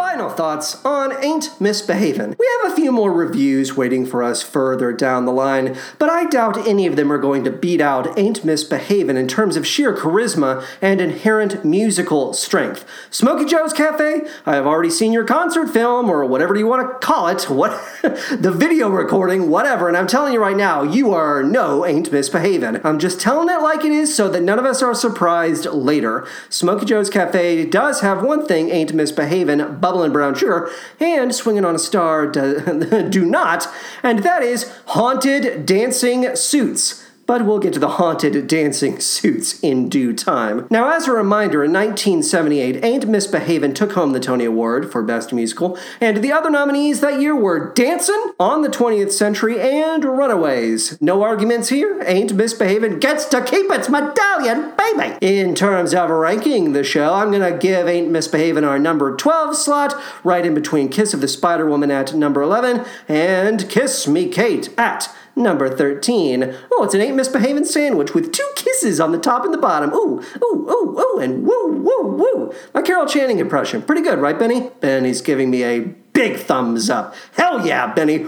Final 0.00 0.30
thoughts 0.30 0.82
on 0.82 1.12
Ain't 1.22 1.50
Misbehavin'. 1.60 2.34
We 2.38 2.48
have 2.62 2.72
a 2.72 2.74
few 2.74 2.90
more 2.90 3.12
revues 3.12 3.76
waiting 3.76 4.06
for 4.06 4.22
us 4.22 4.42
further 4.42 4.94
down 4.94 5.26
the 5.26 5.30
line, 5.30 5.76
but 5.98 6.08
I 6.08 6.24
doubt 6.24 6.66
any 6.66 6.86
of 6.86 6.96
them 6.96 7.12
are 7.12 7.18
going 7.18 7.44
to 7.44 7.50
beat 7.50 7.82
out 7.82 8.18
Ain't 8.18 8.42
Misbehavin' 8.42 9.18
in 9.18 9.28
terms 9.28 9.56
of 9.56 9.66
sheer 9.66 9.94
charisma 9.94 10.64
and 10.80 11.02
inherent 11.02 11.66
musical 11.66 12.32
strength. 12.32 12.86
Smokey 13.10 13.44
Joe's 13.44 13.74
Cafe, 13.74 14.22
I 14.46 14.54
have 14.54 14.66
already 14.66 14.88
seen 14.88 15.12
your 15.12 15.24
concert 15.24 15.68
film, 15.68 16.08
or 16.08 16.24
whatever 16.24 16.56
you 16.56 16.66
want 16.66 16.90
to 16.90 17.06
call 17.06 17.28
it, 17.28 17.42
what 17.50 17.72
the 18.02 18.52
video 18.56 18.88
recording, 18.88 19.50
whatever, 19.50 19.86
and 19.86 19.98
I'm 19.98 20.06
telling 20.06 20.32
you 20.32 20.40
right 20.40 20.56
now, 20.56 20.82
you 20.82 21.12
are 21.12 21.42
no 21.42 21.84
Ain't 21.84 22.10
Misbehavin'. 22.10 22.80
I'm 22.84 22.98
just 22.98 23.20
telling 23.20 23.50
it 23.50 23.60
like 23.60 23.84
it 23.84 23.92
is 23.92 24.16
so 24.16 24.30
that 24.30 24.42
none 24.42 24.58
of 24.58 24.64
us 24.64 24.80
are 24.80 24.94
surprised 24.94 25.66
later. 25.66 26.26
Smokey 26.48 26.86
Joe's 26.86 27.10
Cafe 27.10 27.66
does 27.66 28.00
have 28.00 28.24
one 28.24 28.46
thing 28.46 28.70
Ain't 28.70 28.94
Misbehavin', 28.94 29.78
bubbling 29.90 30.12
brown 30.12 30.34
sugar, 30.34 30.70
and 31.00 31.34
swinging 31.34 31.64
on 31.64 31.74
a 31.74 31.78
star 31.78 32.26
do, 32.26 33.08
do 33.10 33.24
not, 33.24 33.66
and 34.02 34.20
that 34.20 34.42
is 34.42 34.72
haunted 34.86 35.66
dancing 35.66 36.36
suits. 36.36 37.04
But 37.30 37.46
we'll 37.46 37.60
get 37.60 37.74
to 37.74 37.78
the 37.78 37.90
haunted 37.90 38.48
dancing 38.48 38.98
suits 38.98 39.60
in 39.60 39.88
due 39.88 40.12
time. 40.12 40.66
Now, 40.68 40.90
as 40.90 41.06
a 41.06 41.12
reminder, 41.12 41.62
in 41.62 41.72
1978, 41.72 42.84
Ain't 42.84 43.06
Misbehavin' 43.06 43.72
took 43.72 43.92
home 43.92 44.10
the 44.10 44.18
Tony 44.18 44.44
Award 44.44 44.90
for 44.90 45.00
Best 45.00 45.32
Musical, 45.32 45.78
and 46.00 46.24
the 46.24 46.32
other 46.32 46.50
nominees 46.50 46.98
that 47.02 47.20
year 47.20 47.36
were 47.36 47.72
Dancin', 47.72 48.32
On 48.40 48.62
the 48.62 48.68
20th 48.68 49.12
Century, 49.12 49.60
and 49.60 50.04
Runaways. 50.04 51.00
No 51.00 51.22
arguments 51.22 51.68
here. 51.68 52.02
Ain't 52.04 52.32
Misbehavin' 52.32 52.98
gets 52.98 53.26
to 53.26 53.44
keep 53.44 53.70
its 53.70 53.88
medallion, 53.88 54.72
baby! 54.76 55.16
In 55.20 55.54
terms 55.54 55.94
of 55.94 56.10
ranking 56.10 56.72
the 56.72 56.82
show, 56.82 57.14
I'm 57.14 57.30
gonna 57.30 57.56
give 57.56 57.86
Ain't 57.86 58.10
Misbehavin' 58.10 58.66
our 58.66 58.80
number 58.80 59.14
12 59.14 59.54
slot, 59.54 59.94
right 60.24 60.44
in 60.44 60.56
between 60.56 60.88
Kiss 60.88 61.14
of 61.14 61.20
the 61.20 61.28
Spider 61.28 61.70
Woman 61.70 61.92
at 61.92 62.12
number 62.12 62.42
11 62.42 62.84
and 63.06 63.68
Kiss 63.68 64.08
Me 64.08 64.26
Kate 64.26 64.68
at 64.76 65.14
Number 65.40 65.74
13. 65.74 66.54
Oh, 66.70 66.84
it's 66.84 66.92
an 66.92 67.00
ain't 67.00 67.16
misbehaving 67.16 67.64
sandwich 67.64 68.12
with 68.14 68.30
two 68.30 68.46
kisses 68.56 69.00
on 69.00 69.10
the 69.12 69.18
top 69.18 69.44
and 69.44 69.54
the 69.54 69.58
bottom. 69.58 69.90
Ooh, 69.94 70.22
ooh, 70.42 70.68
ooh, 70.70 71.00
ooh, 71.00 71.18
and 71.18 71.46
woo, 71.46 71.80
woo, 71.80 72.16
woo. 72.16 72.54
My 72.74 72.82
Carol 72.82 73.06
Channing 73.06 73.38
impression. 73.38 73.80
Pretty 73.80 74.02
good, 74.02 74.18
right, 74.18 74.38
Benny? 74.38 74.68
Benny's 74.80 75.22
giving 75.22 75.50
me 75.50 75.64
a 75.64 75.80
big 76.12 76.36
thumbs 76.36 76.90
up. 76.90 77.14
Hell 77.36 77.66
yeah, 77.66 77.92
Benny. 77.94 78.26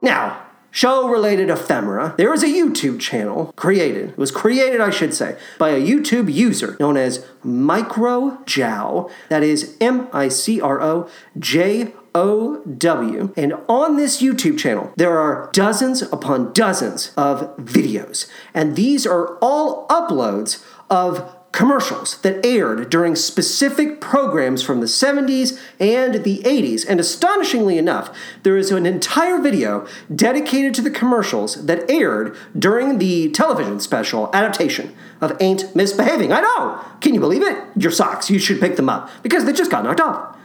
Now, 0.00 0.42
show 0.70 1.06
related 1.06 1.50
ephemera. 1.50 2.14
There 2.16 2.32
is 2.32 2.42
a 2.42 2.46
YouTube 2.46 2.98
channel 2.98 3.52
created, 3.54 4.10
it 4.10 4.18
was 4.18 4.30
created, 4.30 4.80
I 4.80 4.88
should 4.88 5.12
say, 5.12 5.36
by 5.58 5.70
a 5.70 5.80
YouTube 5.80 6.32
user 6.32 6.78
known 6.80 6.96
as 6.96 7.26
Micro 7.42 8.38
Jow. 8.46 9.10
That 9.28 9.42
is 9.42 9.76
M 9.82 10.08
I 10.14 10.28
C 10.28 10.62
R 10.62 10.80
O 10.80 11.10
J 11.38 11.92
O 12.18 12.60
W. 12.64 13.32
And 13.36 13.54
on 13.68 13.96
this 13.96 14.20
YouTube 14.20 14.58
channel, 14.58 14.92
there 14.96 15.16
are 15.16 15.48
dozens 15.52 16.02
upon 16.02 16.52
dozens 16.52 17.12
of 17.16 17.56
videos. 17.58 18.28
And 18.52 18.74
these 18.74 19.06
are 19.06 19.38
all 19.40 19.86
uploads 19.86 20.64
of 20.90 21.32
commercials 21.52 22.20
that 22.22 22.44
aired 22.44 22.90
during 22.90 23.14
specific 23.14 24.00
programs 24.00 24.62
from 24.62 24.80
the 24.80 24.86
70s 24.86 25.58
and 25.78 26.24
the 26.24 26.42
80s. 26.42 26.84
And 26.88 26.98
astonishingly 26.98 27.78
enough, 27.78 28.14
there 28.42 28.56
is 28.56 28.72
an 28.72 28.84
entire 28.84 29.38
video 29.38 29.86
dedicated 30.14 30.74
to 30.74 30.82
the 30.82 30.90
commercials 30.90 31.66
that 31.66 31.88
aired 31.88 32.36
during 32.58 32.98
the 32.98 33.30
television 33.30 33.78
special 33.78 34.28
adaptation 34.34 34.94
of 35.20 35.36
Ain't 35.40 35.74
Misbehaving. 35.74 36.32
I 36.32 36.40
know! 36.40 36.84
Can 37.00 37.14
you 37.14 37.20
believe 37.20 37.42
it? 37.42 37.56
Your 37.76 37.92
socks. 37.92 38.28
You 38.28 38.40
should 38.40 38.60
pick 38.60 38.74
them 38.74 38.88
up 38.88 39.08
because 39.22 39.44
they 39.44 39.52
just 39.52 39.70
got 39.70 39.84
knocked 39.84 40.00
off. 40.00 40.37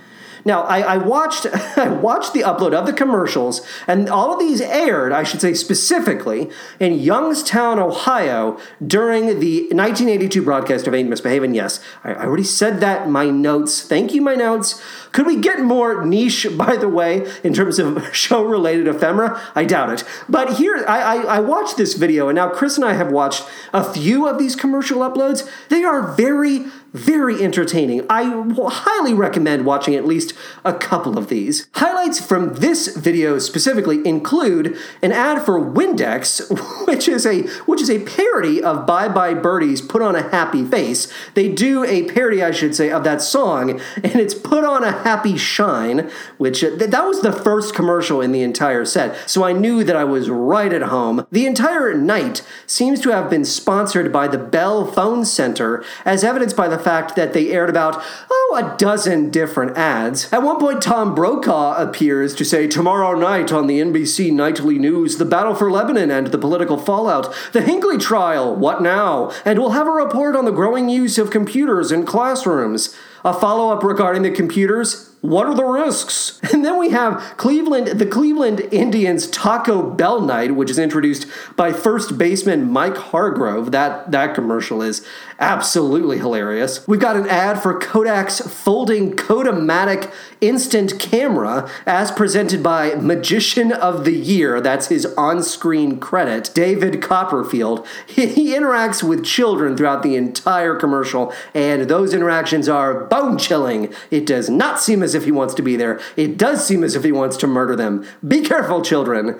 Now, 0.45 0.63
I, 0.63 0.79
I 0.79 0.97
watched 0.97 1.45
I 1.77 1.89
watched 1.89 2.33
the 2.33 2.41
upload 2.41 2.73
of 2.73 2.85
the 2.85 2.93
commercials, 2.93 3.61
and 3.87 4.09
all 4.09 4.33
of 4.33 4.39
these 4.39 4.61
aired, 4.61 5.11
I 5.11 5.23
should 5.23 5.41
say 5.41 5.53
specifically, 5.53 6.49
in 6.79 6.93
Youngstown, 6.93 7.79
Ohio, 7.79 8.57
during 8.85 9.39
the 9.39 9.61
1982 9.71 10.41
broadcast 10.41 10.87
of 10.87 10.93
Ain't 10.93 11.09
Misbehaving. 11.09 11.53
Yes, 11.53 11.79
I, 12.03 12.13
I 12.13 12.25
already 12.25 12.43
said 12.43 12.79
that 12.81 13.09
my 13.09 13.29
notes. 13.29 13.81
Thank 13.81 14.13
you, 14.13 14.21
my 14.21 14.35
notes. 14.35 14.81
Could 15.11 15.27
we 15.27 15.37
get 15.37 15.61
more 15.61 16.05
niche, 16.05 16.47
by 16.57 16.75
the 16.75 16.89
way, 16.89 17.31
in 17.43 17.53
terms 17.53 17.79
of 17.79 18.03
show-related 18.15 18.87
ephemera? 18.87 19.41
I 19.55 19.65
doubt 19.65 19.91
it. 19.91 20.03
But 20.27 20.55
here, 20.55 20.83
I, 20.87 20.99
I, 20.99 21.37
I 21.37 21.39
watched 21.39 21.77
this 21.77 21.93
video, 21.93 22.27
and 22.27 22.35
now 22.35 22.49
Chris 22.49 22.75
and 22.75 22.85
I 22.85 22.93
have 22.93 23.11
watched 23.11 23.43
a 23.73 23.83
few 23.83 24.27
of 24.27 24.37
these 24.37 24.55
commercial 24.55 24.99
uploads. 24.99 25.49
They 25.69 25.83
are 25.83 26.13
very 26.13 26.65
very 26.93 27.43
entertaining. 27.43 28.05
I 28.09 28.23
highly 28.55 29.13
recommend 29.13 29.65
watching 29.65 29.95
at 29.95 30.05
least 30.05 30.33
a 30.63 30.73
couple 30.73 31.17
of 31.17 31.27
these. 31.27 31.67
Highlights 31.73 32.23
from 32.23 32.53
this 32.55 32.95
video 32.95 33.39
specifically 33.39 34.05
include 34.07 34.77
an 35.01 35.11
ad 35.11 35.43
for 35.43 35.59
Windex, 35.59 36.85
which 36.87 37.07
is 37.07 37.25
a 37.25 37.41
which 37.65 37.81
is 37.81 37.89
a 37.89 37.99
parody 37.99 38.61
of 38.61 38.85
Bye 38.85 39.09
Bye 39.09 39.33
Birdies 39.33 39.81
Put 39.81 40.01
on 40.01 40.15
a 40.15 40.29
Happy 40.29 40.63
Face. 40.63 41.11
They 41.33 41.49
do 41.51 41.83
a 41.83 42.03
parody, 42.03 42.43
I 42.43 42.51
should 42.51 42.75
say, 42.75 42.91
of 42.91 43.03
that 43.03 43.21
song, 43.21 43.81
and 43.95 44.15
it's 44.15 44.35
Put 44.35 44.63
on 44.63 44.83
a 44.83 44.91
Happy 44.91 45.37
Shine, 45.37 46.11
which 46.37 46.63
uh, 46.63 46.77
th- 46.77 46.91
that 46.91 47.05
was 47.05 47.21
the 47.21 47.31
first 47.31 47.73
commercial 47.73 48.21
in 48.21 48.31
the 48.31 48.41
entire 48.41 48.85
set. 48.85 49.29
So 49.29 49.43
I 49.43 49.51
knew 49.51 49.83
that 49.83 49.95
I 49.95 50.03
was 50.03 50.29
right 50.29 50.71
at 50.71 50.83
home. 50.83 51.25
The 51.31 51.47
entire 51.47 51.93
night 51.95 52.45
seems 52.67 52.99
to 53.01 53.09
have 53.09 53.29
been 53.29 53.45
sponsored 53.45 54.11
by 54.11 54.27
the 54.27 54.37
Bell 54.37 54.85
Phone 54.85 55.25
Center, 55.25 55.83
as 56.05 56.23
evidenced 56.23 56.55
by 56.55 56.67
the 56.67 56.82
fact 56.83 57.15
that 57.15 57.33
they 57.33 57.51
aired 57.51 57.69
about, 57.69 58.01
oh, 58.29 58.55
a 58.55 58.75
dozen 58.77 59.29
different 59.29 59.77
ads. 59.77 60.31
At 60.31 60.43
one 60.43 60.59
point, 60.59 60.81
Tom 60.81 61.15
Brokaw 61.15 61.75
appears 61.75 62.33
to 62.35 62.45
say, 62.45 62.67
Tomorrow 62.67 63.17
night 63.17 63.51
on 63.51 63.67
the 63.67 63.79
NBC 63.79 64.31
Nightly 64.31 64.77
News, 64.77 65.17
the 65.17 65.25
battle 65.25 65.55
for 65.55 65.71
Lebanon 65.71 66.11
and 66.11 66.27
the 66.27 66.37
political 66.37 66.77
fallout, 66.77 67.33
the 67.53 67.61
Hinckley 67.61 67.97
trial, 67.97 68.55
what 68.55 68.81
now? 68.81 69.31
And 69.45 69.59
we'll 69.59 69.71
have 69.71 69.87
a 69.87 69.91
report 69.91 70.35
on 70.35 70.45
the 70.45 70.51
growing 70.51 70.89
use 70.89 71.17
of 71.17 71.31
computers 71.31 71.91
in 71.91 72.05
classrooms. 72.05 72.95
A 73.25 73.33
follow 73.33 73.71
up 73.71 73.83
regarding 73.83 74.23
the 74.23 74.31
computers. 74.31 75.09
What 75.21 75.47
are 75.47 75.55
the 75.55 75.63
risks? 75.63 76.41
And 76.53 76.65
then 76.65 76.77
we 76.77 76.89
have 76.89 77.35
Cleveland, 77.37 77.99
the 77.99 78.05
Cleveland 78.05 78.59
Indians 78.71 79.27
Taco 79.27 79.89
Bell 79.89 80.21
Night, 80.21 80.55
which 80.55 80.69
is 80.69 80.77
introduced 80.77 81.25
by 81.55 81.73
first 81.73 82.17
baseman 82.17 82.69
Mike 82.69 82.95
Hargrove. 82.95 83.71
That 83.71 84.11
that 84.11 84.35
commercial 84.35 84.81
is 84.81 85.05
absolutely 85.43 86.19
hilarious. 86.19 86.87
We've 86.87 87.01
got 87.01 87.17
an 87.17 87.27
ad 87.27 87.61
for 87.61 87.77
Kodak's 87.77 88.39
folding 88.39 89.13
Kodamatic 89.13 90.09
instant 90.39 90.97
camera, 90.99 91.69
as 91.85 92.11
presented 92.11 92.63
by 92.63 92.95
Magician 92.95 93.73
of 93.73 94.05
the 94.05 94.13
Year. 94.13 94.61
That's 94.61 94.87
his 94.87 95.05
on-screen 95.17 95.99
credit, 95.99 96.49
David 96.53 97.01
Copperfield. 97.01 97.85
He 98.23 98.55
interacts 98.55 99.03
with 99.03 99.25
children 99.25 99.75
throughout 99.75 100.01
the 100.01 100.15
entire 100.15 100.75
commercial, 100.75 101.33
and 101.53 101.89
those 101.89 102.13
interactions 102.13 102.69
are 102.69 103.03
bone 103.05 103.37
chilling. 103.37 103.93
It 104.11 104.25
does 104.25 104.49
not 104.49 104.79
seem 104.79 105.03
as 105.03 105.13
if 105.13 105.25
he 105.25 105.31
wants 105.31 105.53
to 105.55 105.61
be 105.61 105.75
there. 105.75 105.99
It 106.15 106.37
does 106.37 106.65
seem 106.65 106.83
as 106.83 106.95
if 106.95 107.03
he 107.03 107.11
wants 107.11 107.35
to 107.37 107.47
murder 107.47 107.75
them. 107.75 108.05
Be 108.25 108.41
careful, 108.41 108.81
children. 108.81 109.39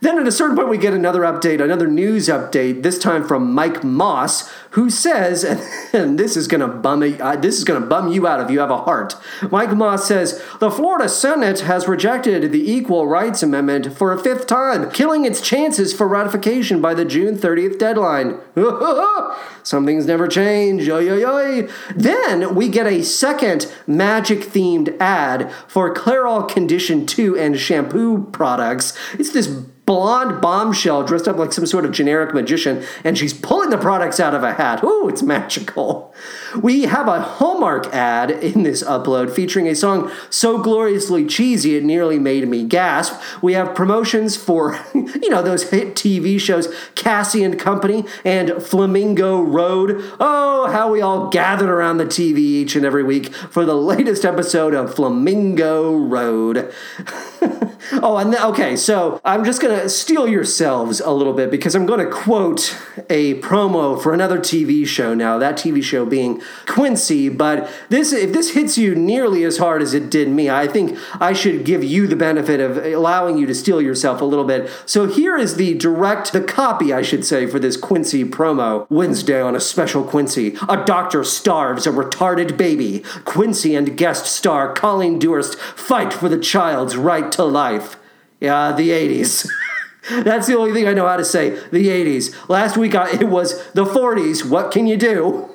Then 0.00 0.18
at 0.18 0.28
a 0.28 0.32
certain 0.32 0.56
point, 0.56 0.68
we 0.68 0.78
get 0.78 0.94
another 0.94 1.22
update, 1.22 1.62
another 1.62 1.88
news 1.88 2.28
update. 2.28 2.82
This 2.82 2.98
time 2.98 3.26
from 3.26 3.52
Mike 3.52 3.82
Moss, 3.82 4.48
who 4.70 4.90
says, 4.90 5.44
and 5.92 6.18
this 6.18 6.36
is 6.36 6.46
gonna 6.46 6.68
bum 6.68 7.02
uh, 7.02 7.36
this 7.36 7.58
is 7.58 7.64
gonna 7.64 7.84
bum 7.84 8.12
you 8.12 8.26
out 8.26 8.40
if 8.40 8.50
you 8.50 8.60
have 8.60 8.70
a 8.70 8.78
heart. 8.78 9.16
Mike 9.50 9.74
Moss 9.74 10.06
says 10.06 10.42
the 10.60 10.70
Florida 10.70 11.08
Senate 11.08 11.60
has 11.60 11.88
rejected 11.88 12.52
the 12.52 12.70
Equal 12.70 13.08
Rights 13.08 13.42
Amendment 13.42 13.96
for 13.96 14.12
a 14.12 14.18
fifth 14.18 14.46
time, 14.46 14.90
killing 14.90 15.24
its 15.24 15.40
chances 15.40 15.92
for 15.92 16.06
ratification 16.06 16.80
by 16.80 16.94
the 16.94 17.04
June 17.04 17.36
30th 17.36 17.78
deadline. 17.78 18.38
Something's 19.62 20.06
never 20.06 20.28
change. 20.28 20.86
Yo 20.86 20.98
yo 20.98 21.16
yo. 21.16 21.68
Then 21.94 22.54
we 22.54 22.68
get 22.68 22.86
a 22.86 23.02
second 23.02 23.72
magic 23.86 24.40
themed 24.40 24.96
ad 25.00 25.52
for 25.66 25.92
Clairol 25.92 26.48
Condition 26.48 27.04
2 27.04 27.36
and 27.36 27.58
shampoo 27.58 28.24
products. 28.32 28.96
It's 29.18 29.32
this 29.32 29.66
blonde 29.88 30.38
bombshell 30.42 31.02
dressed 31.02 31.26
up 31.26 31.38
like 31.38 31.50
some 31.50 31.64
sort 31.64 31.86
of 31.86 31.92
generic 31.92 32.34
magician, 32.34 32.84
and 33.04 33.16
she's 33.16 33.32
pulling 33.32 33.70
the 33.70 33.78
products 33.78 34.20
out 34.20 34.34
of 34.34 34.42
a 34.42 34.52
hat. 34.52 34.84
Ooh, 34.84 35.08
it's 35.08 35.22
magical. 35.22 36.12
We 36.60 36.82
have 36.82 37.08
a 37.08 37.22
Hallmark 37.22 37.86
ad 37.94 38.30
in 38.30 38.64
this 38.64 38.82
upload 38.82 39.34
featuring 39.34 39.66
a 39.66 39.74
song 39.74 40.10
so 40.28 40.58
gloriously 40.58 41.24
cheesy 41.24 41.74
it 41.74 41.84
nearly 41.84 42.18
made 42.18 42.46
me 42.48 42.64
gasp. 42.64 43.18
We 43.40 43.54
have 43.54 43.74
promotions 43.74 44.36
for, 44.36 44.78
you 44.94 45.30
know, 45.30 45.42
those 45.42 45.70
hit 45.70 45.94
TV 45.94 46.38
shows 46.38 46.68
Cassie 46.94 47.42
and 47.42 47.58
Company 47.58 48.04
and 48.26 48.62
Flamingo 48.62 49.40
Road. 49.40 50.04
Oh, 50.20 50.70
how 50.70 50.92
we 50.92 51.00
all 51.00 51.30
gathered 51.30 51.70
around 51.70 51.96
the 51.96 52.04
TV 52.04 52.36
each 52.36 52.76
and 52.76 52.84
every 52.84 53.04
week 53.04 53.32
for 53.32 53.64
the 53.64 53.74
latest 53.74 54.26
episode 54.26 54.74
of 54.74 54.94
Flamingo 54.94 55.96
Road. 55.96 56.74
oh, 58.02 58.16
and 58.16 58.34
okay, 58.34 58.76
so 58.76 59.20
I'm 59.24 59.44
just 59.44 59.60
gonna 59.60 59.88
steal 59.88 60.28
yourselves 60.28 61.00
a 61.00 61.10
little 61.10 61.32
bit 61.32 61.50
because 61.50 61.74
I'm 61.74 61.86
gonna 61.86 62.10
quote 62.10 62.76
a 63.08 63.40
promo 63.40 64.00
for 64.00 64.12
another 64.12 64.38
TV 64.38 64.86
show 64.86 65.14
now. 65.14 65.38
That 65.38 65.56
TV 65.56 65.82
show 65.82 66.04
being 66.04 66.42
Quincy. 66.66 67.28
But 67.28 67.70
this, 67.88 68.12
if 68.12 68.32
this 68.32 68.54
hits 68.54 68.76
you 68.76 68.94
nearly 68.94 69.44
as 69.44 69.58
hard 69.58 69.82
as 69.82 69.94
it 69.94 70.10
did 70.10 70.28
me, 70.28 70.50
I 70.50 70.66
think 70.66 70.98
I 71.20 71.32
should 71.32 71.64
give 71.64 71.84
you 71.84 72.06
the 72.06 72.16
benefit 72.16 72.60
of 72.60 72.78
allowing 72.78 73.38
you 73.38 73.46
to 73.46 73.54
steal 73.54 73.80
yourself 73.80 74.20
a 74.20 74.24
little 74.24 74.44
bit. 74.44 74.70
So 74.86 75.06
here 75.06 75.36
is 75.36 75.56
the 75.56 75.74
direct, 75.74 76.32
the 76.32 76.40
copy, 76.40 76.92
I 76.92 77.02
should 77.02 77.24
say, 77.24 77.46
for 77.46 77.58
this 77.58 77.76
Quincy 77.76 78.24
promo. 78.24 78.86
Wednesday 78.90 79.40
on 79.40 79.54
a 79.54 79.60
special 79.60 80.02
Quincy, 80.02 80.56
a 80.68 80.84
doctor 80.84 81.24
starves 81.24 81.86
a 81.86 81.90
retarded 81.90 82.56
baby. 82.56 83.04
Quincy 83.24 83.74
and 83.74 83.96
guest 83.96 84.26
star 84.26 84.72
Colleen 84.72 85.18
Dewhurst 85.18 85.56
fight 85.58 86.12
for 86.12 86.28
the 86.28 86.38
child's 86.38 86.96
right 86.96 87.27
to 87.32 87.44
life. 87.44 87.96
Yeah, 88.40 88.72
the 88.72 88.90
80s. 88.90 89.48
That's 90.10 90.46
the 90.46 90.56
only 90.56 90.72
thing 90.72 90.88
I 90.88 90.94
know 90.94 91.06
how 91.06 91.16
to 91.16 91.24
say. 91.24 91.50
The 91.50 91.88
80s. 91.88 92.48
Last 92.48 92.76
week 92.76 92.94
I, 92.94 93.10
it 93.10 93.28
was 93.28 93.70
the 93.72 93.84
40s. 93.84 94.48
What 94.48 94.70
can 94.70 94.86
you 94.86 94.96
do? 94.96 95.50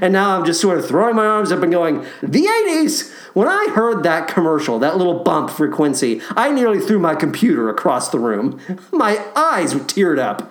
And 0.00 0.12
now 0.12 0.36
I'm 0.36 0.44
just 0.44 0.60
sort 0.60 0.78
of 0.78 0.86
throwing 0.86 1.16
my 1.16 1.24
arms 1.24 1.50
up 1.50 1.62
and 1.62 1.72
going, 1.72 2.04
the 2.22 2.44
80s! 2.44 3.12
When 3.34 3.48
I 3.48 3.68
heard 3.74 4.02
that 4.02 4.28
commercial, 4.28 4.78
that 4.80 4.98
little 4.98 5.22
bump 5.22 5.50
for 5.50 5.68
Quincy, 5.68 6.20
I 6.30 6.50
nearly 6.50 6.80
threw 6.80 6.98
my 6.98 7.14
computer 7.14 7.68
across 7.68 8.10
the 8.10 8.18
room. 8.18 8.60
My 8.92 9.24
eyes 9.34 9.74
were 9.74 9.80
teared 9.80 10.18
up. 10.18 10.50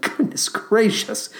Goodness 0.00 0.48
gracious. 0.48 1.30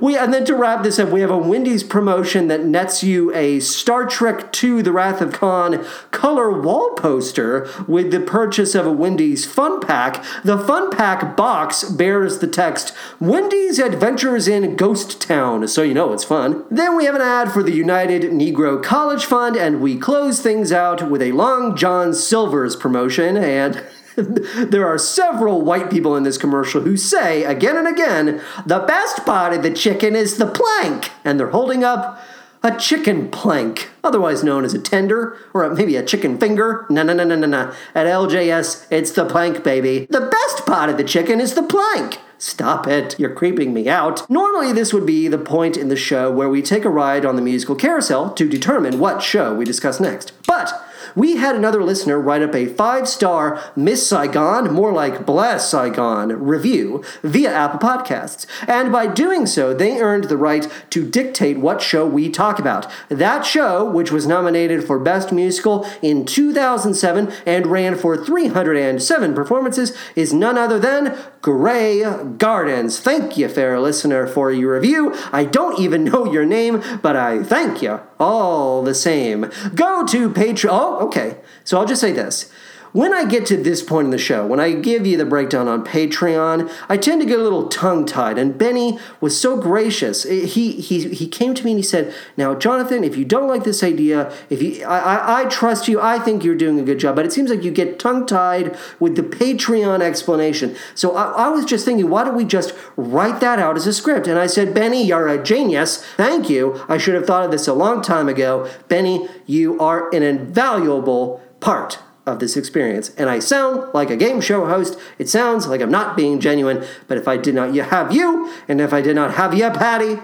We 0.00 0.16
and 0.16 0.32
then 0.32 0.44
to 0.46 0.54
wrap 0.54 0.82
this 0.82 0.98
up, 0.98 1.08
we 1.08 1.20
have 1.20 1.30
a 1.30 1.38
Wendy's 1.38 1.82
promotion 1.82 2.48
that 2.48 2.64
nets 2.64 3.02
you 3.02 3.34
a 3.34 3.60
Star 3.60 4.06
Trek 4.06 4.54
II 4.62 4.82
The 4.82 4.92
Wrath 4.92 5.20
of 5.20 5.32
Khan 5.32 5.84
color 6.10 6.60
wall 6.60 6.90
poster 6.94 7.68
with 7.86 8.10
the 8.10 8.20
purchase 8.20 8.74
of 8.74 8.86
a 8.86 8.92
Wendy's 8.92 9.46
Fun 9.46 9.80
Pack. 9.80 10.24
The 10.44 10.58
Fun 10.58 10.90
Pack 10.90 11.36
box 11.36 11.84
bears 11.84 12.38
the 12.38 12.46
text 12.46 12.92
Wendy's 13.20 13.78
Adventures 13.78 14.48
in 14.48 14.76
Ghost 14.76 15.20
Town, 15.20 15.66
so 15.68 15.82
you 15.82 15.94
know 15.94 16.12
it's 16.12 16.24
fun. 16.24 16.64
Then 16.70 16.96
we 16.96 17.04
have 17.06 17.14
an 17.14 17.22
ad 17.22 17.52
for 17.52 17.62
the 17.62 17.72
United 17.72 18.22
Negro 18.32 18.82
College 18.82 19.24
Fund, 19.24 19.56
and 19.56 19.80
we 19.80 19.96
close 19.96 20.40
things 20.40 20.72
out 20.72 21.10
with 21.10 21.22
a 21.22 21.32
Long 21.32 21.76
John 21.76 22.12
Silver's 22.12 22.76
promotion 22.76 23.36
and 23.36 23.82
there 24.68 24.86
are 24.86 24.98
several 24.98 25.62
white 25.62 25.90
people 25.90 26.16
in 26.16 26.24
this 26.24 26.38
commercial 26.38 26.82
who 26.82 26.96
say 26.96 27.44
again 27.44 27.76
and 27.76 27.86
again, 27.86 28.42
the 28.66 28.80
best 28.80 29.24
part 29.24 29.52
of 29.52 29.62
the 29.62 29.70
chicken 29.70 30.16
is 30.16 30.38
the 30.38 30.46
plank. 30.46 31.10
And 31.24 31.38
they're 31.38 31.50
holding 31.50 31.84
up 31.84 32.20
a 32.62 32.76
chicken 32.76 33.30
plank, 33.30 33.90
otherwise 34.02 34.42
known 34.42 34.64
as 34.64 34.74
a 34.74 34.80
tender 34.80 35.38
or 35.54 35.68
maybe 35.70 35.94
a 35.94 36.04
chicken 36.04 36.38
finger. 36.38 36.86
No, 36.90 37.02
no, 37.04 37.12
no, 37.12 37.24
no, 37.24 37.36
no, 37.36 37.46
no. 37.46 37.72
At 37.94 38.06
LJS, 38.06 38.88
it's 38.90 39.12
the 39.12 39.24
plank, 39.24 39.62
baby. 39.62 40.06
The 40.10 40.20
best 40.20 40.66
part 40.66 40.90
of 40.90 40.96
the 40.96 41.04
chicken 41.04 41.40
is 41.40 41.54
the 41.54 41.62
plank. 41.62 42.18
Stop 42.40 42.86
it, 42.86 43.18
you're 43.18 43.34
creeping 43.34 43.72
me 43.74 43.88
out. 43.88 44.28
Normally, 44.30 44.72
this 44.72 44.92
would 44.92 45.06
be 45.06 45.26
the 45.26 45.38
point 45.38 45.76
in 45.76 45.88
the 45.88 45.96
show 45.96 46.30
where 46.30 46.48
we 46.48 46.62
take 46.62 46.84
a 46.84 46.90
ride 46.90 47.24
on 47.24 47.34
the 47.34 47.42
musical 47.42 47.74
carousel 47.74 48.32
to 48.34 48.48
determine 48.48 49.00
what 49.00 49.22
show 49.22 49.54
we 49.54 49.64
discuss 49.64 49.98
next. 49.98 50.32
But 50.46 50.72
we 51.14 51.36
had 51.36 51.56
another 51.56 51.82
listener 51.82 52.18
write 52.18 52.42
up 52.42 52.54
a 52.54 52.66
five 52.66 53.08
star 53.08 53.62
Miss 53.76 54.06
Saigon, 54.06 54.72
more 54.72 54.92
like 54.92 55.26
Bless 55.26 55.70
Saigon 55.70 56.28
review 56.40 57.02
via 57.22 57.52
Apple 57.52 57.80
Podcasts. 57.80 58.46
And 58.66 58.92
by 58.92 59.06
doing 59.06 59.46
so, 59.46 59.74
they 59.74 60.00
earned 60.00 60.24
the 60.24 60.36
right 60.36 60.70
to 60.90 61.08
dictate 61.08 61.58
what 61.58 61.82
show 61.82 62.06
we 62.06 62.30
talk 62.30 62.58
about. 62.58 62.90
That 63.08 63.44
show, 63.44 63.88
which 63.88 64.10
was 64.10 64.26
nominated 64.26 64.84
for 64.84 64.98
Best 64.98 65.32
Musical 65.32 65.86
in 66.02 66.24
2007 66.24 67.32
and 67.46 67.66
ran 67.66 67.96
for 67.96 68.16
307 68.16 69.34
performances, 69.34 69.96
is 70.14 70.32
none 70.32 70.58
other 70.58 70.78
than 70.78 71.16
Grey 71.40 72.02
Gardens. 72.36 73.00
Thank 73.00 73.36
you, 73.36 73.48
fair 73.48 73.78
listener, 73.80 74.26
for 74.26 74.50
your 74.50 74.74
review. 74.74 75.14
I 75.32 75.44
don't 75.44 75.78
even 75.78 76.04
know 76.04 76.30
your 76.30 76.44
name, 76.44 76.82
but 77.02 77.16
I 77.16 77.42
thank 77.42 77.82
you 77.82 78.00
all 78.18 78.82
the 78.82 78.94
same. 78.94 79.50
Go 79.74 80.04
to 80.06 80.30
Patreon. 80.30 80.68
Oh, 80.70 81.06
okay. 81.06 81.38
So 81.64 81.78
I'll 81.78 81.86
just 81.86 82.00
say 82.00 82.12
this. 82.12 82.50
When 82.98 83.14
I 83.14 83.26
get 83.26 83.46
to 83.46 83.56
this 83.56 83.80
point 83.80 84.06
in 84.06 84.10
the 84.10 84.18
show, 84.18 84.44
when 84.44 84.58
I 84.58 84.72
give 84.72 85.06
you 85.06 85.16
the 85.16 85.24
breakdown 85.24 85.68
on 85.68 85.84
Patreon, 85.84 86.68
I 86.88 86.96
tend 86.96 87.20
to 87.20 87.28
get 87.28 87.38
a 87.38 87.42
little 87.44 87.68
tongue 87.68 88.04
tied. 88.04 88.38
And 88.38 88.58
Benny 88.58 88.98
was 89.20 89.40
so 89.40 89.56
gracious. 89.56 90.24
He 90.24 90.72
he 90.72 91.06
he 91.06 91.28
came 91.28 91.54
to 91.54 91.64
me 91.64 91.70
and 91.70 91.78
he 91.78 91.84
said, 91.84 92.12
"Now, 92.36 92.56
Jonathan, 92.56 93.04
if 93.04 93.16
you 93.16 93.24
don't 93.24 93.46
like 93.46 93.62
this 93.62 93.84
idea, 93.84 94.32
if 94.50 94.60
you 94.60 94.84
I, 94.84 94.98
I, 94.98 95.40
I 95.42 95.44
trust 95.44 95.86
you, 95.86 96.00
I 96.00 96.18
think 96.18 96.42
you're 96.42 96.56
doing 96.56 96.80
a 96.80 96.82
good 96.82 96.98
job. 96.98 97.14
But 97.14 97.24
it 97.24 97.32
seems 97.32 97.50
like 97.50 97.62
you 97.62 97.70
get 97.70 98.00
tongue 98.00 98.26
tied 98.26 98.76
with 98.98 99.14
the 99.14 99.22
Patreon 99.22 100.00
explanation. 100.00 100.74
So 100.96 101.14
I, 101.14 101.46
I 101.46 101.48
was 101.50 101.64
just 101.66 101.84
thinking, 101.84 102.10
why 102.10 102.24
don't 102.24 102.34
we 102.34 102.44
just 102.44 102.74
write 102.96 103.38
that 103.38 103.60
out 103.60 103.76
as 103.76 103.86
a 103.86 103.92
script? 103.92 104.26
And 104.26 104.40
I 104.40 104.48
said, 104.48 104.74
Benny, 104.74 105.04
you're 105.04 105.28
a 105.28 105.40
genius. 105.40 106.04
Thank 106.16 106.50
you. 106.50 106.84
I 106.88 106.98
should 106.98 107.14
have 107.14 107.28
thought 107.28 107.44
of 107.44 107.52
this 107.52 107.68
a 107.68 107.74
long 107.74 108.02
time 108.02 108.28
ago. 108.28 108.68
Benny, 108.88 109.28
you 109.46 109.78
are 109.78 110.12
an 110.12 110.24
invaluable 110.24 111.40
part 111.60 112.00
of 112.32 112.38
this 112.38 112.56
experience. 112.56 113.10
And 113.16 113.28
I 113.28 113.38
sound 113.38 113.92
like 113.94 114.10
a 114.10 114.16
game 114.16 114.40
show 114.40 114.66
host. 114.66 114.98
It 115.18 115.28
sounds 115.28 115.66
like 115.66 115.80
I'm 115.80 115.90
not 115.90 116.16
being 116.16 116.40
genuine. 116.40 116.84
But 117.06 117.18
if 117.18 117.28
I 117.28 117.36
did 117.36 117.54
not 117.54 117.74
have 117.74 118.12
you, 118.12 118.52
and 118.68 118.80
if 118.80 118.92
I 118.92 119.00
did 119.00 119.16
not 119.16 119.34
have 119.34 119.54
you, 119.54 119.70
Patty, 119.70 120.20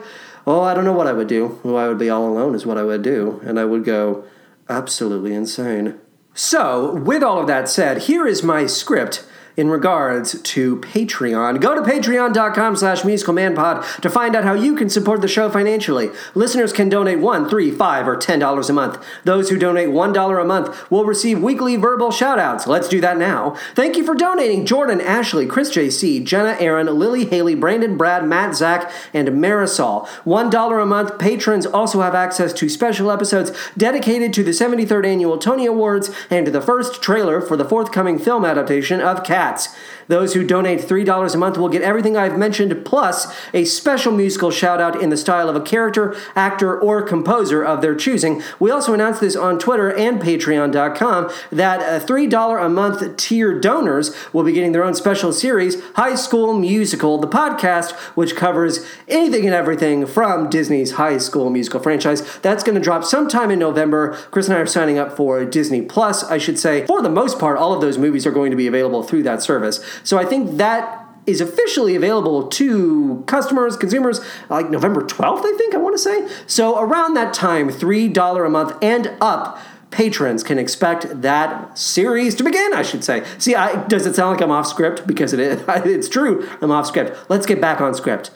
oh, 0.46 0.62
I 0.62 0.74
don't 0.74 0.84
know 0.84 0.92
what 0.92 1.06
I 1.06 1.12
would 1.12 1.28
do. 1.28 1.58
Well, 1.62 1.76
I 1.76 1.88
would 1.88 1.98
be 1.98 2.10
all 2.10 2.28
alone, 2.28 2.54
is 2.54 2.66
what 2.66 2.78
I 2.78 2.82
would 2.82 3.02
do. 3.02 3.40
And 3.44 3.58
I 3.58 3.64
would 3.64 3.84
go 3.84 4.24
absolutely 4.68 5.34
insane. 5.34 5.98
So, 6.34 6.94
with 6.96 7.22
all 7.22 7.40
of 7.40 7.46
that 7.46 7.68
said, 7.68 8.02
here 8.02 8.26
is 8.26 8.42
my 8.42 8.66
script 8.66 9.24
in 9.56 9.68
regards 9.68 10.40
to 10.42 10.76
Patreon. 10.78 11.60
Go 11.60 11.74
to 11.74 11.80
patreon.com 11.80 12.76
slash 12.76 13.02
musicalmanpod 13.02 14.00
to 14.00 14.10
find 14.10 14.34
out 14.34 14.44
how 14.44 14.54
you 14.54 14.74
can 14.74 14.88
support 14.88 15.20
the 15.20 15.28
show 15.28 15.50
financially. 15.50 16.10
Listeners 16.34 16.72
can 16.72 16.88
donate 16.88 17.20
one, 17.20 17.48
three, 17.48 17.70
five, 17.70 18.08
or 18.08 18.16
ten 18.16 18.38
dollars 18.38 18.68
a 18.68 18.72
month. 18.72 19.02
Those 19.24 19.50
who 19.50 19.58
donate 19.58 19.90
one 19.90 20.12
dollar 20.12 20.38
a 20.38 20.44
month 20.44 20.90
will 20.90 21.04
receive 21.04 21.42
weekly 21.42 21.76
verbal 21.76 22.08
shoutouts. 22.08 22.66
Let's 22.66 22.88
do 22.88 23.00
that 23.00 23.16
now. 23.16 23.56
Thank 23.74 23.96
you 23.96 24.04
for 24.04 24.14
donating 24.14 24.66
Jordan, 24.66 25.00
Ashley, 25.00 25.46
Chris 25.46 25.70
JC, 25.70 26.24
Jenna, 26.24 26.56
Aaron, 26.58 26.86
Lily, 26.86 27.26
Haley, 27.26 27.54
Brandon, 27.54 27.96
Brad, 27.96 28.26
Matt, 28.26 28.54
Zach, 28.54 28.90
and 29.12 29.28
Marisol. 29.28 30.06
One 30.24 30.50
dollar 30.50 30.78
a 30.78 30.86
month, 30.86 31.18
patrons 31.18 31.66
also 31.66 32.00
have 32.00 32.14
access 32.14 32.52
to 32.54 32.68
special 32.68 33.10
episodes 33.10 33.52
dedicated 33.76 34.32
to 34.34 34.42
the 34.42 34.50
73rd 34.50 35.06
Annual 35.06 35.38
Tony 35.38 35.66
Awards 35.66 36.10
and 36.30 36.48
the 36.48 36.60
first 36.60 37.02
trailer 37.02 37.40
for 37.40 37.56
the 37.56 37.64
forthcoming 37.64 38.18
film 38.18 38.44
adaptation 38.44 39.00
of 39.00 39.22
Cats. 39.44 39.68
Those 40.08 40.34
who 40.34 40.46
donate 40.46 40.80
$3 40.80 41.34
a 41.34 41.38
month 41.38 41.58
will 41.58 41.68
get 41.68 41.82
everything 41.82 42.16
I've 42.16 42.38
mentioned, 42.38 42.84
plus 42.84 43.34
a 43.52 43.64
special 43.64 44.12
musical 44.12 44.50
shout 44.50 44.80
out 44.80 45.00
in 45.00 45.10
the 45.10 45.16
style 45.16 45.48
of 45.48 45.56
a 45.56 45.60
character, 45.60 46.16
actor, 46.34 46.78
or 46.78 47.02
composer 47.02 47.62
of 47.64 47.80
their 47.80 47.94
choosing. 47.94 48.42
We 48.58 48.70
also 48.70 48.94
announced 48.94 49.20
this 49.20 49.36
on 49.36 49.58
Twitter 49.58 49.92
and 49.92 50.20
Patreon.com 50.20 51.30
that 51.50 51.80
uh, 51.80 52.04
$3 52.04 52.64
a 52.64 52.68
month 52.68 53.16
tier 53.16 53.58
donors 53.58 54.14
will 54.32 54.44
be 54.44 54.52
getting 54.52 54.72
their 54.72 54.84
own 54.84 54.94
special 54.94 55.32
series, 55.32 55.82
High 55.92 56.14
School 56.14 56.54
Musical, 56.54 57.18
the 57.18 57.28
podcast, 57.28 57.92
which 58.14 58.36
covers 58.36 58.86
anything 59.08 59.44
and 59.46 59.54
everything 59.54 60.06
from 60.06 60.50
Disney's 60.50 60.92
High 60.92 61.18
School 61.18 61.50
Musical 61.50 61.80
franchise. 61.80 62.38
That's 62.38 62.62
going 62.62 62.76
to 62.76 62.80
drop 62.80 63.04
sometime 63.04 63.50
in 63.50 63.58
November. 63.58 64.12
Chris 64.30 64.48
and 64.48 64.56
I 64.56 64.60
are 64.60 64.66
signing 64.66 64.98
up 64.98 65.16
for 65.16 65.44
Disney 65.44 65.82
Plus, 65.82 66.24
I 66.24 66.38
should 66.38 66.58
say. 66.58 66.86
For 66.86 67.02
the 67.02 67.10
most 67.10 67.38
part, 67.38 67.58
all 67.58 67.72
of 67.72 67.80
those 67.80 67.98
movies 67.98 68.26
are 68.26 68.30
going 68.30 68.50
to 68.50 68.56
be 68.56 68.66
available 68.66 69.02
through 69.02 69.22
that 69.24 69.42
service. 69.42 69.80
So 70.02 70.18
I 70.18 70.24
think 70.24 70.56
that 70.58 71.04
is 71.26 71.40
officially 71.40 71.96
available 71.96 72.46
to 72.48 73.24
customers, 73.26 73.76
consumers, 73.76 74.20
like 74.50 74.70
November 74.70 75.02
12th, 75.02 75.44
I 75.44 75.56
think, 75.56 75.74
I 75.74 75.78
want 75.78 75.94
to 75.94 76.02
say. 76.02 76.28
So 76.46 76.78
around 76.78 77.14
that 77.14 77.32
time, 77.32 77.70
$3 77.70 78.46
a 78.46 78.50
month 78.50 78.76
and 78.82 79.12
up. 79.20 79.58
Patrons 79.90 80.42
can 80.42 80.58
expect 80.58 81.22
that 81.22 81.78
series 81.78 82.34
to 82.34 82.42
begin, 82.42 82.74
I 82.74 82.82
should 82.82 83.04
say. 83.04 83.24
See, 83.38 83.54
I, 83.54 83.86
does 83.86 84.06
it 84.06 84.16
sound 84.16 84.32
like 84.32 84.42
I'm 84.42 84.50
off 84.50 84.66
script? 84.66 85.06
Because 85.06 85.32
it 85.32 85.38
is. 85.38 85.62
It's 85.68 86.08
true, 86.08 86.48
I'm 86.60 86.72
off 86.72 86.86
script. 86.86 87.30
Let's 87.30 87.46
get 87.46 87.60
back 87.60 87.80
on 87.80 87.94
script. 87.94 88.32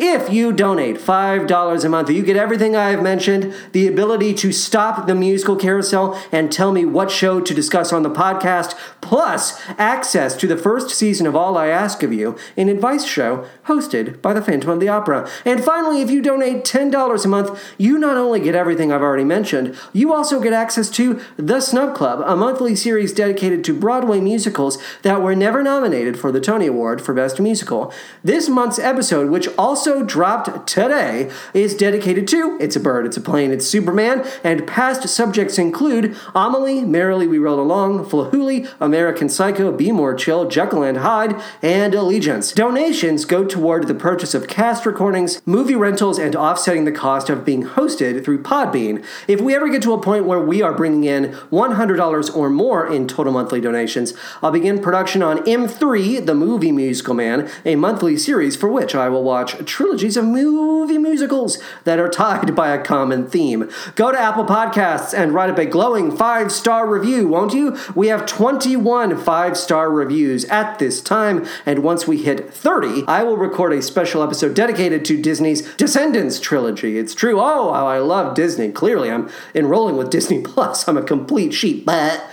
If 0.00 0.32
you 0.32 0.52
donate 0.52 0.96
$5 0.96 1.84
a 1.84 1.88
month, 1.88 2.08
you 2.08 2.22
get 2.22 2.36
everything 2.36 2.76
I 2.76 2.90
have 2.90 3.02
mentioned 3.02 3.52
the 3.72 3.88
ability 3.88 4.32
to 4.34 4.52
stop 4.52 5.08
the 5.08 5.14
musical 5.16 5.56
carousel 5.56 6.16
and 6.30 6.52
tell 6.52 6.70
me 6.70 6.84
what 6.84 7.10
show 7.10 7.40
to 7.40 7.52
discuss 7.52 7.92
on 7.92 8.04
the 8.04 8.10
podcast, 8.10 8.76
plus 9.00 9.60
access 9.76 10.36
to 10.36 10.46
the 10.46 10.56
first 10.56 10.90
season 10.90 11.26
of 11.26 11.34
All 11.34 11.58
I 11.58 11.66
Ask 11.66 12.04
of 12.04 12.12
You, 12.12 12.38
an 12.56 12.68
advice 12.68 13.04
show 13.04 13.44
hosted 13.66 14.22
by 14.22 14.32
the 14.32 14.40
Phantom 14.40 14.70
of 14.70 14.78
the 14.78 14.88
Opera. 14.88 15.28
And 15.44 15.64
finally, 15.64 16.00
if 16.00 16.12
you 16.12 16.22
donate 16.22 16.64
$10 16.64 17.24
a 17.24 17.28
month, 17.28 17.60
you 17.76 17.98
not 17.98 18.16
only 18.16 18.38
get 18.38 18.54
everything 18.54 18.92
I've 18.92 19.02
already 19.02 19.24
mentioned, 19.24 19.76
you 19.92 20.14
also 20.14 20.38
get 20.38 20.52
access 20.52 20.90
to 20.90 21.20
The 21.36 21.60
Snub 21.60 21.96
Club, 21.96 22.22
a 22.24 22.36
monthly 22.36 22.76
series 22.76 23.12
dedicated 23.12 23.64
to 23.64 23.74
Broadway 23.74 24.20
musicals 24.20 24.78
that 25.02 25.22
were 25.22 25.34
never 25.34 25.64
nominated 25.64 26.20
for 26.20 26.30
the 26.30 26.40
Tony 26.40 26.68
Award 26.68 27.02
for 27.02 27.12
Best 27.12 27.40
Musical. 27.40 27.92
This 28.22 28.48
month's 28.48 28.78
episode, 28.78 29.30
which 29.30 29.48
also 29.58 29.87
dropped 29.88 30.66
today, 30.66 31.30
is 31.54 31.74
dedicated 31.74 32.28
to 32.28 32.58
It's 32.60 32.76
a 32.76 32.80
Bird, 32.80 33.06
It's 33.06 33.16
a 33.16 33.20
Plane, 33.20 33.50
It's 33.50 33.66
Superman, 33.66 34.26
and 34.44 34.66
past 34.66 35.08
subjects 35.08 35.58
include 35.58 36.16
Amelie, 36.34 36.82
Merrily 36.82 37.26
We 37.26 37.38
Roll 37.38 37.60
Along, 37.60 38.04
Flahooley, 38.04 38.68
American 38.80 39.28
Psycho, 39.28 39.72
Be 39.72 39.90
More 39.90 40.14
Chill, 40.14 40.48
Jekyll 40.48 40.82
and 40.82 40.98
Hyde, 40.98 41.40
and 41.62 41.94
Allegiance. 41.94 42.52
Donations 42.52 43.24
go 43.24 43.44
toward 43.44 43.88
the 43.88 43.94
purchase 43.94 44.34
of 44.34 44.46
cast 44.48 44.84
recordings, 44.84 45.40
movie 45.46 45.74
rentals, 45.74 46.18
and 46.18 46.36
offsetting 46.36 46.84
the 46.84 46.92
cost 46.92 47.30
of 47.30 47.44
being 47.44 47.62
hosted 47.64 48.24
through 48.24 48.42
Podbean. 48.42 49.04
If 49.26 49.40
we 49.40 49.54
ever 49.54 49.68
get 49.68 49.82
to 49.82 49.94
a 49.94 50.00
point 50.00 50.26
where 50.26 50.40
we 50.40 50.62
are 50.62 50.72
bringing 50.72 51.04
in 51.04 51.32
$100 51.50 52.36
or 52.36 52.50
more 52.50 52.86
in 52.86 53.08
total 53.08 53.32
monthly 53.32 53.60
donations, 53.60 54.14
I'll 54.42 54.50
begin 54.50 54.80
production 54.80 55.22
on 55.22 55.38
M3, 55.38 56.24
the 56.24 56.34
movie 56.34 56.72
musical 56.72 57.14
man, 57.14 57.50
a 57.64 57.76
monthly 57.76 58.16
series 58.16 58.56
for 58.56 58.68
which 58.68 58.94
I 58.94 59.08
will 59.08 59.22
watch 59.22 59.64
trilogies 59.78 60.16
of 60.16 60.24
movie 60.24 60.98
musicals 60.98 61.56
that 61.84 62.00
are 62.00 62.08
tied 62.08 62.56
by 62.56 62.70
a 62.70 62.82
common 62.82 63.24
theme. 63.24 63.70
Go 63.94 64.10
to 64.10 64.18
Apple 64.18 64.44
Podcasts 64.44 65.16
and 65.16 65.32
write 65.32 65.50
up 65.50 65.58
a 65.58 65.66
glowing 65.66 66.16
five 66.16 66.50
star 66.50 66.84
review, 66.84 67.28
won't 67.28 67.54
you? 67.54 67.78
We 67.94 68.08
have 68.08 68.26
21 68.26 69.16
five 69.18 69.56
star 69.56 69.88
reviews 69.88 70.44
at 70.46 70.80
this 70.80 71.00
time, 71.00 71.46
and 71.64 71.84
once 71.84 72.08
we 72.08 72.24
hit 72.24 72.52
30, 72.52 73.04
I 73.06 73.22
will 73.22 73.36
record 73.36 73.72
a 73.72 73.80
special 73.80 74.20
episode 74.20 74.54
dedicated 74.54 75.04
to 75.04 75.22
Disney's 75.22 75.62
Descendants 75.76 76.40
trilogy. 76.40 76.98
It's 76.98 77.14
true. 77.14 77.38
Oh, 77.38 77.72
how 77.72 77.86
I 77.86 78.00
love 78.00 78.34
Disney. 78.34 78.72
Clearly, 78.72 79.12
I'm 79.12 79.30
enrolling 79.54 79.96
with 79.96 80.10
Disney 80.10 80.42
Plus. 80.42 80.88
I'm 80.88 80.96
a 80.96 81.02
complete 81.02 81.54
sheep, 81.54 81.84
but. 81.86 82.28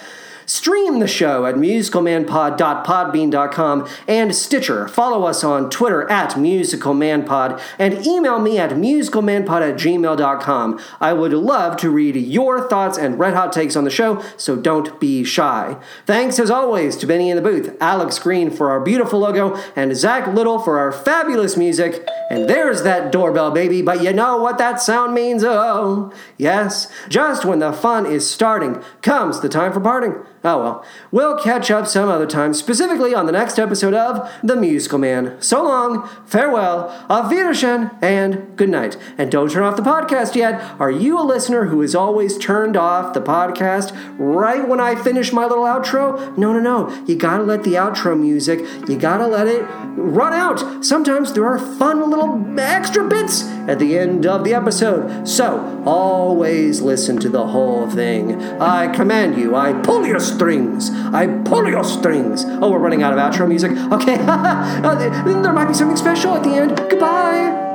Stream 0.45 0.99
the 0.99 1.07
show 1.07 1.45
at 1.45 1.55
musicalmanpod.podbean.com 1.55 3.87
and 4.07 4.35
Stitcher. 4.35 4.87
Follow 4.87 5.25
us 5.25 5.43
on 5.43 5.69
Twitter 5.69 6.09
at 6.09 6.31
musicalmanpod 6.31 7.61
and 7.79 8.05
email 8.05 8.39
me 8.39 8.59
at 8.59 8.71
musicalmanpod 8.71 9.69
at 9.69 9.75
gmail.com. 9.75 10.79
I 10.99 11.13
would 11.13 11.33
love 11.33 11.77
to 11.77 11.89
read 11.89 12.15
your 12.15 12.67
thoughts 12.69 12.97
and 12.97 13.19
red 13.19 13.33
hot 13.33 13.53
takes 13.53 13.75
on 13.75 13.83
the 13.83 13.89
show, 13.89 14.23
so 14.37 14.55
don't 14.55 14.99
be 14.99 15.23
shy. 15.23 15.77
Thanks 16.05 16.39
as 16.39 16.51
always 16.51 16.95
to 16.97 17.07
Benny 17.07 17.29
in 17.29 17.35
the 17.35 17.41
booth, 17.41 17.75
Alex 17.81 18.19
Green 18.19 18.51
for 18.51 18.69
our 18.69 18.79
beautiful 18.79 19.19
logo, 19.19 19.59
and 19.75 19.95
Zach 19.95 20.27
Little 20.27 20.59
for 20.59 20.79
our 20.79 20.91
fabulous 20.91 21.57
music. 21.57 22.07
And 22.29 22.49
there's 22.49 22.83
that 22.83 23.11
doorbell, 23.11 23.51
baby, 23.51 23.81
but 23.81 24.01
you 24.01 24.13
know 24.13 24.37
what 24.37 24.57
that 24.57 24.81
sound 24.81 25.13
means? 25.13 25.43
Oh, 25.43 26.13
yes, 26.37 26.91
just 27.09 27.45
when 27.45 27.59
the 27.59 27.73
fun 27.73 28.05
is 28.05 28.29
starting 28.29 28.81
comes 29.01 29.41
the 29.41 29.49
time 29.49 29.73
for 29.73 29.79
parting. 29.79 30.15
Oh 30.45 30.59
well. 30.59 30.85
We'll 31.09 31.39
catch 31.39 31.71
up 31.71 31.87
some 31.87 32.07
other 32.07 32.27
time, 32.27 32.53
specifically 32.53 33.15
on 33.15 33.25
the 33.25 33.31
next 33.31 33.57
episode 33.57 33.95
of 33.95 34.31
The 34.43 34.55
Musical 34.55 34.99
Man. 34.99 35.41
So 35.41 35.63
long, 35.63 36.07
farewell, 36.27 37.03
auf 37.09 37.31
Wiedersehen, 37.31 37.89
and 37.99 38.55
good 38.55 38.69
night. 38.69 38.95
And 39.17 39.31
don't 39.31 39.49
turn 39.49 39.63
off 39.63 39.75
the 39.75 39.81
podcast 39.81 40.35
yet. 40.35 40.61
Are 40.79 40.91
you 40.91 41.19
a 41.19 41.25
listener 41.25 41.65
who 41.65 41.81
has 41.81 41.95
always 41.95 42.37
turned 42.37 42.77
off 42.77 43.15
the 43.15 43.21
podcast 43.21 43.91
right 44.19 44.67
when 44.67 44.79
I 44.79 44.93
finish 44.93 45.33
my 45.33 45.47
little 45.47 45.63
outro? 45.63 46.37
No, 46.37 46.53
no, 46.53 46.59
no. 46.59 47.05
You 47.07 47.15
gotta 47.15 47.43
let 47.43 47.63
the 47.63 47.73
outro 47.73 48.15
music, 48.15 48.59
you 48.87 48.99
gotta 48.99 49.25
let 49.25 49.47
it 49.47 49.65
run 49.97 50.33
out. 50.33 50.85
Sometimes 50.85 51.33
there 51.33 51.47
are 51.47 51.57
fun 51.57 52.07
little 52.07 52.59
extra 52.59 53.03
bits 53.07 53.45
at 53.67 53.79
the 53.79 53.97
end 53.97 54.25
of 54.25 54.43
the 54.43 54.53
episode. 54.53 55.27
So 55.27 55.83
always 55.85 56.81
listen 56.81 57.19
to 57.19 57.29
the 57.29 57.47
whole 57.47 57.89
thing. 57.89 58.41
I 58.61 58.87
command 58.87 59.37
you, 59.37 59.55
I 59.55 59.73
pull 59.73 60.05
your 60.05 60.19
strings. 60.19 60.89
I 60.91 61.27
pull 61.43 61.67
your 61.67 61.83
strings. 61.83 62.45
Oh, 62.45 62.71
we're 62.71 62.79
running 62.79 63.03
out 63.03 63.13
of 63.13 63.19
outro 63.19 63.47
music. 63.47 63.71
Okay, 63.71 64.17
uh, 64.19 64.95
there 64.95 65.53
might 65.53 65.67
be 65.67 65.73
something 65.73 65.97
special 65.97 66.35
at 66.35 66.43
the 66.43 66.51
end. 66.51 66.77
Goodbye. 66.89 67.65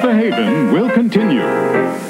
Fairhaven 0.00 0.72
will 0.72 0.90
continue. 0.90 2.07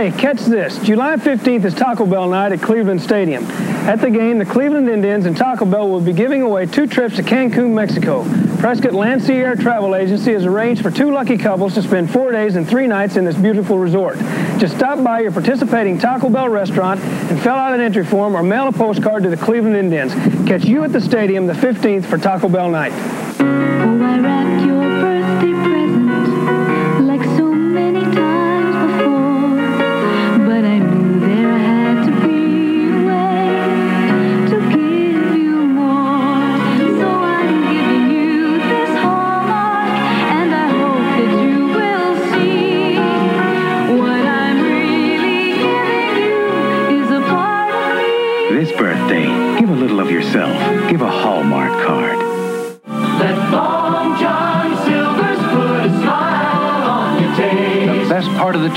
Hey, 0.00 0.12
catch 0.12 0.40
this. 0.46 0.78
July 0.78 1.16
15th 1.16 1.66
is 1.66 1.74
Taco 1.74 2.06
Bell 2.06 2.26
night 2.26 2.52
at 2.52 2.62
Cleveland 2.62 3.02
Stadium. 3.02 3.44
At 3.84 4.00
the 4.00 4.08
game, 4.08 4.38
the 4.38 4.46
Cleveland 4.46 4.88
Indians 4.88 5.26
and 5.26 5.36
Taco 5.36 5.66
Bell 5.66 5.90
will 5.90 6.00
be 6.00 6.14
giving 6.14 6.40
away 6.40 6.64
two 6.64 6.86
trips 6.86 7.16
to 7.16 7.22
Cancun, 7.22 7.74
Mexico. 7.74 8.24
Prescott 8.60 8.94
Lancier 8.94 9.54
Travel 9.56 9.94
Agency 9.94 10.32
has 10.32 10.46
arranged 10.46 10.80
for 10.80 10.90
two 10.90 11.12
lucky 11.12 11.36
couples 11.36 11.74
to 11.74 11.82
spend 11.82 12.10
four 12.10 12.32
days 12.32 12.56
and 12.56 12.66
three 12.66 12.86
nights 12.86 13.16
in 13.16 13.26
this 13.26 13.36
beautiful 13.36 13.76
resort. 13.78 14.16
Just 14.56 14.74
stop 14.74 15.04
by 15.04 15.20
your 15.20 15.32
participating 15.32 15.98
Taco 15.98 16.30
Bell 16.30 16.48
restaurant 16.48 16.98
and 17.02 17.38
fill 17.38 17.52
out 17.52 17.74
an 17.74 17.80
entry 17.80 18.06
form 18.06 18.34
or 18.34 18.42
mail 18.42 18.68
a 18.68 18.72
postcard 18.72 19.22
to 19.24 19.28
the 19.28 19.36
Cleveland 19.36 19.76
Indians. 19.76 20.14
Catch 20.48 20.64
you 20.64 20.82
at 20.82 20.94
the 20.94 21.00
stadium 21.02 21.46
the 21.46 21.52
15th 21.52 22.06
for 22.06 22.16
Taco 22.16 22.48
Bell 22.48 22.70
night. 22.70 22.92
Oh, 23.38 24.59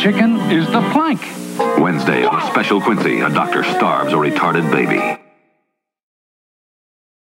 chicken 0.04 0.36
is 0.52 0.66
the 0.68 0.82
plank. 0.92 1.22
Wednesday 1.80 2.26
on 2.26 2.52
Special 2.52 2.82
Quincy, 2.82 3.22
a 3.22 3.30
doctor 3.30 3.64
starves 3.64 4.12
a 4.12 4.18
retarded 4.18 4.70
baby. 4.70 5.23